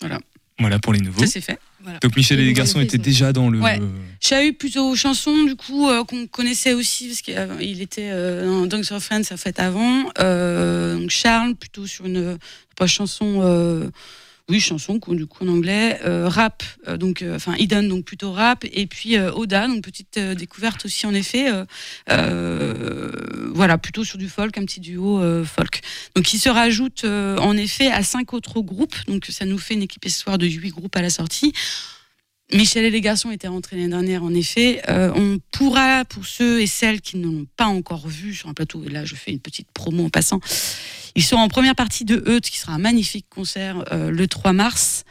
Voilà, 0.01 0.21
Voilà 0.59 0.79
pour 0.79 0.93
les 0.93 1.01
nouveaux. 1.01 1.21
ça 1.21 1.27
c'est 1.27 1.41
fait. 1.41 1.59
Voilà. 1.83 1.99
Donc 1.99 2.17
Michel 2.17 2.41
et 2.41 2.45
les 2.45 2.51
en 2.51 2.55
garçons 2.55 2.81
étaient 2.81 2.99
déjà 2.99 3.33
dans 3.33 3.51
le. 3.51 3.61
Ouais. 3.61 3.81
Chahut 4.21 4.55
plutôt 4.55 4.95
chanson, 4.97 5.45
du 5.45 5.55
coup, 5.55 5.89
euh, 5.89 6.03
qu'on 6.05 6.27
connaissait 6.27 6.73
aussi, 6.73 7.09
parce 7.09 7.21
qu'il 7.21 7.83
était 7.83 8.11
euh, 8.11 8.47
dans 8.47 8.67
Dunks 8.67 8.91
of 8.93 9.05
Friends, 9.05 9.25
ça 9.25 9.37
fait 9.37 9.61
avant. 9.61 10.11
Euh, 10.19 10.99
donc 10.99 11.11
Charles, 11.11 11.55
plutôt 11.55 11.87
sur 11.87 12.07
une 12.07 12.39
pas 12.77 12.87
chanson, 12.87 13.91
oui, 14.49 14.61
chanson, 14.61 15.01
quoi, 15.01 15.17
du 15.17 15.27
coup 15.27 15.45
en 15.45 15.49
anglais. 15.49 15.99
Euh, 16.05 16.29
rap, 16.29 16.63
euh, 16.87 16.97
donc, 16.97 17.23
euh, 17.23 17.35
enfin, 17.35 17.55
Eden, 17.59 17.89
donc 17.89 18.05
plutôt 18.05 18.31
rap. 18.31 18.65
Et 18.73 18.87
puis 18.87 19.17
euh, 19.17 19.33
Oda, 19.33 19.67
donc 19.67 19.83
petite 19.83 20.19
euh, 20.19 20.35
découverte 20.37 20.85
aussi, 20.85 21.05
en 21.05 21.15
effet. 21.15 21.51
voilà, 22.07 23.79
plutôt 23.79 24.05
sur 24.05 24.19
du 24.19 24.29
folk, 24.29 24.57
un 24.57 24.65
petit 24.65 24.81
duo 24.81 25.21
folk. 25.45 25.81
Donc 26.15 26.33
il 26.33 26.39
se 26.39 26.49
rajoute 26.49 27.05
en 27.05 27.57
effet 27.57 27.91
à 27.91 28.03
cinq 28.03 28.35
autres 28.35 28.61
groupes. 28.61 28.97
Donc 29.07 29.27
ça 29.31 29.47
nous 29.47 29.59
fait 29.59 29.75
une 29.75 29.83
équipe 29.83 30.05
espoir 30.05 30.39
de 30.39 30.47
huit 30.47 30.71
groupes 30.71 30.95
à 30.95 31.03
la 31.03 31.11
sortie. 31.11 31.53
Michel 32.53 32.85
et 32.85 32.91
les 32.91 33.01
garçons 33.01 33.31
étaient 33.31 33.49
rentrés 33.49 33.77
l'année 33.77 33.89
dernière, 33.89 34.23
en 34.23 34.33
effet. 34.33 34.81
Euh, 34.89 35.13
on 35.17 35.39
pourra, 35.51 36.05
pour 36.05 36.27
ceux 36.27 36.61
et 36.61 36.67
celles 36.67 37.01
qui 37.01 37.17
ne 37.17 37.25
l'ont 37.25 37.47
pas 37.57 37.67
encore 37.67 38.07
vu 38.07 38.35
sur 38.35 38.49
un 38.49 38.55
plateau, 38.55 38.85
et 38.85 38.89
là 38.89 39.05
je 39.05 39.15
fais 39.17 39.33
une 39.33 39.41
petite 39.41 39.69
promo 39.73 40.05
en 40.05 40.11
passant, 40.11 40.41
ils 41.17 41.25
sont 41.25 41.37
en 41.37 41.49
première 41.49 41.75
partie 41.75 42.05
de 42.05 42.23
Eut, 42.31 42.41
qui 42.41 42.59
sera 42.59 42.75
un 42.75 42.79
magnifique 42.79 43.27
concert 43.29 43.85
euh, 43.93 44.11
le 44.11 44.29
3 44.29 44.53
mars. 44.53 45.05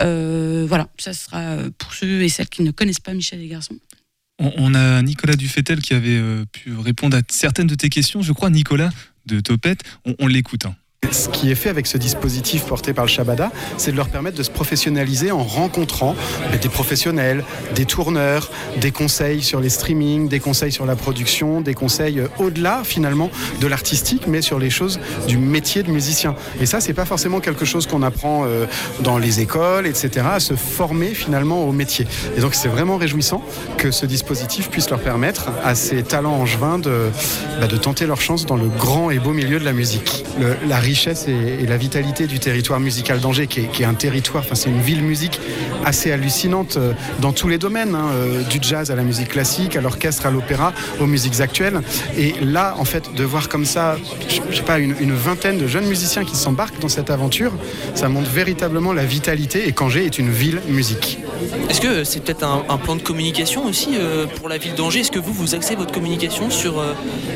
Euh, 0.00 0.66
voilà, 0.68 0.88
ça 0.98 1.12
sera 1.12 1.56
pour 1.78 1.94
ceux 1.94 2.22
et 2.22 2.28
celles 2.28 2.48
qui 2.48 2.62
ne 2.62 2.70
connaissent 2.70 3.00
pas 3.00 3.14
Michel 3.14 3.38
et 3.38 3.42
les 3.44 3.48
garçons. 3.48 3.76
On, 4.40 4.74
a 4.74 5.00
Nicolas 5.02 5.36
Dufetel 5.36 5.80
qui 5.80 5.94
avait 5.94 6.20
pu 6.50 6.74
répondre 6.74 7.16
à 7.16 7.20
certaines 7.30 7.68
de 7.68 7.76
tes 7.76 7.88
questions. 7.88 8.20
Je 8.20 8.32
crois, 8.32 8.50
Nicolas 8.50 8.90
de 9.26 9.38
Topette. 9.38 9.82
On, 10.04 10.16
on 10.18 10.26
l'écoute. 10.26 10.66
hein. 10.66 10.74
Ce 11.10 11.28
qui 11.28 11.50
est 11.50 11.54
fait 11.54 11.70
avec 11.70 11.86
ce 11.86 11.98
dispositif 11.98 12.64
porté 12.64 12.92
par 12.92 13.04
le 13.04 13.10
Shabada, 13.10 13.50
c'est 13.76 13.92
de 13.92 13.96
leur 13.96 14.08
permettre 14.08 14.36
de 14.36 14.42
se 14.42 14.50
professionnaliser 14.50 15.30
en 15.30 15.42
rencontrant 15.42 16.14
des 16.60 16.68
professionnels, 16.68 17.44
des 17.74 17.84
tourneurs, 17.84 18.50
des 18.80 18.90
conseils 18.90 19.42
sur 19.42 19.60
les 19.60 19.68
streamings, 19.68 20.28
des 20.28 20.40
conseils 20.40 20.72
sur 20.72 20.86
la 20.86 20.96
production, 20.96 21.60
des 21.60 21.74
conseils 21.74 22.20
euh, 22.20 22.28
au-delà 22.38 22.82
finalement 22.84 23.30
de 23.60 23.66
l'artistique, 23.66 24.26
mais 24.26 24.42
sur 24.42 24.58
les 24.58 24.70
choses 24.70 25.00
du 25.28 25.38
métier 25.38 25.82
de 25.82 25.90
musicien. 25.90 26.34
Et 26.60 26.66
ça, 26.66 26.80
c'est 26.80 26.92
pas 26.92 27.04
forcément 27.04 27.40
quelque 27.40 27.64
chose 27.64 27.86
qu'on 27.86 28.02
apprend 28.02 28.44
euh, 28.44 28.66
dans 29.00 29.18
les 29.18 29.40
écoles, 29.40 29.86
etc., 29.86 30.26
à 30.34 30.40
se 30.40 30.54
former 30.54 31.14
finalement 31.14 31.64
au 31.64 31.72
métier. 31.72 32.06
Et 32.36 32.40
donc, 32.40 32.54
c'est 32.54 32.68
vraiment 32.68 32.96
réjouissant 32.96 33.42
que 33.76 33.90
ce 33.90 34.06
dispositif 34.06 34.70
puisse 34.70 34.90
leur 34.90 35.00
permettre 35.00 35.50
à 35.64 35.74
ces 35.74 36.02
talents 36.02 36.34
angevins 36.34 36.78
de, 36.78 37.10
bah, 37.60 37.68
tenter 37.78 38.06
leur 38.06 38.20
chance 38.20 38.46
dans 38.46 38.56
le 38.56 38.68
grand 38.68 39.10
et 39.10 39.18
beau 39.18 39.32
milieu 39.32 39.58
de 39.58 39.64
la 39.64 39.72
musique. 39.72 40.24
Richesse 40.94 41.26
et, 41.26 41.62
et 41.62 41.66
la 41.66 41.76
vitalité 41.76 42.28
du 42.28 42.38
territoire 42.38 42.78
musical 42.78 43.18
d'Angers, 43.18 43.48
qui 43.48 43.60
est, 43.60 43.68
qui 43.72 43.82
est 43.82 43.86
un 43.86 43.94
territoire, 43.94 44.44
enfin 44.44 44.54
c'est 44.54 44.70
une 44.70 44.80
ville 44.80 45.02
musique 45.02 45.40
assez 45.84 46.12
hallucinante 46.12 46.76
euh, 46.76 46.92
dans 47.20 47.32
tous 47.32 47.48
les 47.48 47.58
domaines, 47.58 47.96
hein, 47.96 48.10
euh, 48.12 48.42
du 48.44 48.58
jazz 48.62 48.92
à 48.92 48.94
la 48.94 49.02
musique 49.02 49.30
classique, 49.30 49.74
à 49.74 49.80
l'orchestre, 49.80 50.26
à 50.26 50.30
l'opéra, 50.30 50.72
aux 51.00 51.06
musiques 51.06 51.40
actuelles. 51.40 51.80
Et 52.16 52.34
là, 52.40 52.76
en 52.78 52.84
fait, 52.84 53.12
de 53.12 53.24
voir 53.24 53.48
comme 53.48 53.64
ça, 53.64 53.96
je 54.28 54.40
je 54.50 54.56
sais 54.58 54.62
pas, 54.62 54.78
une, 54.78 54.94
une 55.00 55.14
vingtaine 55.14 55.58
de 55.58 55.66
jeunes 55.66 55.86
musiciens 55.86 56.24
qui 56.24 56.36
s'embarquent 56.36 56.78
dans 56.78 56.88
cette 56.88 57.10
aventure, 57.10 57.52
ça 57.96 58.08
montre 58.08 58.30
véritablement 58.30 58.92
la 58.92 59.04
vitalité 59.04 59.66
et 59.66 59.72
qu'Angers 59.72 60.04
est 60.06 60.18
une 60.18 60.30
ville 60.30 60.60
musique. 60.68 61.18
Est-ce 61.68 61.80
que 61.80 62.04
c'est 62.04 62.20
peut-être 62.20 62.44
un, 62.44 62.62
un 62.68 62.78
plan 62.78 62.94
de 62.94 63.02
communication 63.02 63.66
aussi 63.66 63.90
euh, 63.94 64.26
pour 64.26 64.48
la 64.48 64.58
ville 64.58 64.74
d'Angers? 64.76 65.00
Est-ce 65.00 65.10
que 65.10 65.18
vous, 65.18 65.32
vous 65.32 65.56
axez 65.56 65.74
votre 65.74 65.92
communication 65.92 66.50
sur 66.50 66.82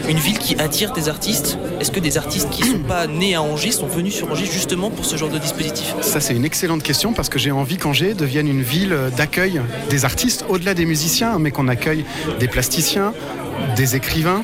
une 0.09 0.19
ville 0.19 0.39
qui 0.39 0.55
attire 0.61 0.93
des 0.93 1.09
artistes? 1.09 1.59
Est-ce 1.81 1.91
que 1.91 2.01
des 2.01 2.17
artistes 2.17 2.51
qui 2.51 2.63
ne 2.63 2.69
sont 2.69 2.79
pas 2.95 3.09
nés 3.09 3.35
à 3.35 3.43
Angers 3.43 3.48
sont 3.57 3.87
venus 3.87 4.15
sur 4.15 4.31
Angers 4.31 4.47
justement 4.47 4.91
pour 4.91 5.05
ce 5.05 5.17
genre 5.17 5.31
de 5.31 5.39
dispositif. 5.39 5.95
Ça, 6.01 6.21
c'est 6.21 6.35
une 6.35 6.45
excellente 6.45 6.83
question 6.83 7.13
parce 7.13 7.29
que 7.29 7.39
j'ai 7.39 7.51
envie 7.51 7.77
qu'Angers 7.77 8.15
devienne 8.15 8.49
une 8.49 8.63
ville 8.63 8.97
d'accueil 9.17 9.61
des 9.91 10.05
artistes, 10.05 10.45
au-delà 10.49 10.75
des 10.75 10.87
musiciens, 10.87 11.39
mais 11.39 11.51
qu'on 11.51 11.69
accueille 11.69 12.05
des 12.39 12.49
plasticiens, 12.49 13.13
des 13.77 13.97
écrivains, 13.97 14.43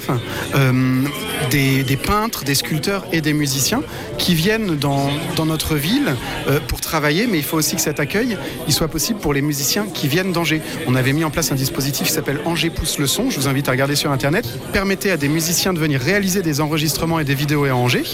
euh, 0.54 1.02
des, 1.50 1.82
des 1.82 1.96
peintres, 1.96 2.44
des 2.44 2.54
sculpteurs 2.54 3.04
et 3.12 3.20
des 3.20 3.32
musiciens 3.32 3.82
qui 4.18 4.34
viennent 4.34 4.76
dans, 4.76 5.10
dans 5.36 5.46
notre 5.46 5.76
ville 5.76 6.14
euh, 6.48 6.60
pour 6.66 6.80
travailler, 6.80 7.26
mais 7.26 7.38
il 7.38 7.44
faut 7.44 7.56
aussi 7.56 7.76
que 7.76 7.82
cet 7.82 8.00
accueil 8.00 8.36
il 8.66 8.72
soit 8.72 8.88
possible 8.88 9.18
pour 9.20 9.34
les 9.34 9.42
musiciens 9.42 9.86
qui 9.92 10.08
viennent 10.08 10.32
d'Angers. 10.32 10.62
On 10.86 10.94
avait 10.94 11.12
mis 11.12 11.24
en 11.24 11.30
place 11.30 11.52
un 11.52 11.56
dispositif 11.56 12.06
qui 12.06 12.12
s'appelle 12.12 12.40
Angers 12.44 12.70
pousse 12.70 12.98
le 12.98 13.06
son, 13.06 13.30
je 13.30 13.40
vous 13.40 13.48
invite 13.48 13.68
à 13.68 13.72
regarder 13.72 13.96
sur 13.96 14.10
internet, 14.10 14.44
qui 14.44 14.72
permettait 14.72 15.10
à 15.10 15.16
des 15.16 15.28
musiciens 15.28 15.72
de 15.72 15.78
venir 15.78 16.00
réaliser 16.00 16.42
des 16.42 16.60
enregistrements 16.60 17.18
et 17.18 17.24
des 17.24 17.34
vidéos 17.34 17.64
à 17.64 17.72
Angers, 17.72 18.04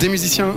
des 0.00 0.08
musiciens 0.08 0.54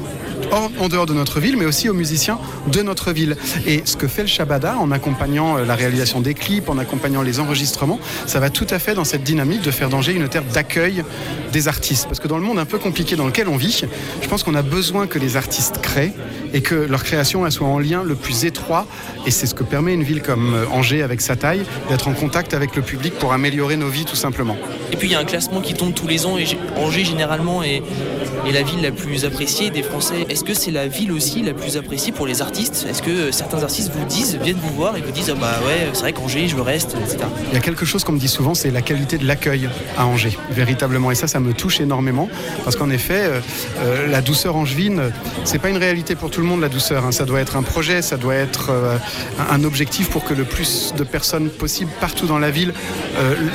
en, 0.52 0.90
dehors 0.90 1.06
de 1.06 1.14
notre 1.14 1.40
ville, 1.40 1.58
mais 1.58 1.66
aussi 1.66 1.90
aux 1.90 1.94
musiciens 1.94 2.40
de 2.68 2.82
notre 2.82 3.12
ville. 3.12 3.38
Et 3.66 3.82
ce 3.86 3.96
que 3.96 4.08
fait 4.08 4.24
le 4.24 4.28
Shabada 4.28 4.78
en 4.78 4.92
accompagnant 4.92 5.58
euh, 5.58 5.66
la 5.66 5.76
réalisation 5.76 6.22
des 6.22 6.34
clips, 6.34 6.70
en 6.70 6.78
accompagnant 6.78 7.22
les 7.22 7.40
enregistrements, 7.40 8.00
ça 8.26 8.40
va 8.40 8.50
tout 8.50 8.68
à 8.70 8.80
fait 8.80 8.94
dans 8.94 9.04
cette 9.04 9.24
dynamique 9.24 9.62
de 9.62 9.72
faire 9.72 9.90
d'Angers 9.90 10.14
une 10.14 10.28
terre 10.28 10.44
d'accueil 10.44 11.04
des 11.52 11.68
artistes. 11.68 12.06
Parce 12.06 12.20
que 12.20 12.28
dans 12.28 12.38
le 12.38 12.44
monde 12.44 12.60
un 12.60 12.66
peu 12.66 12.78
compliqué 12.78 13.16
dans 13.16 13.26
lequel 13.26 13.48
on 13.48 13.58
vit, 13.58 13.86
je 14.22 14.28
pense 14.28 14.44
qu'on 14.44 14.56
a 14.56 14.62
besoin 14.62 15.08
que 15.08 15.20
les 15.20 15.38
artistes 15.38 15.80
créent 15.82 16.14
et 16.54 16.62
que 16.62 16.76
leur 16.76 17.04
création 17.04 17.50
soit 17.50 17.68
en 17.68 17.80
lien 17.80 18.04
le 18.04 18.16
plus 18.16 18.46
étroit. 18.46 18.88
Et 19.26 19.32
c'est 19.32 19.46
ce 19.46 19.56
que 19.56 19.64
permet 19.64 19.94
une 19.94 20.04
ville 20.04 20.22
comme 20.22 20.54
euh, 20.54 20.66
Angers 20.72 21.04
avec 21.04 21.22
sa 21.22 21.36
taille, 21.36 21.64
d'être 21.90 22.08
en 22.08 22.14
contact 22.14 22.54
avec 22.54 22.76
le 22.76 22.82
public 22.82 23.14
pour 23.16 23.34
améliorer 23.34 23.78
nos 23.78 23.90
vies 23.90 24.06
tout 24.06 24.16
simplement. 24.16 24.58
Et 24.92 24.98
puis 24.98 25.10
il 25.10 25.12
y 25.12 25.16
a 25.16 25.20
un 25.20 25.26
classement 25.26 25.62
qui 25.62 25.74
tombe 25.74 25.94
tous 25.94 26.08
les 26.08 26.26
ans 26.26 26.38
et 26.38 26.46
Angers 26.78 27.06
généralement 27.06 27.64
est 27.64 27.82
la 28.52 28.64
ville 28.64 28.82
la 28.82 28.92
plus 28.92 29.26
appréciée 29.26 29.70
des 29.70 29.84
Français. 29.84 30.26
Est-ce 30.32 30.46
que 30.46 30.54
c'est 30.54 30.72
la 30.72 30.88
ville 30.88 31.12
aussi 31.12 31.42
la 31.42 31.54
plus 31.54 31.76
appréciée 31.76 32.14
pour 32.14 32.26
les 32.26 32.42
artistes? 32.42 32.86
Est-ce 32.90 33.02
que 33.02 33.10
euh, 33.10 33.32
certains 33.34 33.64
artistes 33.64 33.92
vous 33.94 34.06
disent, 34.06 34.40
viennent 34.42 34.62
vous 34.64 34.74
voir 34.74 34.96
et 34.96 35.02
vous 35.02 35.12
disent 35.12 35.30
ah 35.30 35.38
bah 35.38 35.60
ouais 35.68 35.90
c'est 35.92 36.00
vrai 36.00 36.14
qu'Angers 36.14 36.48
je 36.48 36.56
reste, 36.56 36.96
etc. 36.96 37.26
Il 37.50 37.54
y 37.54 37.58
a 37.58 37.60
quelque 37.60 37.86
chose 37.86 38.06
qu'on 38.06 38.14
me 38.14 38.18
dit 38.18 38.30
souvent, 38.30 38.54
c'est 38.54 38.72
la 38.72 38.82
qualité 38.82 39.18
de 39.18 39.28
l'accueil 39.28 39.68
à 39.98 40.06
Angers, 40.06 40.38
véritablement. 40.52 41.12
Et 41.12 41.16
ça, 41.16 41.28
ça 41.28 41.42
me 41.42 41.52
touche 41.52 41.82
énormément, 41.82 42.30
parce 42.64 42.78
qu'en 42.78 42.90
effet, 42.90 43.26
euh, 43.26 43.40
euh, 43.80 44.08
la 44.08 44.22
douceur 44.22 44.56
angevine, 44.56 45.12
c'est 45.44 45.60
pas 45.60 45.68
une 45.68 45.76
réalité 45.76 46.16
pour 46.16 46.32
tout 46.32 46.40
le 46.40 46.48
monde, 46.48 46.62
la 46.62 46.70
douceur. 46.70 47.04
hein. 47.04 47.12
Ça 47.12 47.26
doit 47.26 47.42
être 47.42 47.58
un 47.58 47.64
projet, 47.64 48.02
ça 48.02 48.16
doit 48.16 48.36
être 48.36 48.72
un, 49.50 49.64
objectif 49.66 50.10
pour 50.10 50.24
que 50.24 50.34
le 50.34 50.46
plus 50.46 50.94
de 50.98 51.04
personnes 51.04 51.50
possible 51.50 51.92
partout 52.00 52.26
dans 52.26 52.40
la 52.40 52.52
ville 52.52 52.74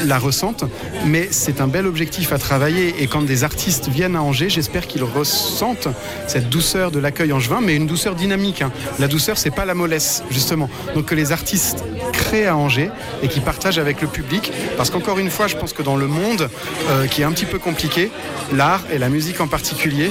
la 0.05 0.19
ressentent. 0.19 0.65
Mais 1.07 1.29
c'est 1.31 1.63
un 1.63 1.69
bel 1.69 1.87
objectif 1.87 2.33
à 2.33 2.39
travailler. 2.39 2.95
Et 3.01 3.07
quand 3.07 3.23
des 3.23 3.45
artistes 3.45 3.89
viennent 3.89 4.15
à 4.15 4.23
Angers, 4.23 4.51
j'espère 4.51 4.87
qu'ils 4.87 5.05
ressentent 5.05 5.89
cette 6.27 6.51
douceur 6.51 6.66
de 6.75 6.99
l'accueil 6.99 7.33
angevin, 7.33 7.61
mais 7.61 7.77
une 7.77 7.87
douceur 7.87 8.17
dynamique. 8.17 8.61
hein. 8.61 8.73
La 8.99 9.07
douceur, 9.07 9.39
c'est 9.39 9.53
pas 9.53 9.65
la 9.65 9.75
mollesse, 9.75 10.25
justement. 10.31 10.69
Donc 10.95 11.07
que 11.07 11.15
les 11.15 11.31
artistes 11.31 11.85
créent 12.27 12.47
à 12.47 12.57
Angers 12.57 12.91
et 13.23 13.29
qui 13.29 13.41
partagent 13.41 13.79
avec 13.79 14.03
le 14.03 14.09
public. 14.09 14.53
Parce 14.77 14.91
qu'encore 14.91 15.19
une 15.19 15.31
fois, 15.31 15.47
je 15.47 15.57
pense 15.57 15.73
que 15.73 15.83
dans 15.83 15.97
le 15.97 16.09
monde 16.09 16.49
euh, 16.89 17.07
qui 17.07 17.23
est 17.23 17.25
un 17.25 17.33
petit 17.33 17.45
peu 17.45 17.59
compliqué, 17.59 18.11
l'art 18.53 18.83
et 18.93 18.99
la 18.99 19.09
musique 19.09 19.41
en 19.41 19.47
particulier, 19.47 20.09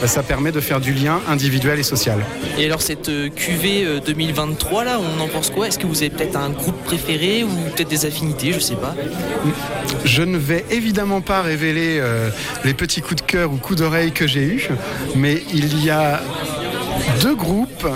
bah, 0.00 0.06
ça 0.06 0.22
permet 0.22 0.52
de 0.52 0.60
faire 0.60 0.80
du 0.80 0.92
lien 0.92 1.20
individuel 1.28 1.78
et 1.78 1.82
social. 1.82 2.18
Et 2.58 2.66
alors 2.66 2.82
cette 2.82 3.08
euh, 3.08 3.28
QV 3.28 3.84
euh, 3.84 4.00
2023 4.00 4.84
là, 4.84 4.98
on 5.00 5.20
en 5.20 5.28
pense 5.28 5.50
quoi? 5.50 5.66
Est-ce 5.66 5.78
que 5.78 5.86
vous 5.86 5.98
avez 5.98 6.10
peut-être 6.10 6.36
un 6.36 6.50
groupe 6.50 6.82
préféré 6.84 7.42
ou 7.42 7.48
peut-être 7.74 7.88
des 7.88 8.06
affinités, 8.06 8.52
je 8.52 8.60
sais 8.60 8.76
pas 8.76 8.94
Je 10.04 10.22
ne 10.22 10.38
vais 10.38 10.64
évidemment 10.70 11.20
pas 11.20 11.42
révéler 11.42 11.98
euh, 12.00 12.30
les 12.64 12.74
petits 12.74 13.00
coups 13.00 13.22
de 13.22 13.26
cœur 13.26 13.52
ou 13.52 13.56
coups 13.56 13.80
d'oreille 13.80 14.12
que 14.12 14.26
j'ai 14.26 14.44
eus, 14.44 14.68
mais 15.14 15.42
il 15.52 15.84
y 15.84 15.90
a 15.90 16.20
deux 17.22 17.34
groupes 17.34 17.86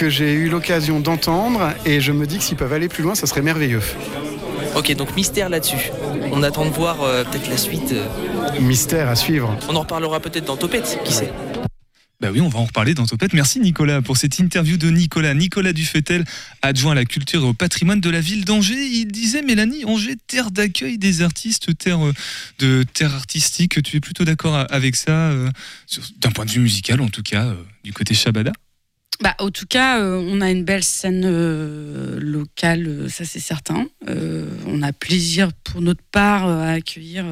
que 0.00 0.08
j'ai 0.08 0.32
eu 0.32 0.48
l'occasion 0.48 0.98
d'entendre 0.98 1.74
et 1.84 2.00
je 2.00 2.10
me 2.10 2.26
dis 2.26 2.38
que 2.38 2.42
s'ils 2.42 2.56
peuvent 2.56 2.72
aller 2.72 2.88
plus 2.88 3.02
loin, 3.02 3.14
ça 3.14 3.26
serait 3.26 3.42
merveilleux. 3.42 3.82
Ok, 4.74 4.94
donc 4.96 5.14
mystère 5.14 5.50
là-dessus. 5.50 5.90
On 6.32 6.42
attend 6.42 6.64
de 6.64 6.70
voir 6.70 7.02
euh, 7.02 7.22
peut-être 7.22 7.50
la 7.50 7.58
suite. 7.58 7.92
euh. 7.92 8.06
Mystère 8.62 9.10
à 9.10 9.14
suivre. 9.14 9.54
On 9.68 9.76
en 9.76 9.80
reparlera 9.80 10.18
peut-être 10.20 10.46
dans 10.46 10.56
Topette, 10.56 10.98
qui 11.04 11.12
sait 11.12 11.30
Bah 12.18 12.30
oui, 12.32 12.40
on 12.40 12.48
va 12.48 12.60
en 12.60 12.64
reparler 12.64 12.94
dans 12.94 13.04
Topette. 13.04 13.34
Merci 13.34 13.60
Nicolas 13.60 14.00
pour 14.00 14.16
cette 14.16 14.38
interview 14.38 14.78
de 14.78 14.88
Nicolas. 14.88 15.34
Nicolas 15.34 15.74
Dufetel, 15.74 16.24
adjoint 16.62 16.92
à 16.92 16.94
la 16.94 17.04
culture 17.04 17.42
et 17.42 17.46
au 17.46 17.52
patrimoine 17.52 18.00
de 18.00 18.08
la 18.08 18.22
ville 18.22 18.46
d'Angers. 18.46 18.82
Il 18.82 19.04
disait, 19.08 19.42
Mélanie, 19.42 19.84
Angers, 19.84 20.16
terre 20.26 20.50
d'accueil 20.50 20.96
des 20.96 21.20
artistes, 21.20 21.76
terre 21.76 22.06
euh, 22.06 22.14
de 22.58 22.84
terre 22.94 23.14
artistique. 23.14 23.82
Tu 23.82 23.98
es 23.98 24.00
plutôt 24.00 24.24
d'accord 24.24 24.64
avec 24.70 24.96
ça, 24.96 25.10
euh, 25.10 25.50
d'un 26.20 26.30
point 26.30 26.46
de 26.46 26.50
vue 26.52 26.60
musical 26.60 27.02
en 27.02 27.08
tout 27.08 27.22
cas, 27.22 27.44
euh, 27.48 27.54
du 27.84 27.92
côté 27.92 28.14
Shabada? 28.14 28.52
Bah, 29.20 29.34
en 29.38 29.50
tout 29.50 29.66
cas, 29.66 30.00
euh, 30.00 30.24
on 30.28 30.40
a 30.40 30.50
une 30.50 30.64
belle 30.64 30.82
scène 30.82 31.24
euh, 31.26 32.18
locale, 32.18 32.86
euh, 32.86 33.08
ça 33.10 33.26
c'est 33.26 33.40
certain. 33.40 33.86
On 34.66 34.82
a 34.82 34.92
plaisir 34.94 35.52
pour 35.52 35.82
notre 35.82 36.02
part 36.02 36.48
à 36.48 36.70
accueillir 36.70 37.24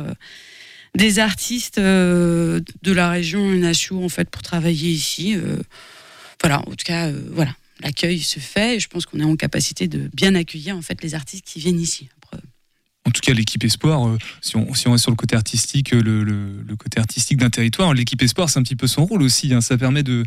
des 0.95 1.19
artistes 1.19 1.79
de 1.79 2.63
la 2.85 3.11
région 3.11 3.51
Unachou 3.51 4.03
en 4.05 4.09
fait 4.09 4.29
pour 4.29 4.43
travailler 4.43 4.91
ici. 4.91 5.37
Voilà, 6.41 6.61
en 6.61 6.71
tout 6.71 6.85
cas, 6.85 7.11
voilà, 7.33 7.55
l'accueil 7.81 8.21
se 8.21 8.39
fait 8.39 8.77
et 8.77 8.81
je 8.81 8.89
pense 8.89 9.07
qu'on 9.07 9.21
est 9.21 9.25
en 9.25 9.37
capacité 9.37 9.89
de 9.89 10.11
bien 10.13 10.35
accueillir 10.35 10.77
en 10.77 10.83
fait 10.83 11.03
les 11.03 11.15
artistes 11.15 11.47
qui 11.47 11.59
viennent 11.59 11.81
ici. 11.81 12.09
En 13.09 13.11
tout 13.11 13.23
cas, 13.23 13.33
l'équipe 13.33 13.65
Espoir, 13.65 14.07
euh, 14.07 14.19
si, 14.43 14.57
on, 14.57 14.75
si 14.75 14.87
on 14.87 14.95
est 14.95 14.99
sur 14.99 15.11
le 15.11 15.17
côté 15.17 15.35
artistique, 15.35 15.95
euh, 15.95 16.03
le, 16.03 16.77
côté 16.77 17.01
artistique 17.01 17.39
d'un 17.39 17.49
territoire, 17.49 17.95
l'équipe 17.95 18.21
Espoir, 18.21 18.51
c'est 18.51 18.59
un 18.59 18.63
petit 18.63 18.77
peu 18.77 18.87
son 18.87 19.07
rôle 19.07 19.23
aussi. 19.23 19.55
hein. 19.55 19.63
Ça 19.63 19.79
permet 19.79 20.03
de, 20.03 20.25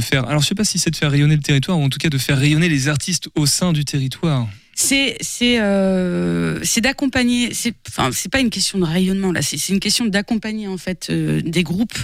faire. 0.00 0.26
Alors, 0.26 0.40
je 0.40 0.46
sais 0.46 0.54
pas 0.54 0.64
si 0.64 0.78
c'est 0.78 0.90
de 0.90 0.96
faire 0.96 1.10
rayonner 1.10 1.36
le 1.36 1.42
territoire 1.42 1.78
ou 1.78 1.84
en 1.84 1.90
tout 1.90 1.98
cas 1.98 2.08
de 2.08 2.16
faire 2.16 2.38
rayonner 2.38 2.70
les 2.70 2.88
artistes 2.88 3.28
au 3.34 3.44
sein 3.44 3.74
du 3.74 3.84
territoire. 3.84 4.48
C'est 4.74 5.18
euh, 5.60 6.58
d'accompagner. 6.78 7.52
C'est 7.52 7.74
enfin 7.88 8.08
c'est 8.10 8.30
pas 8.30 8.40
une 8.40 8.48
question 8.48 8.78
de 8.78 8.84
rayonnement 8.84 9.30
là. 9.30 9.42
C'est 9.42 9.68
une 9.68 9.80
question 9.80 10.06
d'accompagner 10.06 10.68
en 10.68 10.78
fait 10.78 11.10
des 11.10 11.62
groupes 11.62 11.98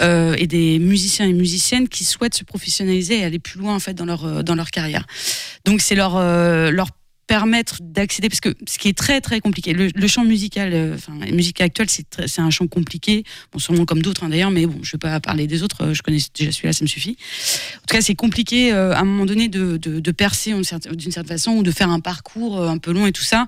et 0.00 0.46
des 0.46 0.78
musiciens 0.78 1.26
et 1.26 1.34
musiciennes 1.34 1.88
qui 1.88 2.04
souhaitent 2.04 2.34
se 2.34 2.44
professionnaliser 2.44 3.18
et 3.18 3.24
aller 3.24 3.38
plus 3.38 3.60
loin 3.60 3.74
en 3.74 3.80
fait 3.80 3.92
dans 3.92 4.06
leur 4.06 4.42
dans 4.42 4.54
leur 4.54 4.70
carrière. 4.70 5.06
Donc 5.66 5.82
c'est 5.82 5.94
leur 5.94 6.18
leur 6.72 6.88
permettre 7.26 7.78
d'accéder 7.80 8.28
parce 8.28 8.40
que 8.40 8.54
ce 8.68 8.78
qui 8.78 8.88
est 8.88 8.96
très 8.96 9.20
très 9.20 9.40
compliqué 9.40 9.72
le, 9.72 9.88
le 9.94 10.06
champ 10.06 10.24
musical 10.24 10.70
euh, 10.72 10.94
enfin 10.94 11.12
la 11.18 11.32
musique 11.32 11.60
actuelle 11.60 11.88
c'est 11.90 12.40
un 12.40 12.50
champ 12.50 12.66
compliqué. 12.66 13.24
Bon 13.52 13.58
sûrement 13.58 13.84
comme 13.84 14.02
d'autres 14.02 14.24
hein, 14.24 14.28
d'ailleurs 14.28 14.50
mais 14.50 14.66
bon 14.66 14.78
je 14.82 14.92
vais 14.92 14.98
pas 14.98 15.18
parler 15.20 15.46
des 15.46 15.62
autres 15.62 15.84
euh, 15.84 15.94
je 15.94 16.02
connais 16.02 16.18
déjà 16.34 16.52
celui-là 16.52 16.72
ça 16.72 16.84
me 16.84 16.88
suffit. 16.88 17.16
En 17.76 17.86
tout 17.86 17.94
cas 17.94 18.00
c'est 18.00 18.14
compliqué 18.14 18.72
euh, 18.72 18.94
à 18.94 19.00
un 19.00 19.04
moment 19.04 19.26
donné 19.26 19.48
de, 19.48 19.76
de, 19.76 20.10
percer 20.12 20.52
d'une 20.52 20.64
certaine 20.64 21.26
façon 21.26 21.52
ou 21.52 21.62
de 21.62 21.70
faire 21.70 21.90
un 21.90 22.00
parcours 22.00 22.58
euh, 22.58 22.68
un 22.68 22.78
peu 22.78 22.92
long 22.92 23.06
et 23.06 23.12
tout 23.12 23.24
ça. 23.24 23.46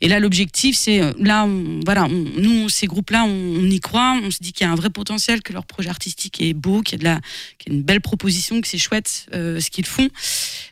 Et 0.00 0.08
là 0.08 0.20
l'objectif 0.20 0.76
c'est 0.76 1.00
euh, 1.00 1.12
là 1.18 1.46
voilà 1.84 2.08
nous 2.08 2.68
ces 2.68 2.86
groupes 2.86 3.10
là 3.10 3.24
on, 3.24 3.64
y 3.64 3.80
croit. 3.80 4.18
On 4.22 4.30
se 4.30 4.38
dit 4.40 4.52
qu'il 4.52 4.66
y 4.66 4.68
a 4.68 4.72
un 4.72 4.76
vrai 4.76 4.90
potentiel 4.90 5.42
que 5.42 5.52
leur 5.52 5.66
projet 5.66 5.88
artistique 5.88 6.40
est 6.40 6.54
beau 6.54 6.82
qu'il 6.82 6.92
y 6.92 6.96
a 6.96 6.98
de 6.98 7.04
la 7.04 7.20
qu'il 7.58 7.68
une 7.78 7.82
belle 7.82 8.00
proposition 8.00 8.60
que 8.60 8.68
c'est 8.68 8.78
chouette 8.78 9.26
euh, 9.34 9.60
ce 9.60 9.70
qu'ils 9.70 9.86
font. 9.86 10.08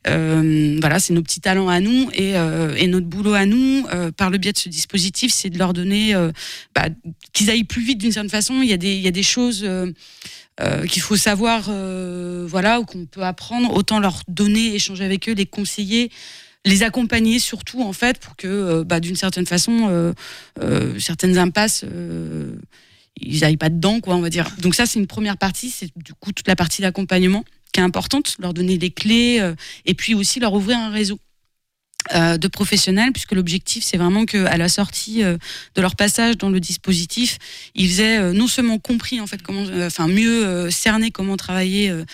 Euh, 0.08 0.78
voilà, 0.80 0.98
c'est 0.98 1.12
nos 1.12 1.22
petits 1.22 1.40
talents 1.40 1.68
à 1.68 1.80
nous. 1.80 2.10
Et, 2.12 2.35
euh, 2.35 2.35
et 2.76 2.86
notre 2.86 3.06
boulot 3.06 3.34
à 3.34 3.46
nous, 3.46 3.86
euh, 3.92 4.10
par 4.10 4.30
le 4.30 4.38
biais 4.38 4.52
de 4.52 4.58
ce 4.58 4.68
dispositif, 4.68 5.32
c'est 5.32 5.50
de 5.50 5.58
leur 5.58 5.72
donner 5.72 6.14
euh, 6.14 6.30
bah, 6.74 6.88
qu'ils 7.32 7.50
aillent 7.50 7.64
plus 7.64 7.82
vite 7.82 7.98
d'une 7.98 8.12
certaine 8.12 8.30
façon. 8.30 8.62
Il 8.62 8.68
y 8.68 8.72
a 8.72 8.76
des, 8.76 9.22
choses 9.22 9.62
euh, 9.64 9.92
euh, 10.60 10.86
qu'il 10.86 11.02
faut 11.02 11.16
savoir, 11.16 11.66
euh, 11.68 12.46
voilà, 12.48 12.80
ou 12.80 12.84
qu'on 12.84 13.06
peut 13.06 13.22
apprendre. 13.22 13.74
Autant 13.74 14.00
leur 14.00 14.22
donner, 14.28 14.74
échanger 14.74 15.04
avec 15.04 15.28
eux, 15.28 15.34
les 15.34 15.46
conseiller 15.46 16.10
les 16.66 16.82
accompagner 16.82 17.38
surtout 17.38 17.80
en 17.82 17.92
fait 17.92 18.18
pour 18.18 18.36
que 18.36 18.48
euh, 18.48 18.84
bah, 18.84 19.00
d'une 19.00 19.14
certaine 19.14 19.46
façon 19.46 19.86
euh, 19.88 20.12
euh, 20.60 20.98
certaines 20.98 21.38
impasses 21.38 21.84
euh, 21.84 22.56
ils 23.18 23.40
n'aillent 23.40 23.56
pas 23.56 23.68
dedans 23.70 24.00
quoi 24.00 24.16
on 24.16 24.20
va 24.20 24.30
dire 24.30 24.50
donc 24.58 24.74
ça 24.74 24.84
c'est 24.84 24.98
une 24.98 25.06
première 25.06 25.38
partie 25.38 25.70
c'est 25.70 25.90
du 25.96 26.12
coup 26.12 26.32
toute 26.32 26.48
la 26.48 26.56
partie 26.56 26.82
d'accompagnement 26.82 27.44
qui 27.72 27.80
est 27.80 27.84
importante 27.84 28.36
leur 28.40 28.52
donner 28.52 28.78
les 28.78 28.90
clés 28.90 29.38
euh, 29.40 29.54
et 29.86 29.94
puis 29.94 30.14
aussi 30.14 30.40
leur 30.40 30.52
ouvrir 30.54 30.76
un 30.78 30.90
réseau 30.90 31.18
euh, 32.14 32.38
de 32.38 32.48
professionnels, 32.48 33.12
puisque 33.12 33.32
l'objectif 33.32 33.84
c'est 33.84 33.96
vraiment 33.96 34.26
qu'à 34.26 34.56
la 34.56 34.68
sortie 34.68 35.22
euh, 35.22 35.36
de 35.74 35.80
leur 35.80 35.96
passage 35.96 36.36
dans 36.36 36.50
le 36.50 36.60
dispositif, 36.60 37.38
ils 37.74 38.00
aient 38.00 38.18
euh, 38.18 38.32
non 38.32 38.46
seulement 38.46 38.78
compris 38.78 39.20
en 39.20 39.26
fait 39.26 39.42
comment, 39.42 39.64
euh, 39.66 39.86
enfin 39.86 40.06
mieux 40.08 40.46
euh, 40.46 40.70
cerner 40.70 41.10
comment 41.10 41.36
travailler 41.36 41.90
euh, 41.90 42.04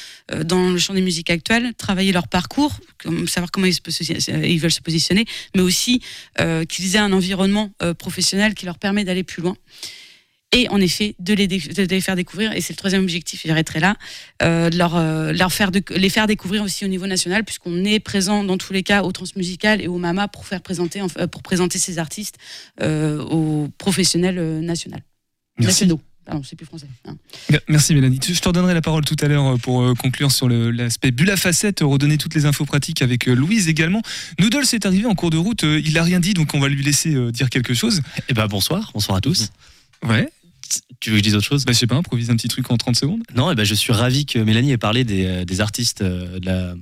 dans 0.44 0.70
le 0.70 0.78
champ 0.78 0.94
des 0.94 1.02
musiques 1.02 1.30
actuelles, 1.30 1.74
travailler 1.74 2.12
leur 2.12 2.28
parcours, 2.28 2.78
savoir 3.26 3.50
comment 3.50 3.66
ils, 3.66 3.74
se 3.74 4.46
ils 4.46 4.58
veulent 4.58 4.70
se 4.72 4.80
positionner, 4.80 5.24
mais 5.54 5.62
aussi 5.62 6.00
qu'ils 6.68 6.96
aient 6.96 6.98
un 6.98 7.12
environnement 7.12 7.70
professionnel 7.98 8.54
qui 8.54 8.66
leur 8.66 8.78
permet 8.78 9.04
d'aller 9.04 9.24
plus 9.24 9.42
loin. 9.42 9.56
Et 10.54 10.68
en 10.68 10.78
effet, 10.82 11.14
de 11.18 11.32
les, 11.32 11.46
dé- 11.48 11.58
de 11.60 11.82
les 11.84 12.00
faire 12.02 12.14
découvrir, 12.14 12.52
et 12.52 12.60
c'est 12.60 12.74
le 12.74 12.76
troisième 12.76 13.02
objectif, 13.02 13.42
j'arrêterai 13.46 13.80
là, 13.80 13.96
euh, 14.42 14.68
de 14.68 14.76
leur, 14.76 14.96
euh, 14.96 15.32
leur 15.32 15.50
faire 15.50 15.70
de- 15.70 15.82
les 15.96 16.10
faire 16.10 16.26
découvrir 16.26 16.62
aussi 16.62 16.84
au 16.84 16.88
niveau 16.88 17.06
national, 17.06 17.42
puisqu'on 17.44 17.84
est 17.86 18.00
présent 18.00 18.44
dans 18.44 18.58
tous 18.58 18.74
les 18.74 18.82
cas 18.82 19.02
au 19.02 19.12
Transmusical 19.12 19.80
et 19.80 19.88
au 19.88 19.96
MAMA 19.96 20.28
pour 20.28 20.46
faire 20.46 20.60
présenter, 20.60 21.00
en- 21.00 21.06
euh, 21.18 21.26
pour 21.26 21.42
présenter 21.42 21.78
ces 21.78 21.98
artistes 21.98 22.36
euh, 22.82 23.22
aux 23.24 23.68
professionnels 23.78 24.60
nationaux. 24.60 24.98
Merci. 25.58 25.84
Nationaux. 25.84 26.00
Pardon, 26.26 26.42
c'est 26.44 26.54
plus 26.54 26.66
français. 26.66 26.86
hein. 27.06 27.16
Mer- 27.50 27.60
Merci 27.68 27.94
Mélanie. 27.94 28.20
Je 28.22 28.38
te 28.38 28.46
redonnerai 28.46 28.74
la 28.74 28.80
parole 28.82 29.04
tout 29.06 29.16
à 29.22 29.28
l'heure 29.28 29.58
pour 29.58 29.92
conclure 29.96 30.30
sur 30.30 30.48
le- 30.48 30.70
l'aspect 30.70 31.10
bulle 31.12 31.30
à 31.30 31.36
facettes, 31.36 31.80
redonner 31.80 32.16
toutes 32.18 32.34
les 32.34 32.44
infos 32.44 32.64
pratiques 32.66 33.00
avec 33.02 33.24
Louise 33.26 33.68
également. 33.68 34.02
Noodle 34.38 34.62
est 34.72 34.86
arrivé 34.86 35.06
en 35.06 35.14
cours 35.14 35.30
de 35.30 35.36
route, 35.38 35.62
il 35.64 35.96
a 35.98 36.02
rien 36.02 36.20
dit 36.20 36.34
donc 36.34 36.52
on 36.54 36.60
va 36.60 36.68
lui 36.68 36.82
laisser 36.84 37.16
dire 37.32 37.48
quelque 37.50 37.72
chose. 37.74 38.02
Eh 38.28 38.34
ben 38.34 38.46
bonsoir, 38.46 38.90
bonsoir 38.94 39.16
à 39.16 39.20
tous. 39.22 39.50
Ouais. 40.06 40.28
Tu 41.00 41.10
veux 41.10 41.14
que 41.16 41.18
je 41.18 41.22
dise 41.24 41.34
autre 41.36 41.46
chose? 41.46 41.64
Bah 41.64 41.72
je 41.72 41.78
sais 41.78 41.86
pas, 41.86 41.96
improvise 41.96 42.30
un 42.30 42.36
petit 42.36 42.48
truc 42.48 42.70
en 42.70 42.76
30 42.76 42.96
secondes. 42.96 43.22
Non, 43.34 43.50
eh 43.50 43.54
ben, 43.54 43.64
je 43.64 43.74
suis 43.74 43.92
ravi 43.92 44.26
que 44.26 44.38
Mélanie 44.38 44.70
ait 44.72 44.78
parlé 44.78 45.04
des, 45.04 45.26
euh, 45.26 45.44
des 45.44 45.60
artistes 45.60 46.02
euh, 46.02 46.38
de 46.38 46.46
la. 46.46 46.74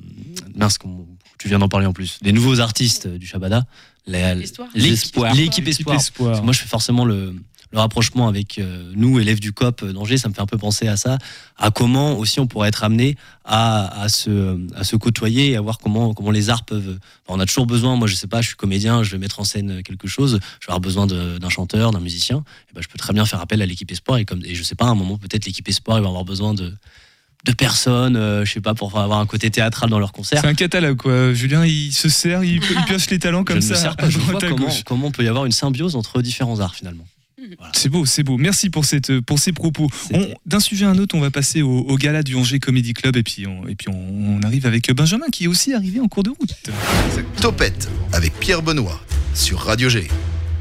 Mince, 0.55 0.79
comment- 0.79 1.07
tu 1.39 1.49
viens 1.49 1.59
d'en 1.59 1.69
parler 1.69 1.87
en 1.87 1.93
plus. 1.95 2.19
Des 2.23 2.33
nouveaux 2.33 2.61
artistes 2.61 3.07
euh, 3.07 3.17
du 3.19 3.27
Shabada. 3.27 3.65
La- 4.07 4.35
L'espoir. 4.35 4.69
L'équipe 4.75 5.65
l'équipe 5.65 5.69
Espoir. 5.69 5.97
Espoir. 5.97 6.43
Moi, 6.45 6.53
je 6.53 6.59
fais 6.61 6.69
forcément 6.69 7.05
le, 7.07 7.35
le 7.73 7.79
rapprochement 7.79 8.27
avec 8.29 8.59
euh, 8.59 8.91
nous, 8.95 9.21
élèves 9.21 9.41
du 9.41 9.53
COP 9.53 9.85
d'Angers. 9.85 10.19
Ça 10.19 10.29
me 10.29 10.35
fait 10.35 10.41
un 10.41 10.47
peu 10.47 10.59
penser 10.59 10.89
à 10.89 10.97
ça. 10.97 11.19
À 11.57 11.71
comment 11.71 12.19
aussi 12.19 12.41
on 12.41 12.47
pourrait 12.47 12.69
être 12.69 12.83
amené 12.83 13.17
à, 13.45 14.03
à, 14.03 14.09
se, 14.09 14.59
à 14.75 14.85
se 14.85 14.97
côtoyer 14.97 15.51
et 15.53 15.57
à 15.57 15.61
voir 15.61 15.79
comment, 15.79 16.13
comment 16.15 16.31
les 16.31 16.51
arts 16.51 16.65
peuvent. 16.65 16.99
enfin, 17.27 17.39
on 17.39 17.41
a 17.41 17.47
toujours 17.47 17.67
besoin. 17.67 17.97
Moi, 17.97 18.09
je 18.09 18.15
sais 18.15 18.27
pas, 18.27 18.41
je 18.41 18.49
suis 18.49 18.57
comédien, 18.57 19.03
je 19.03 19.13
vais 19.13 19.19
mettre 19.19 19.41
en 19.41 19.45
scène 19.45 19.83
quelque 19.83 20.09
chose. 20.09 20.41
Je 20.61 20.67
vais 20.67 20.73
avoir 20.73 20.81
besoin 20.81 21.07
d'un 21.07 21.49
chanteur, 21.49 21.93
d'un 21.93 22.01
musicien. 22.01 22.45
Et 22.71 22.75
ben, 22.75 22.83
je 22.83 22.89
peux 22.89 22.99
très 22.99 23.13
bien 23.13 23.25
faire 23.25 23.41
appel 23.41 23.63
à 23.63 23.67
l'équipe 23.67 23.91
Espoir. 23.91 24.19
Et, 24.19 24.25
comme, 24.25 24.43
et 24.45 24.55
je 24.55 24.63
sais 24.63 24.75
pas, 24.75 24.87
à 24.87 24.91
un 24.91 24.95
moment, 24.95 25.17
peut-être 25.17 25.47
l'équipe 25.47 25.69
Espoir, 25.69 26.01
vont 26.01 26.09
avoir 26.09 26.25
besoin 26.25 26.55
de 26.55 26.75
de 27.47 27.53
personnes, 27.53 28.17
euh, 28.17 28.45
je 28.45 28.53
sais 28.53 28.61
pas, 28.61 28.75
pour 28.75 28.97
avoir 28.99 29.19
un 29.19 29.27
côté 29.27 29.51
théâtral 29.51 29.89
dans 29.89 29.99
leur 29.99 30.13
concert. 30.13 30.41
C'est 30.43 30.47
un 30.47 30.55
catalogue 30.55 30.99
quoi. 30.99 31.33
Julien 31.33 31.65
il 31.65 31.93
se 31.93 32.09
sert, 32.09 32.45
il, 32.45 32.57
il 32.57 32.85
pioche 32.87 33.09
les 33.09 33.19
talents 33.19 33.45
comme 33.45 33.61
je 33.63 33.69
ne 33.69 33.75
ça. 33.75 33.75
me 33.75 33.81
sers 33.81 33.97
pas, 33.97 34.11
je 34.11 34.19
vois 34.19 34.39
comment, 34.41 34.69
comment 34.85 35.07
on 35.07 35.11
peut 35.11 35.25
y 35.25 35.29
avoir 35.29 35.47
une 35.47 35.53
symbiose 35.53 35.97
entre 35.97 36.21
différents 36.23 36.61
arts 36.61 36.75
finalement. 36.75 37.07
C'est 37.73 37.89
beau, 37.89 38.07
c'est 38.07 38.23
beau. 38.23 38.37
Merci 38.39 38.71
pour, 38.71 38.85
cette, 38.85 39.21
pour 39.21 39.39
ces 39.39 39.53
propos. 39.53 39.89
D'un 40.47 40.61
sujet 40.61 40.87
à 40.87 40.91
un 40.91 40.99
autre, 40.99 41.15
on 41.15 41.21
va 41.21 41.31
passer 41.31 41.63
au, 41.63 41.79
au 41.79 41.97
gala 41.97 42.23
du 42.23 42.35
Angers 42.35 42.59
Comedy 42.59 42.95
Club 42.95 43.17
et 43.17 43.23
puis, 43.23 43.47
on, 43.47 43.67
et 43.67 43.75
puis 43.75 43.89
on, 43.89 44.39
on 44.39 44.43
arrive 44.43 44.67
avec 44.67 44.91
Benjamin 44.93 45.27
qui 45.33 45.45
est 45.45 45.49
aussi 45.49 45.73
arrivé 45.75 46.01
en 46.01 46.09
cours 46.09 46.23
de 46.23 46.31
route. 46.31 46.55
Topette 47.41 47.89
avec 48.13 48.33
Pierre 48.41 48.63
Benoît 48.63 49.01
sur 49.35 49.61
Radio 49.61 49.89
G. 49.89 50.09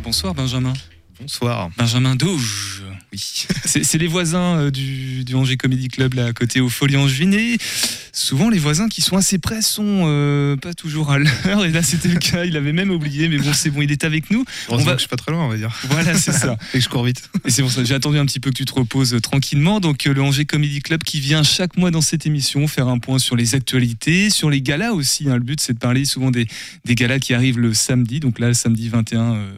Bonsoir 0.04 0.34
Benjamin. 0.34 0.74
Bonsoir. 1.20 1.70
Benjamin 1.78 2.16
Dauge. 2.16 2.84
Oui. 3.12 3.46
C'est 3.66 3.98
les 3.98 4.08
voisins 4.08 4.58
euh, 4.58 4.72
du, 4.72 5.24
du 5.24 5.36
Angers 5.36 5.58
Comedy 5.58 5.88
Club 5.88 6.14
là 6.14 6.28
à 6.28 6.34
côté 6.34 6.60
au 6.60 6.70
Folie 6.70 6.98
Angevine 6.98 7.34
et 7.34 7.58
souvent 8.14 8.50
les 8.50 8.60
voisins 8.60 8.88
qui 8.88 9.02
sont 9.02 9.18
assez 9.18 9.40
près 9.40 9.62
sont 9.62 10.04
euh, 10.06 10.56
pas 10.58 10.74
toujours 10.74 11.12
à 11.12 11.18
l'heure 11.20 11.66
et 11.66 11.72
là 11.72 11.82
c'était 11.82 12.10
le 12.10 12.20
cas, 12.20 12.46
il 12.46 12.56
avait 12.58 12.74
même 12.74 12.92
oublié 12.92 13.28
mais 13.30 13.38
bon 13.38 13.52
c'est 13.54 13.70
bon, 13.70 13.82
il 13.82 13.92
est 13.92 14.04
avec 14.04 14.30
nous. 14.32 14.46
Heureusement 14.70 14.92
que 14.92 14.98
je 14.98 15.02
suis 15.02 15.08
pas 15.08 15.16
très 15.18 15.32
loin, 15.32 15.46
on 15.46 15.50
va 15.50 15.58
dire. 15.58 15.76
Voilà, 15.90 16.16
c'est 16.16 16.32
ça. 16.32 16.58
Et 16.74 16.78
que 16.78 16.84
je 16.84 16.90
cours 16.90 17.04
vite. 17.04 17.30
Et 17.46 17.52
c'est 17.52 17.62
pour 17.62 17.72
ça 17.72 17.84
j'ai 17.84 17.96
attendu 17.96 18.18
un 18.18 18.26
petit 18.26 18.40
peu 18.40 18.50
que 18.52 18.56
tu 18.56 18.66
te 18.66 18.74
reposes 18.74 19.14
euh, 19.14 19.20
tranquillement. 19.20 19.80
Donc 19.80 20.06
le 20.06 20.22
Angers 20.22 20.46
Comedy 20.46 20.82
Club 20.82 21.04
qui 21.04 21.20
vient 21.20 21.44
chaque 21.44 21.78
mois 21.78 21.92
dans 21.92 22.02
cette 22.02 22.26
émission 22.26 22.68
faire 22.68 22.88
un 22.88 23.00
point 23.00 23.20
sur 23.20 23.36
les 23.36 23.56
actualités, 23.56 24.30
sur 24.30 24.50
les 24.50 24.62
galas 24.62 24.92
aussi. 24.92 25.30
hein. 25.30 25.36
Le 25.36 25.44
but 25.44 25.60
c'est 25.60 25.74
de 25.74 25.80
parler 25.80 26.06
souvent 26.06 26.32
des, 26.32 26.48
des 26.86 26.96
galas 26.96 27.20
qui 27.20 27.34
arrivent 27.34 27.60
le 27.60 27.74
samedi. 27.74 28.20
Donc 28.20 28.40
là, 28.40 28.48
le 28.48 28.54
samedi 28.54 28.90
21, 28.90 29.34
euh, 29.36 29.52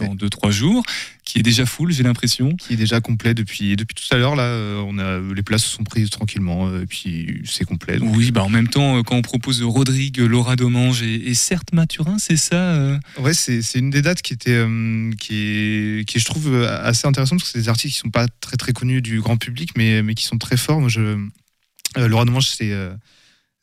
dans 0.00 0.14
2-3 0.14 0.50
jours, 0.50 0.82
qui 1.24 1.38
est 1.38 1.42
déjà 1.42 1.64
full, 1.64 1.90
j'ai 1.90 2.02
l'impression. 2.02 2.54
Qui 2.56 2.74
est 2.74 2.76
déjà 2.76 3.00
complet 3.00 3.32
depuis, 3.32 3.76
depuis 3.76 3.94
tout 3.94 4.14
à 4.14 4.18
l'heure. 4.18 4.36
Là, 4.36 4.42
euh, 4.44 4.82
on 4.86 4.98
a, 4.98 5.18
les 5.34 5.42
places 5.42 5.64
sont 5.64 5.82
prises 5.82 6.10
tranquillement. 6.10 6.68
euh, 6.68 6.82
Et 6.82 6.86
puis 6.86 7.40
c'est 7.46 7.64
complet. 7.64 7.96
donc. 7.98 8.14
Oui, 8.14 8.30
bah 8.30 8.42
en 8.42 8.50
même 8.50 8.68
temps, 8.68 8.98
euh, 8.98 9.02
quand 9.02 9.16
on 9.16 9.22
propose 9.22 9.62
Rodrigue, 9.62 10.18
Laura 10.18 10.54
Domange 10.56 11.02
et, 11.02 11.30
et 11.30 11.34
certes 11.34 11.72
Mathurin, 11.72 12.18
c'est 12.18 12.36
ça 12.36 12.56
euh, 12.74 12.98
Ouais, 13.18 13.32
c'est 13.34 13.62
une 13.74 13.90
des 13.90 14.02
dates 14.02 14.20
qui 14.22 14.34
était 14.34 14.50
euh, 14.52 15.10
qui 15.18 15.34
est 15.34 16.04
qui 16.08 16.18
est, 16.18 16.20
je 16.20 16.24
trouve 16.26 16.52
euh, 16.52 16.82
assez 16.86 17.06
intéressante 17.06 17.38
parce 17.38 17.50
que 17.50 17.58
c'est 17.58 17.62
des 17.64 17.68
artistes 17.70 17.94
qui 17.94 18.00
sont 18.00 18.10
pas 18.10 18.26
très 18.40 18.56
très 18.56 18.72
connus 18.72 19.00
du 19.00 19.20
grand 19.20 19.36
public 19.38 19.70
mais 19.76 20.02
mais 20.02 20.14
qui 20.14 20.24
sont 20.24 20.38
très 20.38 20.56
forts. 20.58 20.80
Moi 20.80 20.88
je 20.90 21.00
euh, 21.00 22.08
Laura 22.08 22.24
Domange 22.26 22.48
c'est 22.48 22.72
euh, 22.72 22.92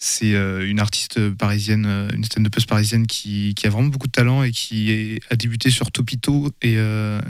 c'est 0.03 0.33
euh, 0.33 0.67
une 0.67 0.79
artiste 0.79 1.29
parisienne, 1.29 1.85
euh, 1.85 2.09
une 2.15 2.23
stand-upeuse 2.23 2.65
parisienne 2.65 3.05
qui, 3.05 3.53
a 3.63 3.69
vraiment 3.69 3.89
beaucoup 3.89 4.07
de 4.07 4.11
talent 4.11 4.41
et 4.41 4.49
qui 4.49 5.19
a 5.29 5.35
débuté 5.35 5.69
sur 5.69 5.91
Topito 5.91 6.49
et, 6.63 6.73
euh, 6.77 7.21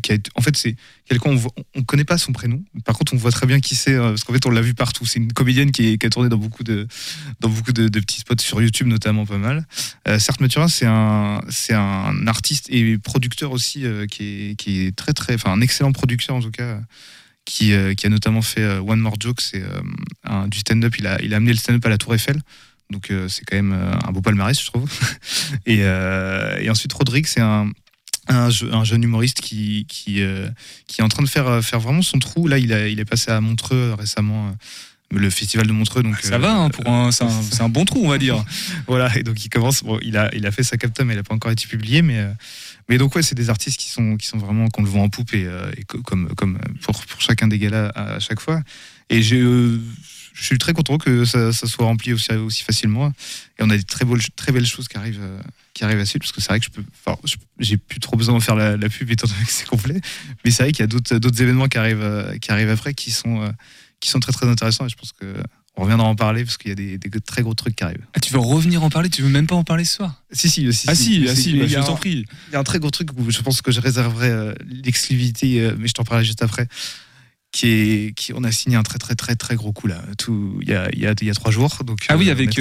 qui 0.00 0.12
a 0.12 0.16
en 0.36 0.40
fait 0.40 0.56
c'est 0.56 0.76
quelqu'un 1.04 1.30
on, 1.30 1.42
on 1.74 1.82
connaît 1.82 2.04
pas 2.04 2.18
son 2.18 2.30
prénom. 2.30 2.62
Par 2.84 2.96
contre 2.96 3.12
on 3.12 3.16
voit 3.16 3.32
très 3.32 3.48
bien 3.48 3.58
qui 3.58 3.74
c'est 3.74 3.94
euh, 3.94 4.10
parce 4.10 4.22
qu'en 4.22 4.32
fait 4.32 4.46
on 4.46 4.50
l'a 4.50 4.60
vu 4.60 4.72
partout. 4.72 5.04
C'est 5.04 5.18
une 5.18 5.32
comédienne 5.32 5.72
qui, 5.72 5.98
a 6.00 6.10
tourné 6.10 6.28
dans 6.28 6.36
beaucoup 6.36 6.62
de 6.62 6.86
dans 7.40 7.48
beaucoup 7.48 7.72
de, 7.72 7.88
petits 7.88 8.20
spots 8.20 8.38
sur 8.38 8.62
YouTube 8.62 8.86
notamment 8.86 9.26
pas 9.26 9.38
mal. 9.38 9.66
Euh, 10.06 10.20
certes 10.20 10.40
Mathurin 10.40 10.68
c'est 10.68 10.86
un 10.86 11.40
un 11.72 12.26
artiste 12.28 12.68
et 12.70 12.98
producteur 12.98 13.50
aussi 13.50 13.84
qui 14.12 14.50
est 14.50 14.54
qui 14.54 14.86
est 14.86 14.94
très 14.94 15.12
très 15.12 15.34
enfin 15.34 15.50
un 15.50 15.60
excellent 15.60 15.90
producteur 15.90 16.36
en 16.36 16.40
tout 16.40 16.52
cas 16.52 16.78
qui, 17.44 17.72
euh, 17.72 17.94
qui 17.94 18.06
a 18.06 18.08
notamment 18.08 18.42
fait 18.42 18.62
euh, 18.62 18.80
One 18.80 19.00
More 19.00 19.16
Joke, 19.20 19.40
c'est 19.40 19.62
euh, 19.62 20.46
du 20.46 20.58
stand-up. 20.60 20.94
Il 20.98 21.06
a, 21.06 21.20
il 21.22 21.34
a 21.34 21.38
amené 21.38 21.52
le 21.52 21.58
stand-up 21.58 21.84
à 21.86 21.88
la 21.88 21.98
Tour 21.98 22.14
Eiffel. 22.14 22.40
Donc 22.90 23.10
euh, 23.10 23.28
c'est 23.28 23.44
quand 23.44 23.56
même 23.56 23.72
euh, 23.72 23.92
un 24.06 24.12
beau 24.12 24.20
palmarès, 24.20 24.58
je 24.60 24.66
trouve. 24.66 24.90
et, 25.66 25.78
euh, 25.82 26.58
et 26.60 26.68
ensuite, 26.70 26.92
Rodrigue, 26.92 27.26
c'est 27.26 27.40
un, 27.40 27.70
un, 28.28 28.50
je- 28.50 28.66
un 28.66 28.84
jeune 28.84 29.02
humoriste 29.02 29.40
qui, 29.40 29.86
qui, 29.88 30.20
qui 30.86 31.00
est 31.00 31.04
en 31.04 31.08
train 31.08 31.22
de 31.22 31.28
faire, 31.28 31.62
faire 31.64 31.80
vraiment 31.80 32.02
son 32.02 32.18
trou. 32.18 32.46
Là, 32.48 32.58
il, 32.58 32.72
a, 32.72 32.88
il 32.88 33.00
est 33.00 33.04
passé 33.04 33.30
à 33.30 33.40
Montreux 33.40 33.94
récemment. 33.98 34.54
le 35.10 35.28
festival 35.30 35.66
de 35.66 35.72
Montreux 35.72 36.02
donc 36.02 36.18
Ça 36.20 36.34
euh, 36.34 36.38
va, 36.38 36.54
hein, 36.54 36.68
pour 36.70 36.86
un- 36.88 37.10
c'est 37.12 37.24
un, 37.60 37.68
bon 37.68 37.84
trou, 37.84 38.02
on 38.04 38.08
va 38.08 38.18
dire. 38.18 38.44
voilà, 38.86 39.10
et 39.18 39.22
donc 39.22 39.44
il 39.44 39.48
commence. 39.48 39.82
Bon, 39.82 39.98
il 40.02 40.16
a, 40.16 40.30
il 40.34 40.46
a 40.46 40.52
fait 40.52 40.62
sa 40.62 40.76
capta, 40.76 41.04
mais 41.04 41.14
elle 41.14 41.18
n'a 41.20 41.24
pas 41.24 41.34
encore 41.34 41.50
été 41.50 41.66
publiée. 41.66 42.02
Mais, 42.02 42.26
mais 42.92 42.98
donc 42.98 43.16
ouais, 43.16 43.22
c'est 43.22 43.34
des 43.34 43.48
artistes 43.48 43.80
qui 43.80 43.88
sont, 43.88 44.18
qui 44.18 44.26
sont 44.26 44.36
vraiment 44.36 44.68
qu'on 44.68 44.82
le 44.82 44.88
voit 44.90 45.00
en 45.00 45.08
poupe 45.08 45.32
et, 45.32 45.46
euh, 45.46 45.72
comme, 46.04 46.28
comme 46.34 46.58
pour, 46.82 47.02
pour 47.06 47.22
chacun 47.22 47.48
des 47.48 47.58
galas 47.58 47.88
à, 47.94 48.16
à 48.16 48.18
chaque 48.20 48.38
fois. 48.38 48.60
Et 49.08 49.22
euh, 49.32 49.78
je 50.34 50.44
suis 50.44 50.58
très 50.58 50.74
content 50.74 50.98
que 50.98 51.24
ça, 51.24 51.54
soit 51.54 51.86
rempli 51.86 52.12
aussi, 52.12 52.30
aussi 52.34 52.62
facilement. 52.62 53.08
Et 53.58 53.62
on 53.62 53.70
a 53.70 53.78
des 53.78 53.82
très, 53.82 54.04
beaux, 54.04 54.18
très 54.36 54.52
belles 54.52 54.66
choses 54.66 54.88
qui 54.88 54.98
arrivent. 54.98 55.22
euh, 55.22 55.40
qui 55.72 55.84
arrivent 55.84 56.00
à 56.00 56.04
suite 56.04 56.20
parce 56.20 56.32
que 56.32 56.42
c'est 56.42 56.48
vrai 56.48 56.60
que 56.60 56.66
je 56.66 56.70
peux 56.70 56.84
j'ai 57.60 57.78
plus 57.78 57.98
trop 57.98 58.14
besoin 58.14 58.36
de 58.36 58.42
faire 58.42 58.56
la, 58.56 58.76
la 58.76 58.88
pub 58.90 59.10
étant 59.10 59.26
donné 59.26 59.42
que 59.42 59.50
c'est 59.50 59.66
complet 59.66 60.02
mais 60.44 60.50
c'est 60.50 60.64
vrai 60.64 60.72
qu'il 60.72 60.80
y 60.80 60.84
a 60.84 60.86
d'autres 60.86 61.16
d'autres 61.16 61.40
événements 61.40 61.66
qui 61.66 61.78
arrivent 61.78 62.36
qui 62.42 62.52
arrivent 62.52 62.68
après 62.68 62.92
qui 62.92 63.10
sont 63.10 63.50
qui 63.98 64.10
sont 64.10 64.20
très 64.20 64.32
très 64.32 64.46
intéressants 64.46 64.84
et 64.84 64.90
je 64.90 64.96
pense 64.96 65.12
que 65.12 65.24
on 65.76 65.82
reviendra 65.82 66.06
en 66.06 66.14
parler 66.14 66.44
parce 66.44 66.58
qu'il 66.58 66.68
y 66.68 66.72
a 66.72 66.74
des, 66.74 66.98
des 66.98 67.20
très 67.20 67.42
gros 67.42 67.54
trucs 67.54 67.76
qui 67.76 67.84
arrivent 67.84 68.06
Ah, 68.14 68.20
tu 68.20 68.32
veux 68.32 68.38
revenir 68.38 68.84
en 68.84 68.90
parler? 68.90 69.08
Tu 69.08 69.22
veux 69.22 69.28
même 69.30 69.46
pas 69.46 69.54
en 69.56 69.64
parler 69.64 69.84
ce 69.84 69.96
soir? 69.96 70.22
Si, 70.30 70.48
si, 70.50 70.70
si. 70.72 70.86
Ah 70.88 70.94
si, 70.94 71.26
ah 71.28 71.34
si, 71.34 71.50
il 71.52 71.60
bah, 71.60 71.66
je 71.66 71.74
t'en 71.76 71.96
prie. 71.96 72.26
Il 72.48 72.52
y 72.52 72.56
a 72.56 72.60
un 72.60 72.64
très 72.64 72.78
gros 72.78 72.90
truc 72.90 73.08
où 73.16 73.30
je 73.30 73.40
pense 73.40 73.62
que 73.62 73.72
je 73.72 73.80
réserverai 73.80 74.30
euh, 74.30 74.54
l'exclusivité, 74.66 75.60
euh, 75.60 75.74
mais 75.78 75.88
je 75.88 75.94
t'en 75.94 76.04
parlerai 76.04 76.24
juste 76.24 76.42
après. 76.42 76.68
Qui 77.52 77.66
est, 77.68 78.14
qui, 78.16 78.32
on 78.32 78.44
a 78.44 78.52
signé 78.52 78.76
un 78.76 78.82
très 78.82 78.98
très 78.98 79.14
très 79.14 79.34
très 79.34 79.56
gros 79.56 79.72
coup 79.72 79.86
là, 79.86 80.02
tout 80.16 80.58
il 80.62 80.68
y 80.70 80.74
a, 80.74 80.88
y 80.96 81.06
a, 81.06 81.14
y 81.20 81.28
a 81.30 81.34
trois 81.34 81.50
jours. 81.50 81.82
Donc, 81.84 82.06
Ah 82.08 82.16
oui, 82.16 82.28
euh, 82.28 82.32
avec. 82.32 82.58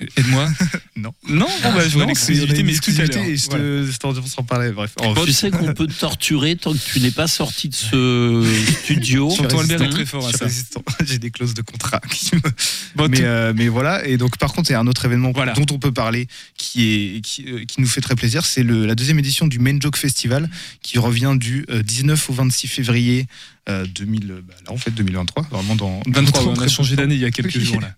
Est 0.00 0.06
très 0.06 0.20
euh. 0.20 0.24
Aide-moi. 0.24 0.48
non. 0.96 1.12
Non, 1.28 1.46
bon, 1.62 1.72
bah, 1.74 1.82
je 1.88 1.94
vois 1.94 2.02
Non, 2.02 2.08
l'exclusivité, 2.08 2.62
mais 2.62 2.74
tout 2.74 2.90
à 2.98 3.04
l'heure. 3.04 3.24
et 3.24 3.36
je 3.36 3.48
te, 3.48 3.88
je 3.90 3.96
t'en- 3.98 4.10
on 4.16 4.26
s'en 4.26 4.42
parlait. 4.42 4.70
Bref. 4.72 4.94
Bon, 4.98 5.14
tu 5.24 5.32
sais 5.32 5.50
qu'on 5.50 5.72
peut 5.74 5.86
te 5.86 5.98
torturer 5.98 6.56
tant 6.56 6.72
que 6.72 6.78
tu 6.78 7.00
n'es 7.00 7.10
pas 7.10 7.26
sorti 7.26 7.68
de 7.68 7.74
ce 7.74 8.44
studio. 8.84 9.28
Je 9.30 9.34
suis 9.34 9.46
résistant. 9.46 10.04
fort 10.06 10.28
à 10.28 10.32
ça. 10.32 10.46
J'ai 11.04 11.18
des 11.18 11.30
clauses 11.30 11.54
de 11.54 11.62
contrat. 11.62 12.00
qui 12.10 12.34
me- 12.36 13.08
mais, 13.08 13.20
euh, 13.22 13.52
mais 13.56 13.68
voilà. 13.68 14.06
Et 14.06 14.16
donc, 14.16 14.36
par 14.38 14.52
contre, 14.52 14.70
il 14.70 14.72
y 14.74 14.76
a 14.76 14.80
un 14.80 14.86
autre 14.86 15.04
événement 15.04 15.32
dont 15.32 15.66
on 15.72 15.78
peut 15.78 15.92
parler 15.92 16.26
qui, 16.56 17.16
est, 17.16 17.20
qui, 17.20 17.44
euh, 17.48 17.64
qui 17.64 17.80
nous 17.80 17.86
fait 17.88 18.00
très 18.00 18.14
plaisir. 18.14 18.44
C'est 18.44 18.62
la 18.62 18.94
deuxième 18.94 19.18
édition 19.18 19.46
du 19.46 19.58
Main 19.58 19.78
Joke 19.80 19.96
Festival 19.96 20.48
qui 20.82 20.98
revient 20.98 21.34
du 21.36 21.64
euh, 21.70 21.82
19 21.82 22.30
au 22.30 22.32
26 22.32 22.68
février 22.68 23.26
euh, 23.68 23.86
2000, 23.86 24.42
bah, 24.46 24.54
là, 24.66 24.72
en 24.72 24.76
fait, 24.76 24.90
2023. 24.90 25.44
Vraiment 25.50 25.76
dans. 25.76 26.00
23, 26.06 26.44
dans 26.44 26.50
on 26.52 26.60
a 26.60 26.68
changé 26.68 26.96
d'année 26.96 27.14
il 27.14 27.20
y 27.20 27.24
a 27.24 27.30
quelques 27.30 27.54
Oui. 27.56 27.64
jours 27.64 27.80
là. 27.80 27.90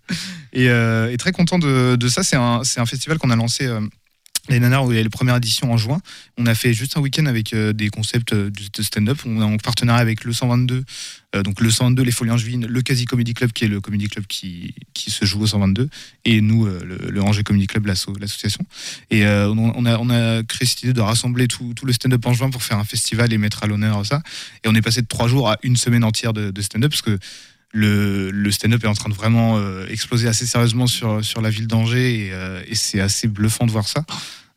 Et, 0.53 0.69
euh, 0.69 1.13
et 1.13 1.17
très 1.17 1.33
content 1.33 1.59
de, 1.59 1.97
de 1.97 2.09
ça. 2.09 2.23
C'est 2.23 2.37
un, 2.37 2.65
c'est 2.65 2.81
un 2.81 2.87
festival 2.87 3.19
qu'on 3.19 3.31
a 3.31 3.37
lancé. 3.37 3.69
Les 4.49 4.59
Nanars, 4.59 4.87
la 4.89 5.09
première 5.11 5.37
édition 5.37 5.71
en 5.73 5.77
juin, 5.77 6.01
on 6.39 6.47
a 6.47 6.55
fait 6.55 6.73
juste 6.73 6.97
un 6.97 7.01
week-end 7.01 7.27
avec 7.27 7.53
euh, 7.53 7.73
des 7.73 7.89
concepts 7.89 8.33
euh, 8.33 8.51
de 8.51 8.83
stand-up. 8.83 9.19
On 9.27 9.41
est 9.41 9.45
en 9.45 9.57
partenariat 9.59 10.01
avec 10.01 10.25
le 10.25 10.33
122, 10.33 10.85
euh, 11.37 11.43
donc 11.43 11.61
le 11.61 11.71
122, 11.71 12.03
les 12.03 12.11
Folies 12.11 12.31
Angevines, 12.33 12.67
le 12.67 12.83
Quasi 12.83 13.05
Comedy 13.05 13.35
Club, 13.35 13.53
qui 13.53 13.65
est 13.65 13.69
le 13.69 13.81
comedy 13.81 14.09
club 14.09 14.27
qui, 14.27 14.75
qui 14.95 15.11
se 15.11 15.25
joue 15.25 15.41
au 15.43 15.47
122, 15.47 15.89
et 16.25 16.41
nous, 16.41 16.67
le, 16.67 17.11
le 17.11 17.23
Angers 17.23 17.45
Comedy 17.45 17.67
Club, 17.67 17.87
l'asso- 17.87 18.17
l'association. 18.19 18.65
Et 19.11 19.25
on, 19.27 19.73
on 19.77 19.85
a, 19.87 19.99
on 19.99 20.11
a 20.11 20.43
créé 20.43 20.67
cette 20.67 20.83
idée 20.83 20.93
de 20.93 21.01
rassembler 21.01 21.47
tout, 21.47 21.73
tout 21.75 21.87
le 21.87 21.93
stand-up 21.93 22.25
en 22.27 22.33
juin 22.33 22.51
pour 22.51 22.63
faire 22.63 22.79
un 22.79 22.85
festival 22.85 23.33
et 23.33 23.39
mettre 23.39 23.63
à 23.63 23.67
l'honneur 23.67 24.05
ça. 24.05 24.23
Et 24.65 24.69
on 24.69 24.75
est 24.75 24.83
passé 24.83 25.03
de 25.03 25.07
trois 25.07 25.29
jours 25.29 25.49
à 25.51 25.59
une 25.63 25.77
semaine 25.77 26.03
entière 26.05 26.33
de, 26.33 26.51
de 26.51 26.63
stand-up, 26.63 26.91
parce 26.91 27.03
que 27.03 27.19
le, 27.73 28.51
stand-up 28.51 28.83
est 28.85 28.89
en 28.89 28.95
train 28.95 29.09
de 29.09 29.15
vraiment 29.15 29.59
euh, 29.59 29.87
exploser 29.89 30.29
assez 30.29 30.47
sérieusement 30.47 30.87
sur, 30.87 31.25
sur 31.25 31.41
la 31.41 31.51
ville 31.51 31.67
d'Angers 31.67 32.27
et, 32.27 32.33
euh, 32.33 32.63
c'est 32.73 33.01
assez 33.01 33.29
bluffant 33.29 33.67
de 33.67 33.71
voir 33.71 33.87
ça. 33.87 34.05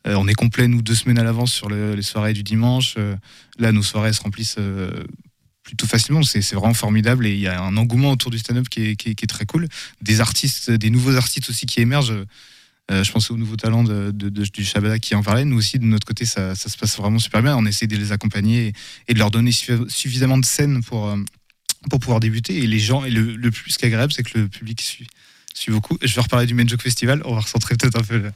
Euh, 0.06 0.14
on 0.16 0.26
est 0.28 0.34
complet, 0.34 0.68
nous, 0.68 0.82
deux 0.82 0.94
semaines 0.94 1.18
à 1.18 1.24
l'avance 1.24 1.52
sur 1.52 1.68
le- 1.68 1.94
les 1.94 2.02
soirées 2.02 2.32
du 2.32 2.42
dimanche. 2.42 2.96
Là, 3.58 3.72
nos 3.72 3.82
soirées 3.82 4.12
se 4.12 4.20
remplissent 4.20 4.58
plutôt 5.62 5.86
facilement. 5.86 6.22
C'est 6.22 6.54
vraiment 6.54 6.74
formidable 6.74 7.26
et 7.26 7.32
il 7.32 7.40
y 7.40 7.46
a 7.48 7.62
un 7.62 7.76
engouement 7.76 8.10
autour 8.10 8.30
du 8.30 8.38
stand-up 8.38 8.68
qui 8.68 8.90
est, 8.90 9.26
très 9.26 9.46
cool. 9.46 9.66
Des 10.02 10.20
artistes, 10.20 10.70
des 10.70 10.90
nouveaux 10.90 11.14
artistes 11.16 11.48
aussi 11.48 11.64
qui 11.64 11.80
émergent. 11.80 12.26
Je 12.90 13.10
pensais 13.12 13.32
aux 13.32 13.38
nouveaux 13.38 13.56
talents 13.56 13.84
du 13.84 14.64
Shabada 14.64 14.98
qui 14.98 15.14
en 15.14 15.22
parlaient. 15.22 15.46
Nous 15.46 15.56
aussi, 15.56 15.78
de 15.78 15.86
notre 15.86 16.06
côté, 16.06 16.26
ça, 16.26 16.54
se 16.54 16.76
passe 16.76 16.98
vraiment 16.98 17.18
super 17.18 17.42
bien. 17.42 17.56
On 17.56 17.64
essaie 17.64 17.86
de 17.86 17.96
les 17.96 18.12
accompagner 18.12 18.66
et, 18.66 18.72
et 19.08 19.14
de 19.14 19.18
leur 19.18 19.30
donner 19.30 19.52
suffi- 19.52 19.88
suffisamment 19.88 20.36
de 20.36 20.44
scènes 20.44 20.82
pour, 20.84 21.16
pour 21.90 22.00
pouvoir 22.00 22.20
débuter. 22.20 22.56
Et 22.58 22.66
les 22.66 22.78
gens, 22.78 23.04
et 23.04 23.10
le, 23.10 23.36
le 23.36 23.50
plus 23.50 23.74
agréable, 23.82 24.12
c'est 24.12 24.22
que 24.22 24.38
le 24.38 24.48
public 24.48 24.80
suit, 24.80 25.06
suit 25.54 25.72
beaucoup. 25.72 25.98
Je 26.02 26.14
vais 26.14 26.20
reparler 26.22 26.46
du 26.46 26.54
Main 26.54 26.66
Joke 26.66 26.82
Festival. 26.82 27.22
On 27.24 27.34
va 27.34 27.40
recentrer 27.40 27.74
peut-être 27.76 27.98
un 27.98 28.02
peu. 28.04 28.18
le- 28.18 28.32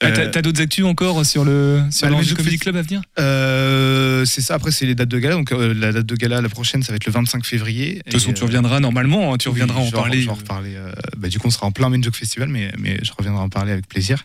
Ah, 0.00 0.12
T'as 0.12 0.38
Euh, 0.38 0.42
d'autres 0.42 0.60
actus 0.62 0.84
encore 0.84 1.26
sur 1.26 1.44
le, 1.44 1.82
sur 1.90 2.08
bah, 2.08 2.16
le 2.20 2.34
Comedy 2.36 2.56
Club 2.58 2.76
à 2.76 2.82
venir? 2.82 3.02
Euh, 3.18 4.24
c'est 4.24 4.40
ça. 4.42 4.54
Après, 4.54 4.70
c'est 4.70 4.86
les 4.86 4.94
dates 4.94 5.08
de 5.08 5.18
gala. 5.18 5.34
Donc, 5.34 5.50
euh, 5.50 5.74
la 5.74 5.90
date 5.92 6.06
de 6.06 6.14
gala, 6.14 6.40
la 6.40 6.48
prochaine, 6.48 6.84
ça 6.84 6.92
va 6.92 6.96
être 6.96 7.06
le 7.06 7.10
25 7.12 7.44
février. 7.44 7.94
De 7.94 8.00
toute 8.02 8.12
façon, 8.14 8.32
tu 8.32 8.44
reviendras 8.44 8.78
normalement, 8.78 9.34
hein, 9.34 9.38
tu 9.38 9.48
reviendras 9.48 9.80
en 9.80 9.90
parler. 9.90 10.22
Je 10.22 10.30
reparler. 10.30 10.74
euh, 10.76 10.92
bah, 11.16 11.28
du 11.28 11.40
coup, 11.40 11.48
on 11.48 11.50
sera 11.50 11.66
en 11.66 11.72
plein 11.72 11.88
Main 11.88 12.00
Joke 12.00 12.14
Festival, 12.14 12.48
mais, 12.48 12.70
mais 12.78 12.98
je 13.02 13.10
reviendrai 13.16 13.42
en 13.42 13.48
parler 13.48 13.72
avec 13.72 13.88
plaisir. 13.88 14.24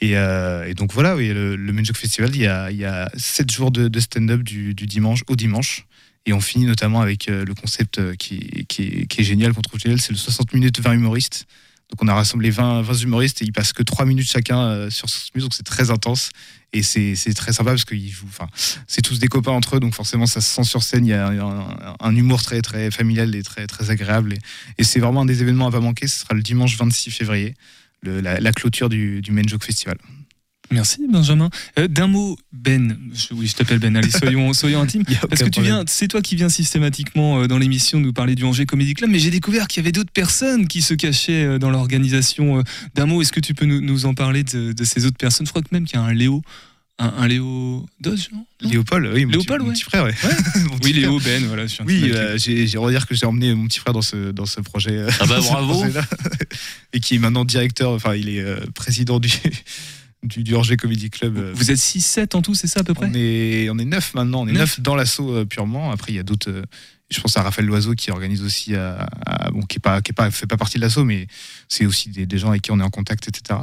Et, 0.00 0.12
et 0.12 0.74
donc 0.74 0.92
voilà, 0.92 1.14
oui, 1.14 1.28
le, 1.28 1.54
le 1.56 1.84
Festival, 1.94 2.30
il 2.34 2.42
y 2.42 2.46
a, 2.48 2.70
il 2.72 2.76
y 2.76 2.84
a 2.84 3.08
7 3.16 3.50
jours 3.52 3.70
de, 3.70 3.86
de 3.88 4.00
stand-up 4.00 4.42
du, 4.42 4.74
du 4.74 4.86
dimanche 4.86 5.20
au 5.28 5.36
dimanche. 5.36 5.86
Et 6.26 6.32
on 6.32 6.40
finit 6.40 6.66
notamment 6.66 7.00
avec 7.00 7.28
euh, 7.28 7.44
le 7.44 7.54
concept 7.54 7.98
euh, 7.98 8.14
qui, 8.14 8.66
est, 8.78 9.22
génial, 9.22 9.54
qu'on 9.54 9.62
trouve 9.62 9.78
génial, 9.78 10.00
c'est 10.00 10.12
le 10.12 10.18
60 10.18 10.52
minutes 10.52 10.80
20 10.80 10.94
humoristes. 10.94 11.46
Donc 11.90 12.02
on 12.02 12.08
a 12.08 12.14
rassemblé 12.14 12.50
20, 12.50 12.82
20 12.82 12.94
humoristes 13.04 13.42
et 13.42 13.44
ils 13.44 13.52
passent 13.52 13.72
que 13.72 13.84
3 13.84 14.06
minutes 14.06 14.28
chacun 14.28 14.60
euh, 14.60 14.90
sur 14.90 15.08
60 15.08 15.34
minutes, 15.36 15.44
donc 15.44 15.54
c'est 15.54 15.62
très 15.62 15.92
intense. 15.92 16.30
Et 16.72 16.82
c'est 16.82 17.14
très 17.34 17.52
sympa 17.52 17.70
parce 17.70 17.84
qu'ils 17.84 18.10
jouent, 18.10 18.28
c'est 18.86 19.00
tous 19.00 19.18
des 19.18 19.28
copains 19.28 19.52
entre 19.52 19.76
eux, 19.76 19.80
donc 19.80 19.94
forcément 19.94 20.26
ça 20.26 20.42
se 20.42 20.52
sent 20.52 20.64
sur 20.64 20.82
scène. 20.82 21.06
Il 21.06 21.10
y 21.10 21.14
a 21.14 21.28
un, 22.00 22.16
humour 22.16 22.42
très 22.42 22.90
familial 22.90 23.34
et 23.34 23.42
très 23.42 23.66
très 23.66 23.88
agréable. 23.90 24.34
Et, 24.76 24.84
c'est 24.84 24.98
vraiment 24.98 25.22
un 25.22 25.26
des 25.26 25.40
événements 25.40 25.68
à 25.68 25.70
pas 25.70 25.80
manquer. 25.80 26.06
Ce 26.06 26.20
sera 26.20 26.34
le 26.34 26.42
dimanche 26.42 26.76
26 26.76 27.12
février, 27.12 27.54
la 28.02 28.52
clôture 28.52 28.90
du, 28.90 29.22
du 29.22 29.30
Main 29.30 29.46
Joke 29.46 29.64
Festival. 29.64 29.96
Merci 30.70 30.98
Benjamin. 31.10 31.48
Euh, 31.78 31.88
D'un 31.88 32.06
mot, 32.08 32.36
Ben, 32.52 32.96
je- 33.14 33.34
oui 33.34 33.46
je 33.46 33.54
t'appelle 33.54 33.78
Ben, 33.78 33.96
allez 33.96 34.10
soyons, 34.10 34.52
soyons 34.54 34.80
intimes, 34.80 35.04
parce 35.28 35.42
que 35.42 35.48
tu 35.48 35.62
viens, 35.62 35.84
c'est 35.86 36.08
toi 36.08 36.20
qui 36.22 36.34
viens 36.36 36.48
systématiquement 36.48 37.40
euh, 37.42 37.46
dans 37.46 37.58
l'émission 37.58 38.00
nous 38.00 38.12
parler 38.12 38.34
du 38.34 38.44
Angers 38.44 38.66
Comedy 38.66 38.94
Club, 38.94 39.10
mais 39.10 39.18
j'ai 39.18 39.30
découvert 39.30 39.68
qu'il 39.68 39.82
y 39.82 39.84
avait 39.84 39.92
d'autres 39.92 40.12
personnes 40.12 40.66
qui 40.68 40.82
se 40.82 40.94
cachaient 40.94 41.44
euh, 41.44 41.58
dans 41.58 41.70
l'organisation. 41.70 42.58
euh, 42.58 42.62
D'un 42.94 43.06
mot, 43.06 43.22
est-ce 43.22 43.32
que 43.32 43.40
tu 43.40 43.54
peux 43.54 43.66
nous, 43.66 43.80
nous 43.80 44.06
en 44.06 44.14
parler 44.14 44.42
de, 44.44 44.72
de 44.72 44.84
ces 44.84 45.06
autres 45.06 45.16
personnes? 45.18 45.46
Je 45.46 45.52
crois 45.52 45.62
que 45.62 45.68
même 45.72 45.84
qu'il 45.84 45.98
y 45.98 46.02
a 46.02 46.04
un 46.04 46.12
Léo, 46.12 46.42
un, 46.98 47.12
un 47.18 47.28
Léo 47.28 47.86
Dodge, 48.00 48.28
non? 48.32 48.44
Léopold, 48.62 49.10
oui, 49.14 49.26
mon, 49.26 49.32
Léopold, 49.32 49.60
petit, 49.60 49.66
mon 49.68 49.72
petit 49.74 49.82
frère, 49.82 50.04
ouais. 50.04 50.14
Mon 50.70 50.78
petit 50.78 50.86
Oui, 50.86 50.92
Léo, 50.94 51.20
frère. 51.20 51.40
Ben, 51.40 51.46
voilà. 51.46 51.66
je 51.66 51.72
suis 51.74 51.82
un 51.82 51.86
Oui, 51.86 52.10
euh, 52.12 52.38
j'ai 52.38 52.78
redire 52.78 53.06
que 53.06 53.14
j'ai 53.14 53.26
emmené 53.26 53.54
mon 53.54 53.66
petit 53.68 53.78
frère 53.78 53.92
dans 53.92 54.00
ce, 54.02 54.30
dans 54.32 54.46
ce 54.46 54.62
projet. 54.62 55.04
Ah 55.20 55.26
bah, 55.26 55.38
bravo. 55.42 55.84
Et 56.94 57.00
qui 57.00 57.16
est 57.16 57.18
maintenant 57.18 57.44
directeur, 57.44 57.92
enfin, 57.92 58.14
il 58.14 58.30
est 58.30 58.40
euh, 58.40 58.60
président 58.74 59.20
du, 59.20 59.28
du, 60.26 60.42
du 60.42 60.54
Comedy 60.76 61.10
Club. 61.10 61.36
euh, 61.38 61.52
Vous 61.54 61.70
êtes 61.70 61.78
6-7 61.78 62.36
en 62.36 62.42
tout, 62.42 62.54
c'est 62.54 62.66
ça 62.66 62.80
à 62.80 62.84
peu 62.84 62.94
près? 62.94 63.06
on 63.10 63.14
est, 63.14 63.68
on 63.70 63.78
est 63.78 63.84
9 63.84 64.14
maintenant, 64.14 64.42
on 64.42 64.48
est 64.48 64.52
Neuf 64.52 64.78
9 64.78 64.80
dans 64.80 64.94
l'assaut 64.96 65.32
euh, 65.34 65.44
purement. 65.44 65.90
Après, 65.90 66.12
il 66.12 66.16
y 66.16 66.18
a 66.18 66.22
d'autres. 66.22 66.50
euh, 66.50 66.62
je 67.10 67.20
pense 67.20 67.36
à 67.36 67.42
Raphaël 67.42 67.66
Loiseau 67.68 67.94
qui 67.94 68.10
organise 68.10 68.42
aussi, 68.42 68.74
à, 68.74 69.06
à- 69.26 69.50
bon, 69.52 69.62
qui 69.62 69.76
est 69.76 69.80
pas, 69.80 70.00
fait 70.30 70.46
pas 70.46 70.56
partie 70.56 70.76
de 70.78 70.82
l'assaut, 70.82 71.04
mais 71.04 71.28
c'est 71.68 71.86
aussi 71.86 72.08
des, 72.10 72.26
des 72.26 72.38
gens 72.38 72.48
avec 72.50 72.62
qui 72.62 72.72
on 72.72 72.80
est 72.80 72.82
en 72.82 72.90
contact, 72.90 73.28
etc. 73.28 73.60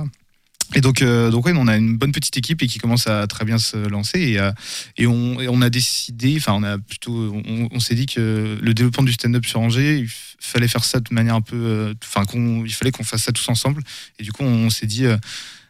Et 0.75 0.81
donc, 0.81 1.01
euh, 1.01 1.29
donc 1.29 1.45
ouais, 1.45 1.51
on 1.55 1.67
a 1.67 1.75
une 1.75 1.97
bonne 1.97 2.13
petite 2.13 2.35
équipe 2.37 2.63
et 2.63 2.67
qui 2.67 2.79
commence 2.79 3.05
à 3.05 3.27
très 3.27 3.43
bien 3.43 3.57
se 3.57 3.75
lancer. 3.75 4.19
Et, 4.21 4.39
euh, 4.39 4.51
et, 4.97 5.05
on, 5.07 5.39
et 5.41 5.49
on 5.49 5.61
a 5.61 5.69
décidé, 5.69 6.35
enfin, 6.37 6.53
on 6.53 6.63
a 6.63 6.77
plutôt, 6.79 7.33
on, 7.45 7.67
on 7.69 7.79
s'est 7.81 7.95
dit 7.95 8.05
que 8.05 8.57
le 8.59 8.73
développement 8.73 9.03
du 9.03 9.11
stand-up 9.11 9.45
sur 9.45 9.59
Angers, 9.59 9.97
il 9.99 10.07
fallait 10.39 10.69
faire 10.69 10.85
ça 10.85 11.01
de 11.01 11.13
manière 11.13 11.35
un 11.35 11.41
peu, 11.41 11.57
euh, 11.57 11.93
enfin, 12.03 12.23
qu'on, 12.25 12.63
il 12.63 12.73
fallait 12.73 12.91
qu'on 12.91 13.03
fasse 13.03 13.23
ça 13.23 13.33
tous 13.33 13.47
ensemble. 13.49 13.83
Et 14.19 14.23
du 14.23 14.31
coup, 14.31 14.43
on 14.43 14.69
s'est 14.69 14.87
dit 14.87 15.05
euh, 15.05 15.17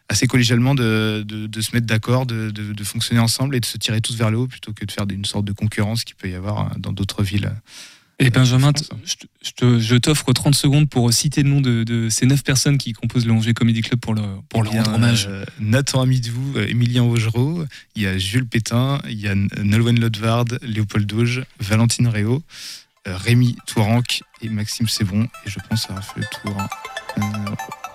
assez 0.10 0.28
collégialement 0.28 0.76
de, 0.76 1.24
de, 1.26 1.48
de 1.48 1.62
se 1.62 1.72
mettre 1.74 1.88
d'accord, 1.88 2.26
de, 2.26 2.52
de, 2.52 2.84
fonctionner 2.84 3.20
ensemble 3.22 3.56
et 3.56 3.60
de 3.60 3.66
se 3.66 3.78
tirer 3.78 4.02
tous 4.02 4.16
vers 4.16 4.30
le 4.32 4.38
haut 4.38 4.48
plutôt 4.48 4.74
que 4.74 4.86
de 4.86 4.92
faire 4.92 5.06
une 5.10 5.26
sorte 5.26 5.46
de 5.46 5.54
concurrence 5.54 6.04
qui 6.04 6.14
peut 6.14 6.30
y 6.30 6.36
avoir 6.36 6.60
euh, 6.68 6.70
dans 6.78 6.92
d'autres 6.92 7.24
villes. 7.24 7.52
Et 8.20 8.30
Benjamin, 8.30 8.72
t- 8.74 8.86
je 9.42 9.52
te- 9.56 9.80
je 9.80 9.96
t'offre 9.96 10.32
30 10.32 10.54
secondes 10.54 10.88
pour 10.88 11.12
citer 11.12 11.42
le 11.42 11.50
nom 11.50 11.62
de, 11.62 11.84
de 11.84 12.10
ces 12.10 12.26
9 12.28 12.44
personnes 12.44 12.78
qui 12.78 12.94
composent 12.94 13.26
le 13.26 13.34
Angers 13.34 13.54
Comedy 13.56 13.82
Club 13.82 14.00
pour, 14.00 14.14
le, 14.14 14.22
pour 14.50 14.64
leur 14.64 14.74
rendre 14.74 14.94
hommage. 14.94 15.26
euh, 15.28 15.44
Nathan 15.60 16.02
Amidou, 16.04 16.54
euh, 16.58 16.68
Émilien 16.68 17.04
Augereau, 17.04 17.66
il 17.96 18.04
y 18.04 18.08
a 18.08 18.18
Jules 18.18 18.46
Pétain, 18.46 19.02
il 19.10 19.20
y 19.20 19.28
a 19.28 19.34
Nolwenn 19.64 20.00
Lodvard, 20.00 20.46
Léopold 20.62 21.08
Doge, 21.08 21.44
Valentine 21.60 22.08
Réau, 22.08 22.44
euh, 23.08 23.18
Rémi 23.18 23.58
Touranque 23.66 24.22
et 24.42 24.50
Maxime 24.50 24.88
Sebron. 24.88 25.24
Et 25.46 25.50
je 25.50 25.58
pense 25.68 25.90
à 25.90 25.96
Raphaël 25.96 26.26
Touran. 26.44 26.68
Euh, 27.18 27.22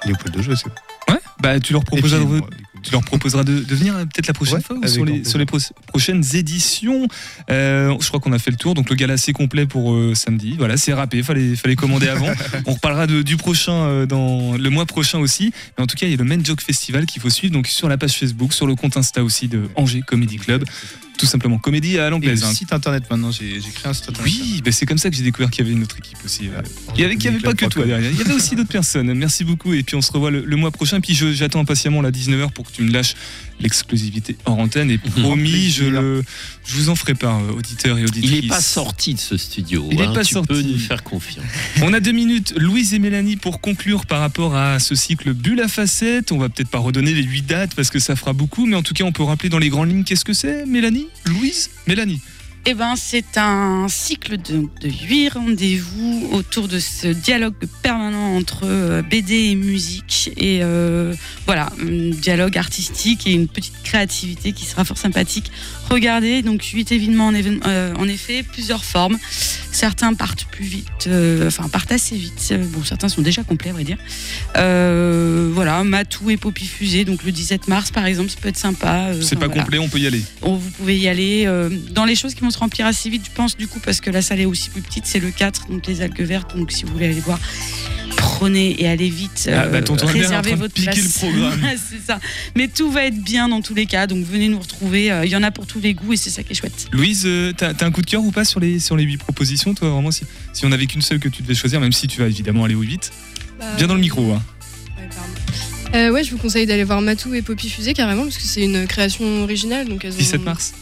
Léopold 0.04 0.34
c'est 0.56 0.66
Ouais, 0.66 0.97
bah 1.40 1.60
tu 1.60 1.72
leur 1.72 1.84
puis, 1.84 2.00
de, 2.02 2.18
bon, 2.24 2.40
tu 2.82 2.92
leur 2.92 3.02
proposeras 3.02 3.44
de, 3.44 3.60
de 3.60 3.74
venir 3.74 3.94
euh, 3.96 4.04
peut-être 4.04 4.26
la 4.28 4.34
prochaine 4.34 4.56
Ouais, 4.56 4.62
fois 4.62 4.76
ou 4.76 4.86
sur 4.86 5.04
les, 5.04 5.20
grand 5.20 5.28
sur 5.30 5.38
les 5.38 5.46
pro- 5.46 5.58
prochaines 5.86 6.22
éditions. 6.34 7.06
Euh, 7.50 7.94
je 8.00 8.08
crois 8.08 8.20
qu'on 8.20 8.32
a 8.32 8.38
fait 8.38 8.50
le 8.50 8.56
tour, 8.56 8.74
donc 8.74 8.90
le 8.90 8.96
gala 8.96 9.16
c'est 9.16 9.32
complet 9.32 9.66
pour 9.66 9.94
euh, 9.94 10.14
samedi. 10.14 10.54
Voilà, 10.58 10.76
c'est 10.76 10.92
râpé, 10.92 11.22
fallait, 11.22 11.56
fallait 11.56 11.76
commander 11.76 12.08
avant. 12.08 12.28
On 12.66 12.74
reparlera 12.74 13.06
de- 13.06 13.22
du 13.22 13.36
prochain 13.36 13.72
euh, 13.72 14.06
dans 14.06 14.56
le 14.56 14.70
mois 14.70 14.86
prochain 14.86 15.18
aussi. 15.18 15.52
Mais 15.76 15.84
en 15.84 15.86
tout 15.86 15.96
cas, 15.96 16.06
il 16.06 16.10
y 16.10 16.14
a 16.14 16.16
le 16.16 16.24
Main 16.24 16.42
Joke 16.42 16.60
Festival 16.62 17.06
qu'il 17.06 17.20
faut 17.22 17.30
suivre 17.30 17.52
donc 17.52 17.66
sur 17.66 17.88
la 17.88 17.96
page 17.98 18.12
Facebook, 18.12 18.52
sur 18.52 18.66
le 18.66 18.74
compte 18.74 18.96
Insta 18.96 19.22
aussi 19.24 19.48
de 19.48 19.62
Angers 19.76 20.02
Comedy 20.06 20.36
Club. 20.36 20.64
Tout 21.18 21.26
simplement 21.26 21.58
comédie 21.58 21.98
à 21.98 22.06
Et 22.06 22.10
l'anglaise. 22.10 22.44
hein. 22.44 22.52
site 22.54 22.72
internet 22.72 23.02
maintenant, 23.10 23.32
j'ai 23.32 23.58
créé 23.74 23.86
un 23.90 23.92
site 23.92 24.08
internet. 24.10 24.32
Oui, 24.32 24.62
bah 24.64 24.70
c'est 24.70 24.86
comme 24.86 24.98
ça 24.98 25.10
que 25.10 25.16
j'ai 25.16 25.24
découvert 25.24 25.50
qu'il 25.50 25.64
y 25.64 25.68
avait 25.68 25.76
une 25.76 25.82
autre 25.82 25.98
équipe 25.98 26.18
aussi. 26.24 26.42
Il 26.94 27.00
y 27.00 27.04
avait, 27.04 27.16
pas 27.40 27.54
que 27.54 27.66
toi 27.66 27.84
derrière, 27.84 28.08
il 28.12 28.16
y 28.16 28.20
avait 28.20 28.34
aussi 28.34 28.54
d'autres 28.54 28.68
personnes. 28.68 29.12
Merci 29.14 29.42
beaucoup 29.42 29.72
et 29.74 29.82
puis 29.82 29.96
on 29.96 30.00
se 30.00 30.12
revoit 30.12 30.30
le, 30.30 30.44
le 30.44 30.56
mois 30.56 30.70
prochain. 30.70 31.00
Puis 31.00 31.16
je- 31.16 31.32
j'attends 31.32 31.58
impatiemment 31.58 32.02
la 32.02 32.12
19h 32.12 32.52
pour 32.52 32.67
que 32.68 32.76
tu 32.76 32.82
me 32.82 32.92
lâches 32.92 33.14
l'exclusivité 33.60 34.36
hors 34.44 34.58
antenne 34.58 34.90
et 34.90 34.98
promis, 35.20 35.70
je, 35.70 35.84
le, 35.84 36.24
je 36.64 36.74
vous 36.76 36.88
en 36.90 36.94
ferai 36.94 37.14
part, 37.14 37.38
euh, 37.40 37.52
auditeurs 37.52 37.98
et 37.98 38.04
auditrices. 38.04 38.30
Il 38.30 38.42
n'est 38.42 38.48
pas 38.48 38.60
sorti 38.60 39.14
de 39.14 39.18
ce 39.18 39.36
studio. 39.36 39.88
Il 39.90 40.00
est 40.00 40.04
hein, 40.04 40.12
pas 40.12 40.24
tu 40.24 40.34
sorti. 40.34 40.48
peux 40.48 40.62
nous 40.62 40.78
faire 40.78 41.02
confiance. 41.02 41.44
On 41.82 41.92
a 41.92 42.00
deux 42.00 42.12
minutes, 42.12 42.54
Louise 42.56 42.94
et 42.94 42.98
Mélanie, 42.98 43.36
pour 43.36 43.60
conclure 43.60 44.06
par 44.06 44.20
rapport 44.20 44.54
à 44.54 44.78
ce 44.78 44.94
cycle 44.94 45.32
Bulle 45.32 45.60
à 45.60 45.68
facettes. 45.68 46.32
On 46.32 46.38
va 46.38 46.48
peut-être 46.48 46.70
pas 46.70 46.78
redonner 46.78 47.12
les 47.12 47.22
huit 47.22 47.42
dates 47.42 47.74
parce 47.74 47.90
que 47.90 47.98
ça 47.98 48.16
fera 48.16 48.32
beaucoup, 48.32 48.66
mais 48.66 48.76
en 48.76 48.82
tout 48.82 48.94
cas, 48.94 49.04
on 49.04 49.12
peut 49.12 49.24
rappeler 49.24 49.48
dans 49.48 49.58
les 49.58 49.70
grandes 49.70 49.90
lignes 49.90 50.04
qu'est-ce 50.04 50.24
que 50.24 50.32
c'est, 50.34 50.66
Mélanie? 50.66 51.08
Louise? 51.24 51.70
Mélanie? 51.86 52.20
Eh 52.66 52.74
ben, 52.74 52.96
c'est 52.96 53.38
un 53.38 53.86
cycle 53.88 54.36
de, 54.36 54.68
huit 54.82 55.30
rendez-vous 55.30 56.28
autour 56.32 56.68
de 56.68 56.78
ce 56.78 57.08
dialogue 57.08 57.54
permanent 57.82 58.36
entre 58.36 58.64
euh, 58.64 59.02
BD 59.02 59.50
et 59.50 59.54
musique. 59.54 60.30
Et 60.36 60.60
euh, 60.62 61.14
voilà, 61.46 61.70
un 61.80 62.10
dialogue 62.10 62.58
artistique 62.58 63.26
et 63.26 63.32
une 63.32 63.48
petite 63.48 63.82
créativité 63.82 64.52
qui 64.52 64.66
sera 64.66 64.84
fort 64.84 64.98
sympathique. 64.98 65.50
Regardez, 65.90 66.42
donc 66.42 66.62
huit 66.64 66.92
événements 66.92 67.28
en, 67.28 67.32
évén- 67.32 67.60
euh, 67.66 67.94
en 67.96 68.06
effet, 68.08 68.42
plusieurs 68.42 68.84
formes. 68.84 69.18
Certains 69.72 70.12
partent 70.14 70.44
plus 70.44 70.64
vite, 70.64 71.06
euh, 71.06 71.46
enfin 71.48 71.68
partent 71.68 71.92
assez 71.92 72.16
vite. 72.16 72.48
Euh, 72.52 72.64
Bon, 72.68 72.82
certains 72.84 73.08
sont 73.08 73.22
déjà 73.22 73.42
complets, 73.42 73.70
à 73.70 73.72
vrai 73.72 73.84
dire. 73.84 73.96
Euh, 74.56 75.50
voilà, 75.54 75.82
Matou 75.84 76.30
et 76.30 76.36
Poppy 76.36 76.66
Fusée, 76.66 77.04
donc 77.04 77.22
le 77.24 77.32
17 77.32 77.68
mars 77.68 77.90
par 77.90 78.04
exemple, 78.06 78.30
ça 78.30 78.36
peut 78.40 78.48
être 78.48 78.56
sympa. 78.58 79.08
C'est 79.22 79.36
pas 79.38 79.46
voilà. 79.46 79.62
complet, 79.62 79.78
on 79.78 79.88
peut 79.88 79.98
y 79.98 80.06
aller. 80.06 80.22
Vous 80.42 80.58
pouvez 80.76 80.98
y 80.98 81.08
aller. 81.08 81.48
dans 81.92 82.04
les 82.04 82.14
choses 82.16 82.34
qui 82.34 82.40
vont 82.42 82.50
se 82.50 82.58
remplir 82.58 82.86
assez 82.86 83.08
vite, 83.08 83.22
je 83.26 83.30
pense, 83.34 83.56
du 83.56 83.66
coup, 83.68 83.80
parce 83.80 84.00
que 84.00 84.10
la 84.10 84.20
salle 84.22 84.40
est 84.40 84.46
aussi 84.46 84.70
plus 84.70 84.82
petite, 84.82 85.06
c'est 85.06 85.20
le 85.20 85.30
4, 85.30 85.68
donc 85.70 85.86
les 85.86 86.02
algues 86.02 86.20
vertes. 86.22 86.56
Donc, 86.56 86.72
si 86.72 86.84
vous 86.84 86.92
voulez 86.92 87.06
aller 87.06 87.20
voir, 87.20 87.38
prenez 88.16 88.82
et 88.82 88.88
allez 88.88 89.08
vite. 89.10 89.48
Ah, 89.52 89.66
bah, 89.68 89.80
réservez 90.02 90.54
votre 90.54 90.74
piquer 90.74 90.90
place. 90.90 91.22
le 91.22 91.28
programme. 91.30 91.60
c'est 91.90 92.04
ça. 92.04 92.18
Mais 92.56 92.68
tout 92.68 92.90
va 92.90 93.04
être 93.04 93.22
bien 93.22 93.48
dans 93.48 93.60
tous 93.62 93.74
les 93.74 93.86
cas, 93.86 94.06
donc 94.06 94.24
venez 94.24 94.48
nous 94.48 94.58
retrouver. 94.60 95.12
Il 95.24 95.30
y 95.30 95.36
en 95.36 95.42
a 95.42 95.50
pour 95.50 95.66
tous 95.78 95.84
les 95.84 95.94
goûts 95.94 96.12
et 96.12 96.16
c'est 96.16 96.30
ça 96.30 96.42
qui 96.42 96.52
est 96.52 96.56
chouette. 96.56 96.88
Louise, 96.92 97.22
euh, 97.26 97.52
t'as 97.56 97.72
t'as 97.74 97.86
un 97.86 97.90
coup 97.90 98.02
de 98.02 98.10
cœur 98.10 98.22
ou 98.22 98.30
pas 98.30 98.44
sur 98.44 98.60
les, 98.60 98.80
sur 98.80 98.96
les 98.96 99.04
8 99.04 99.18
propositions, 99.18 99.74
toi, 99.74 99.90
vraiment 99.90 100.10
Si, 100.10 100.24
si 100.52 100.66
on 100.66 100.72
avait 100.72 100.86
qu'une 100.86 101.02
seule 101.02 101.20
que 101.20 101.28
tu 101.28 101.42
devais 101.42 101.54
choisir, 101.54 101.80
même 101.80 101.92
si 101.92 102.06
tu 102.08 102.20
vas 102.20 102.26
évidemment 102.26 102.64
aller 102.64 102.74
au 102.74 102.82
8, 102.82 103.12
Bah, 103.58 103.64
bien 103.76 103.86
dans 103.86 103.94
le 103.94 104.00
micro. 104.00 104.32
Hein. 104.32 104.42
Euh, 105.94 106.10
ouais, 106.10 106.22
je 106.22 106.32
vous 106.32 106.38
conseille 106.38 106.66
d'aller 106.66 106.84
voir 106.84 107.00
Matou 107.00 107.32
et 107.34 107.42
Poppy 107.42 107.70
Fusée 107.70 107.94
carrément 107.94 108.24
parce 108.24 108.36
que 108.36 108.42
c'est 108.42 108.62
une 108.62 108.86
création 108.86 109.42
originale. 109.42 109.88
Donc 109.88 110.04
elles 110.04 110.12
ont... 110.12 110.18
17 110.18 110.42
mars 110.42 110.74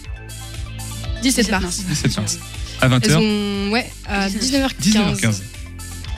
17 1.22 1.50
mars. 1.50 1.82
17 1.88 2.16
mars. 2.16 2.38
À 2.80 2.88
20h 2.88 3.00
Elles 3.04 3.16
ont, 3.16 3.70
ouais, 3.72 3.90
à 4.06 4.28
19h15. 4.28 4.70
19h15. 4.80 5.42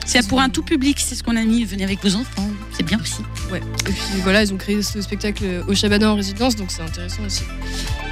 C'est 0.05 0.27
pour 0.27 0.41
un 0.41 0.49
tout 0.49 0.63
public, 0.63 0.97
c'est 0.99 1.13
ce 1.13 1.21
qu'on 1.21 1.35
a 1.35 1.43
mis. 1.43 1.63
Venez 1.65 1.83
avec 1.83 2.01
vos 2.03 2.15
enfants, 2.15 2.49
c'est 2.75 2.83
bien 2.83 2.99
aussi. 2.99 3.21
Ouais. 3.51 3.61
Et 3.87 3.91
puis 3.91 4.21
voilà, 4.23 4.41
ils 4.41 4.51
ont 4.51 4.57
créé 4.57 4.81
ce 4.81 5.01
spectacle 5.01 5.63
au 5.67 5.75
Shabada 5.75 6.11
en 6.11 6.15
résidence, 6.15 6.55
donc 6.55 6.71
c'est 6.71 6.81
intéressant 6.81 7.23
aussi. 7.27 7.43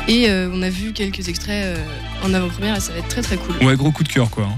Et 0.08 0.30
euh, 0.30 0.50
on 0.54 0.62
a 0.62 0.70
vu 0.70 0.94
quelques 0.94 1.28
extraits 1.28 1.66
euh, 1.66 1.86
en 2.24 2.34
avant-première 2.34 2.78
et 2.78 2.80
ça 2.80 2.94
va 2.94 3.00
être 3.00 3.10
très 3.10 3.22
très 3.22 3.38
cool. 3.38 3.56
Ouais, 3.66 3.76
gros 3.76 3.92
coup 3.92 4.04
de 4.04 4.10
cœur, 4.10 4.30
quoi. 4.30 4.46
hein. 4.46 4.58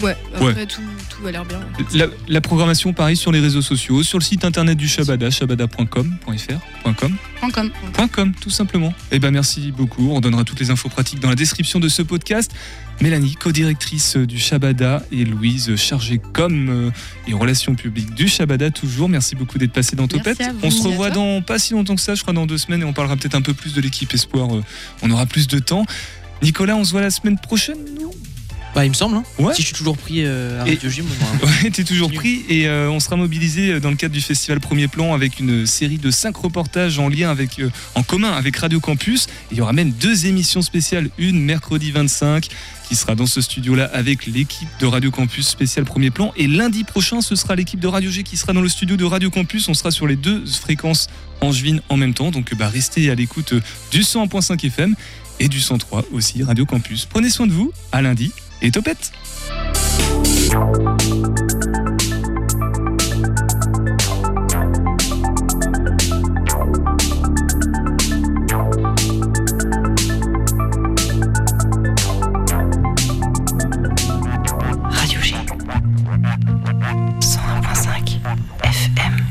Ouais, 0.00 0.16
après 0.34 0.44
Ouais. 0.54 0.66
Tout, 0.66 0.80
tout 1.10 1.26
a 1.26 1.32
l'air 1.32 1.44
bien. 1.44 1.60
La, 1.94 2.06
la 2.28 2.40
programmation, 2.40 2.92
pareil, 2.92 3.16
sur 3.16 3.32
les 3.32 3.40
réseaux 3.40 3.62
sociaux, 3.62 4.02
sur 4.04 4.18
le 4.18 4.22
site 4.22 4.44
internet 4.44 4.76
du 4.78 4.86
Shabada, 4.86 5.28
shabada.com.fr, 5.30 6.94
.com. 6.96 7.16
.com. 7.52 7.70
.com, 8.12 8.32
tout 8.40 8.50
simplement. 8.50 8.94
Eh 9.10 9.18
ben 9.18 9.32
merci 9.32 9.72
beaucoup. 9.76 10.10
On 10.12 10.20
donnera 10.20 10.44
toutes 10.44 10.60
les 10.60 10.70
infos 10.70 10.88
pratiques 10.88 11.18
dans 11.20 11.28
la 11.30 11.34
description 11.34 11.80
de 11.80 11.88
ce 11.88 12.02
podcast. 12.02 12.52
Mélanie, 13.02 13.34
co-directrice 13.34 14.16
du 14.16 14.38
Shabada, 14.38 15.02
et 15.10 15.24
Louise, 15.24 15.74
chargée 15.74 16.20
com 16.32 16.68
euh, 16.68 16.90
et 17.26 17.34
relations 17.34 17.74
publiques 17.74 18.14
du 18.14 18.28
Shabada, 18.28 18.70
toujours. 18.70 19.08
Merci 19.08 19.34
beaucoup 19.34 19.58
d'être 19.58 19.72
passé 19.72 19.96
dans 19.96 20.06
Topette. 20.06 20.40
On 20.62 20.70
se 20.70 20.86
revoit 20.86 21.10
dans 21.10 21.42
pas 21.42 21.58
si 21.58 21.72
longtemps 21.72 21.96
que 21.96 22.00
ça, 22.00 22.14
je 22.14 22.22
crois 22.22 22.32
dans 22.32 22.46
deux 22.46 22.58
semaines, 22.58 22.82
et 22.82 22.84
on 22.84 22.92
parlera 22.92 23.16
peut-être 23.16 23.34
un 23.34 23.42
peu 23.42 23.54
plus 23.54 23.74
de 23.74 23.80
l'équipe 23.80 24.14
Espoir. 24.14 24.54
euh, 24.54 24.62
On 25.02 25.10
aura 25.10 25.26
plus 25.26 25.48
de 25.48 25.58
temps. 25.58 25.84
Nicolas, 26.44 26.76
on 26.76 26.84
se 26.84 26.92
voit 26.92 27.00
la 27.00 27.10
semaine 27.10 27.38
prochaine, 27.40 27.78
nous? 28.00 28.12
Bah, 28.74 28.86
il 28.86 28.88
me 28.88 28.94
semble. 28.94 29.16
hein. 29.16 29.24
Ouais. 29.38 29.52
Si 29.54 29.60
je 29.60 29.66
suis 29.66 29.74
toujours 29.76 29.98
pris 29.98 30.24
euh, 30.24 30.58
à 30.60 30.64
Radio 30.64 30.88
Gym, 30.88 31.04
moi, 31.04 31.48
Ouais, 31.62 31.70
t'es 31.70 31.84
toujours 31.84 32.10
pris 32.10 32.42
et 32.48 32.66
euh, 32.68 32.88
on 32.90 33.00
sera 33.00 33.16
mobilisé 33.16 33.80
dans 33.80 33.90
le 33.90 33.96
cadre 33.96 34.14
du 34.14 34.22
festival 34.22 34.60
Premier 34.60 34.88
Plan 34.88 35.12
avec 35.12 35.40
une 35.40 35.66
série 35.66 35.98
de 35.98 36.10
cinq 36.10 36.36
reportages 36.38 36.98
en 36.98 37.10
lien 37.10 37.30
avec, 37.30 37.58
euh, 37.58 37.68
en 37.94 38.02
commun 38.02 38.32
avec 38.32 38.56
Radio 38.56 38.80
Campus. 38.80 39.26
Et 39.26 39.28
il 39.52 39.58
y 39.58 39.60
aura 39.60 39.74
même 39.74 39.90
deux 39.90 40.24
émissions 40.24 40.62
spéciales, 40.62 41.10
une 41.18 41.38
mercredi 41.44 41.90
25 41.90 42.48
qui 42.88 42.96
sera 42.96 43.14
dans 43.14 43.26
ce 43.26 43.42
studio-là 43.42 43.90
avec 43.92 44.24
l'équipe 44.26 44.68
de 44.80 44.86
Radio 44.86 45.10
Campus 45.10 45.46
spécial 45.48 45.84
Premier 45.84 46.10
Plan. 46.10 46.32
Et 46.38 46.46
lundi 46.46 46.84
prochain, 46.84 47.20
ce 47.20 47.36
sera 47.36 47.54
l'équipe 47.56 47.80
de 47.80 47.88
Radio 47.88 48.10
G 48.10 48.22
qui 48.22 48.38
sera 48.38 48.54
dans 48.54 48.62
le 48.62 48.68
studio 48.70 48.96
de 48.96 49.04
Radio 49.04 49.30
Campus. 49.30 49.68
On 49.68 49.74
sera 49.74 49.90
sur 49.90 50.06
les 50.06 50.16
deux 50.16 50.44
fréquences 50.46 51.08
angevines 51.42 51.82
en 51.90 51.98
même 51.98 52.14
temps. 52.14 52.30
Donc 52.30 52.54
bah, 52.54 52.68
restez 52.68 53.10
à 53.10 53.14
l'écoute 53.14 53.52
du 53.90 54.00
100.5 54.00 54.66
FM 54.66 54.94
et 55.40 55.48
du 55.48 55.60
103 55.60 56.04
aussi, 56.12 56.42
Radio 56.42 56.64
Campus. 56.64 57.04
Prenez 57.04 57.28
soin 57.28 57.46
de 57.46 57.52
vous, 57.52 57.70
à 57.92 58.00
lundi 58.00 58.32
et 58.62 58.70
Topette. 58.70 59.12
Radio 74.90 75.20
G 75.20 75.34
101.5 77.20 78.20
FM 78.62 79.21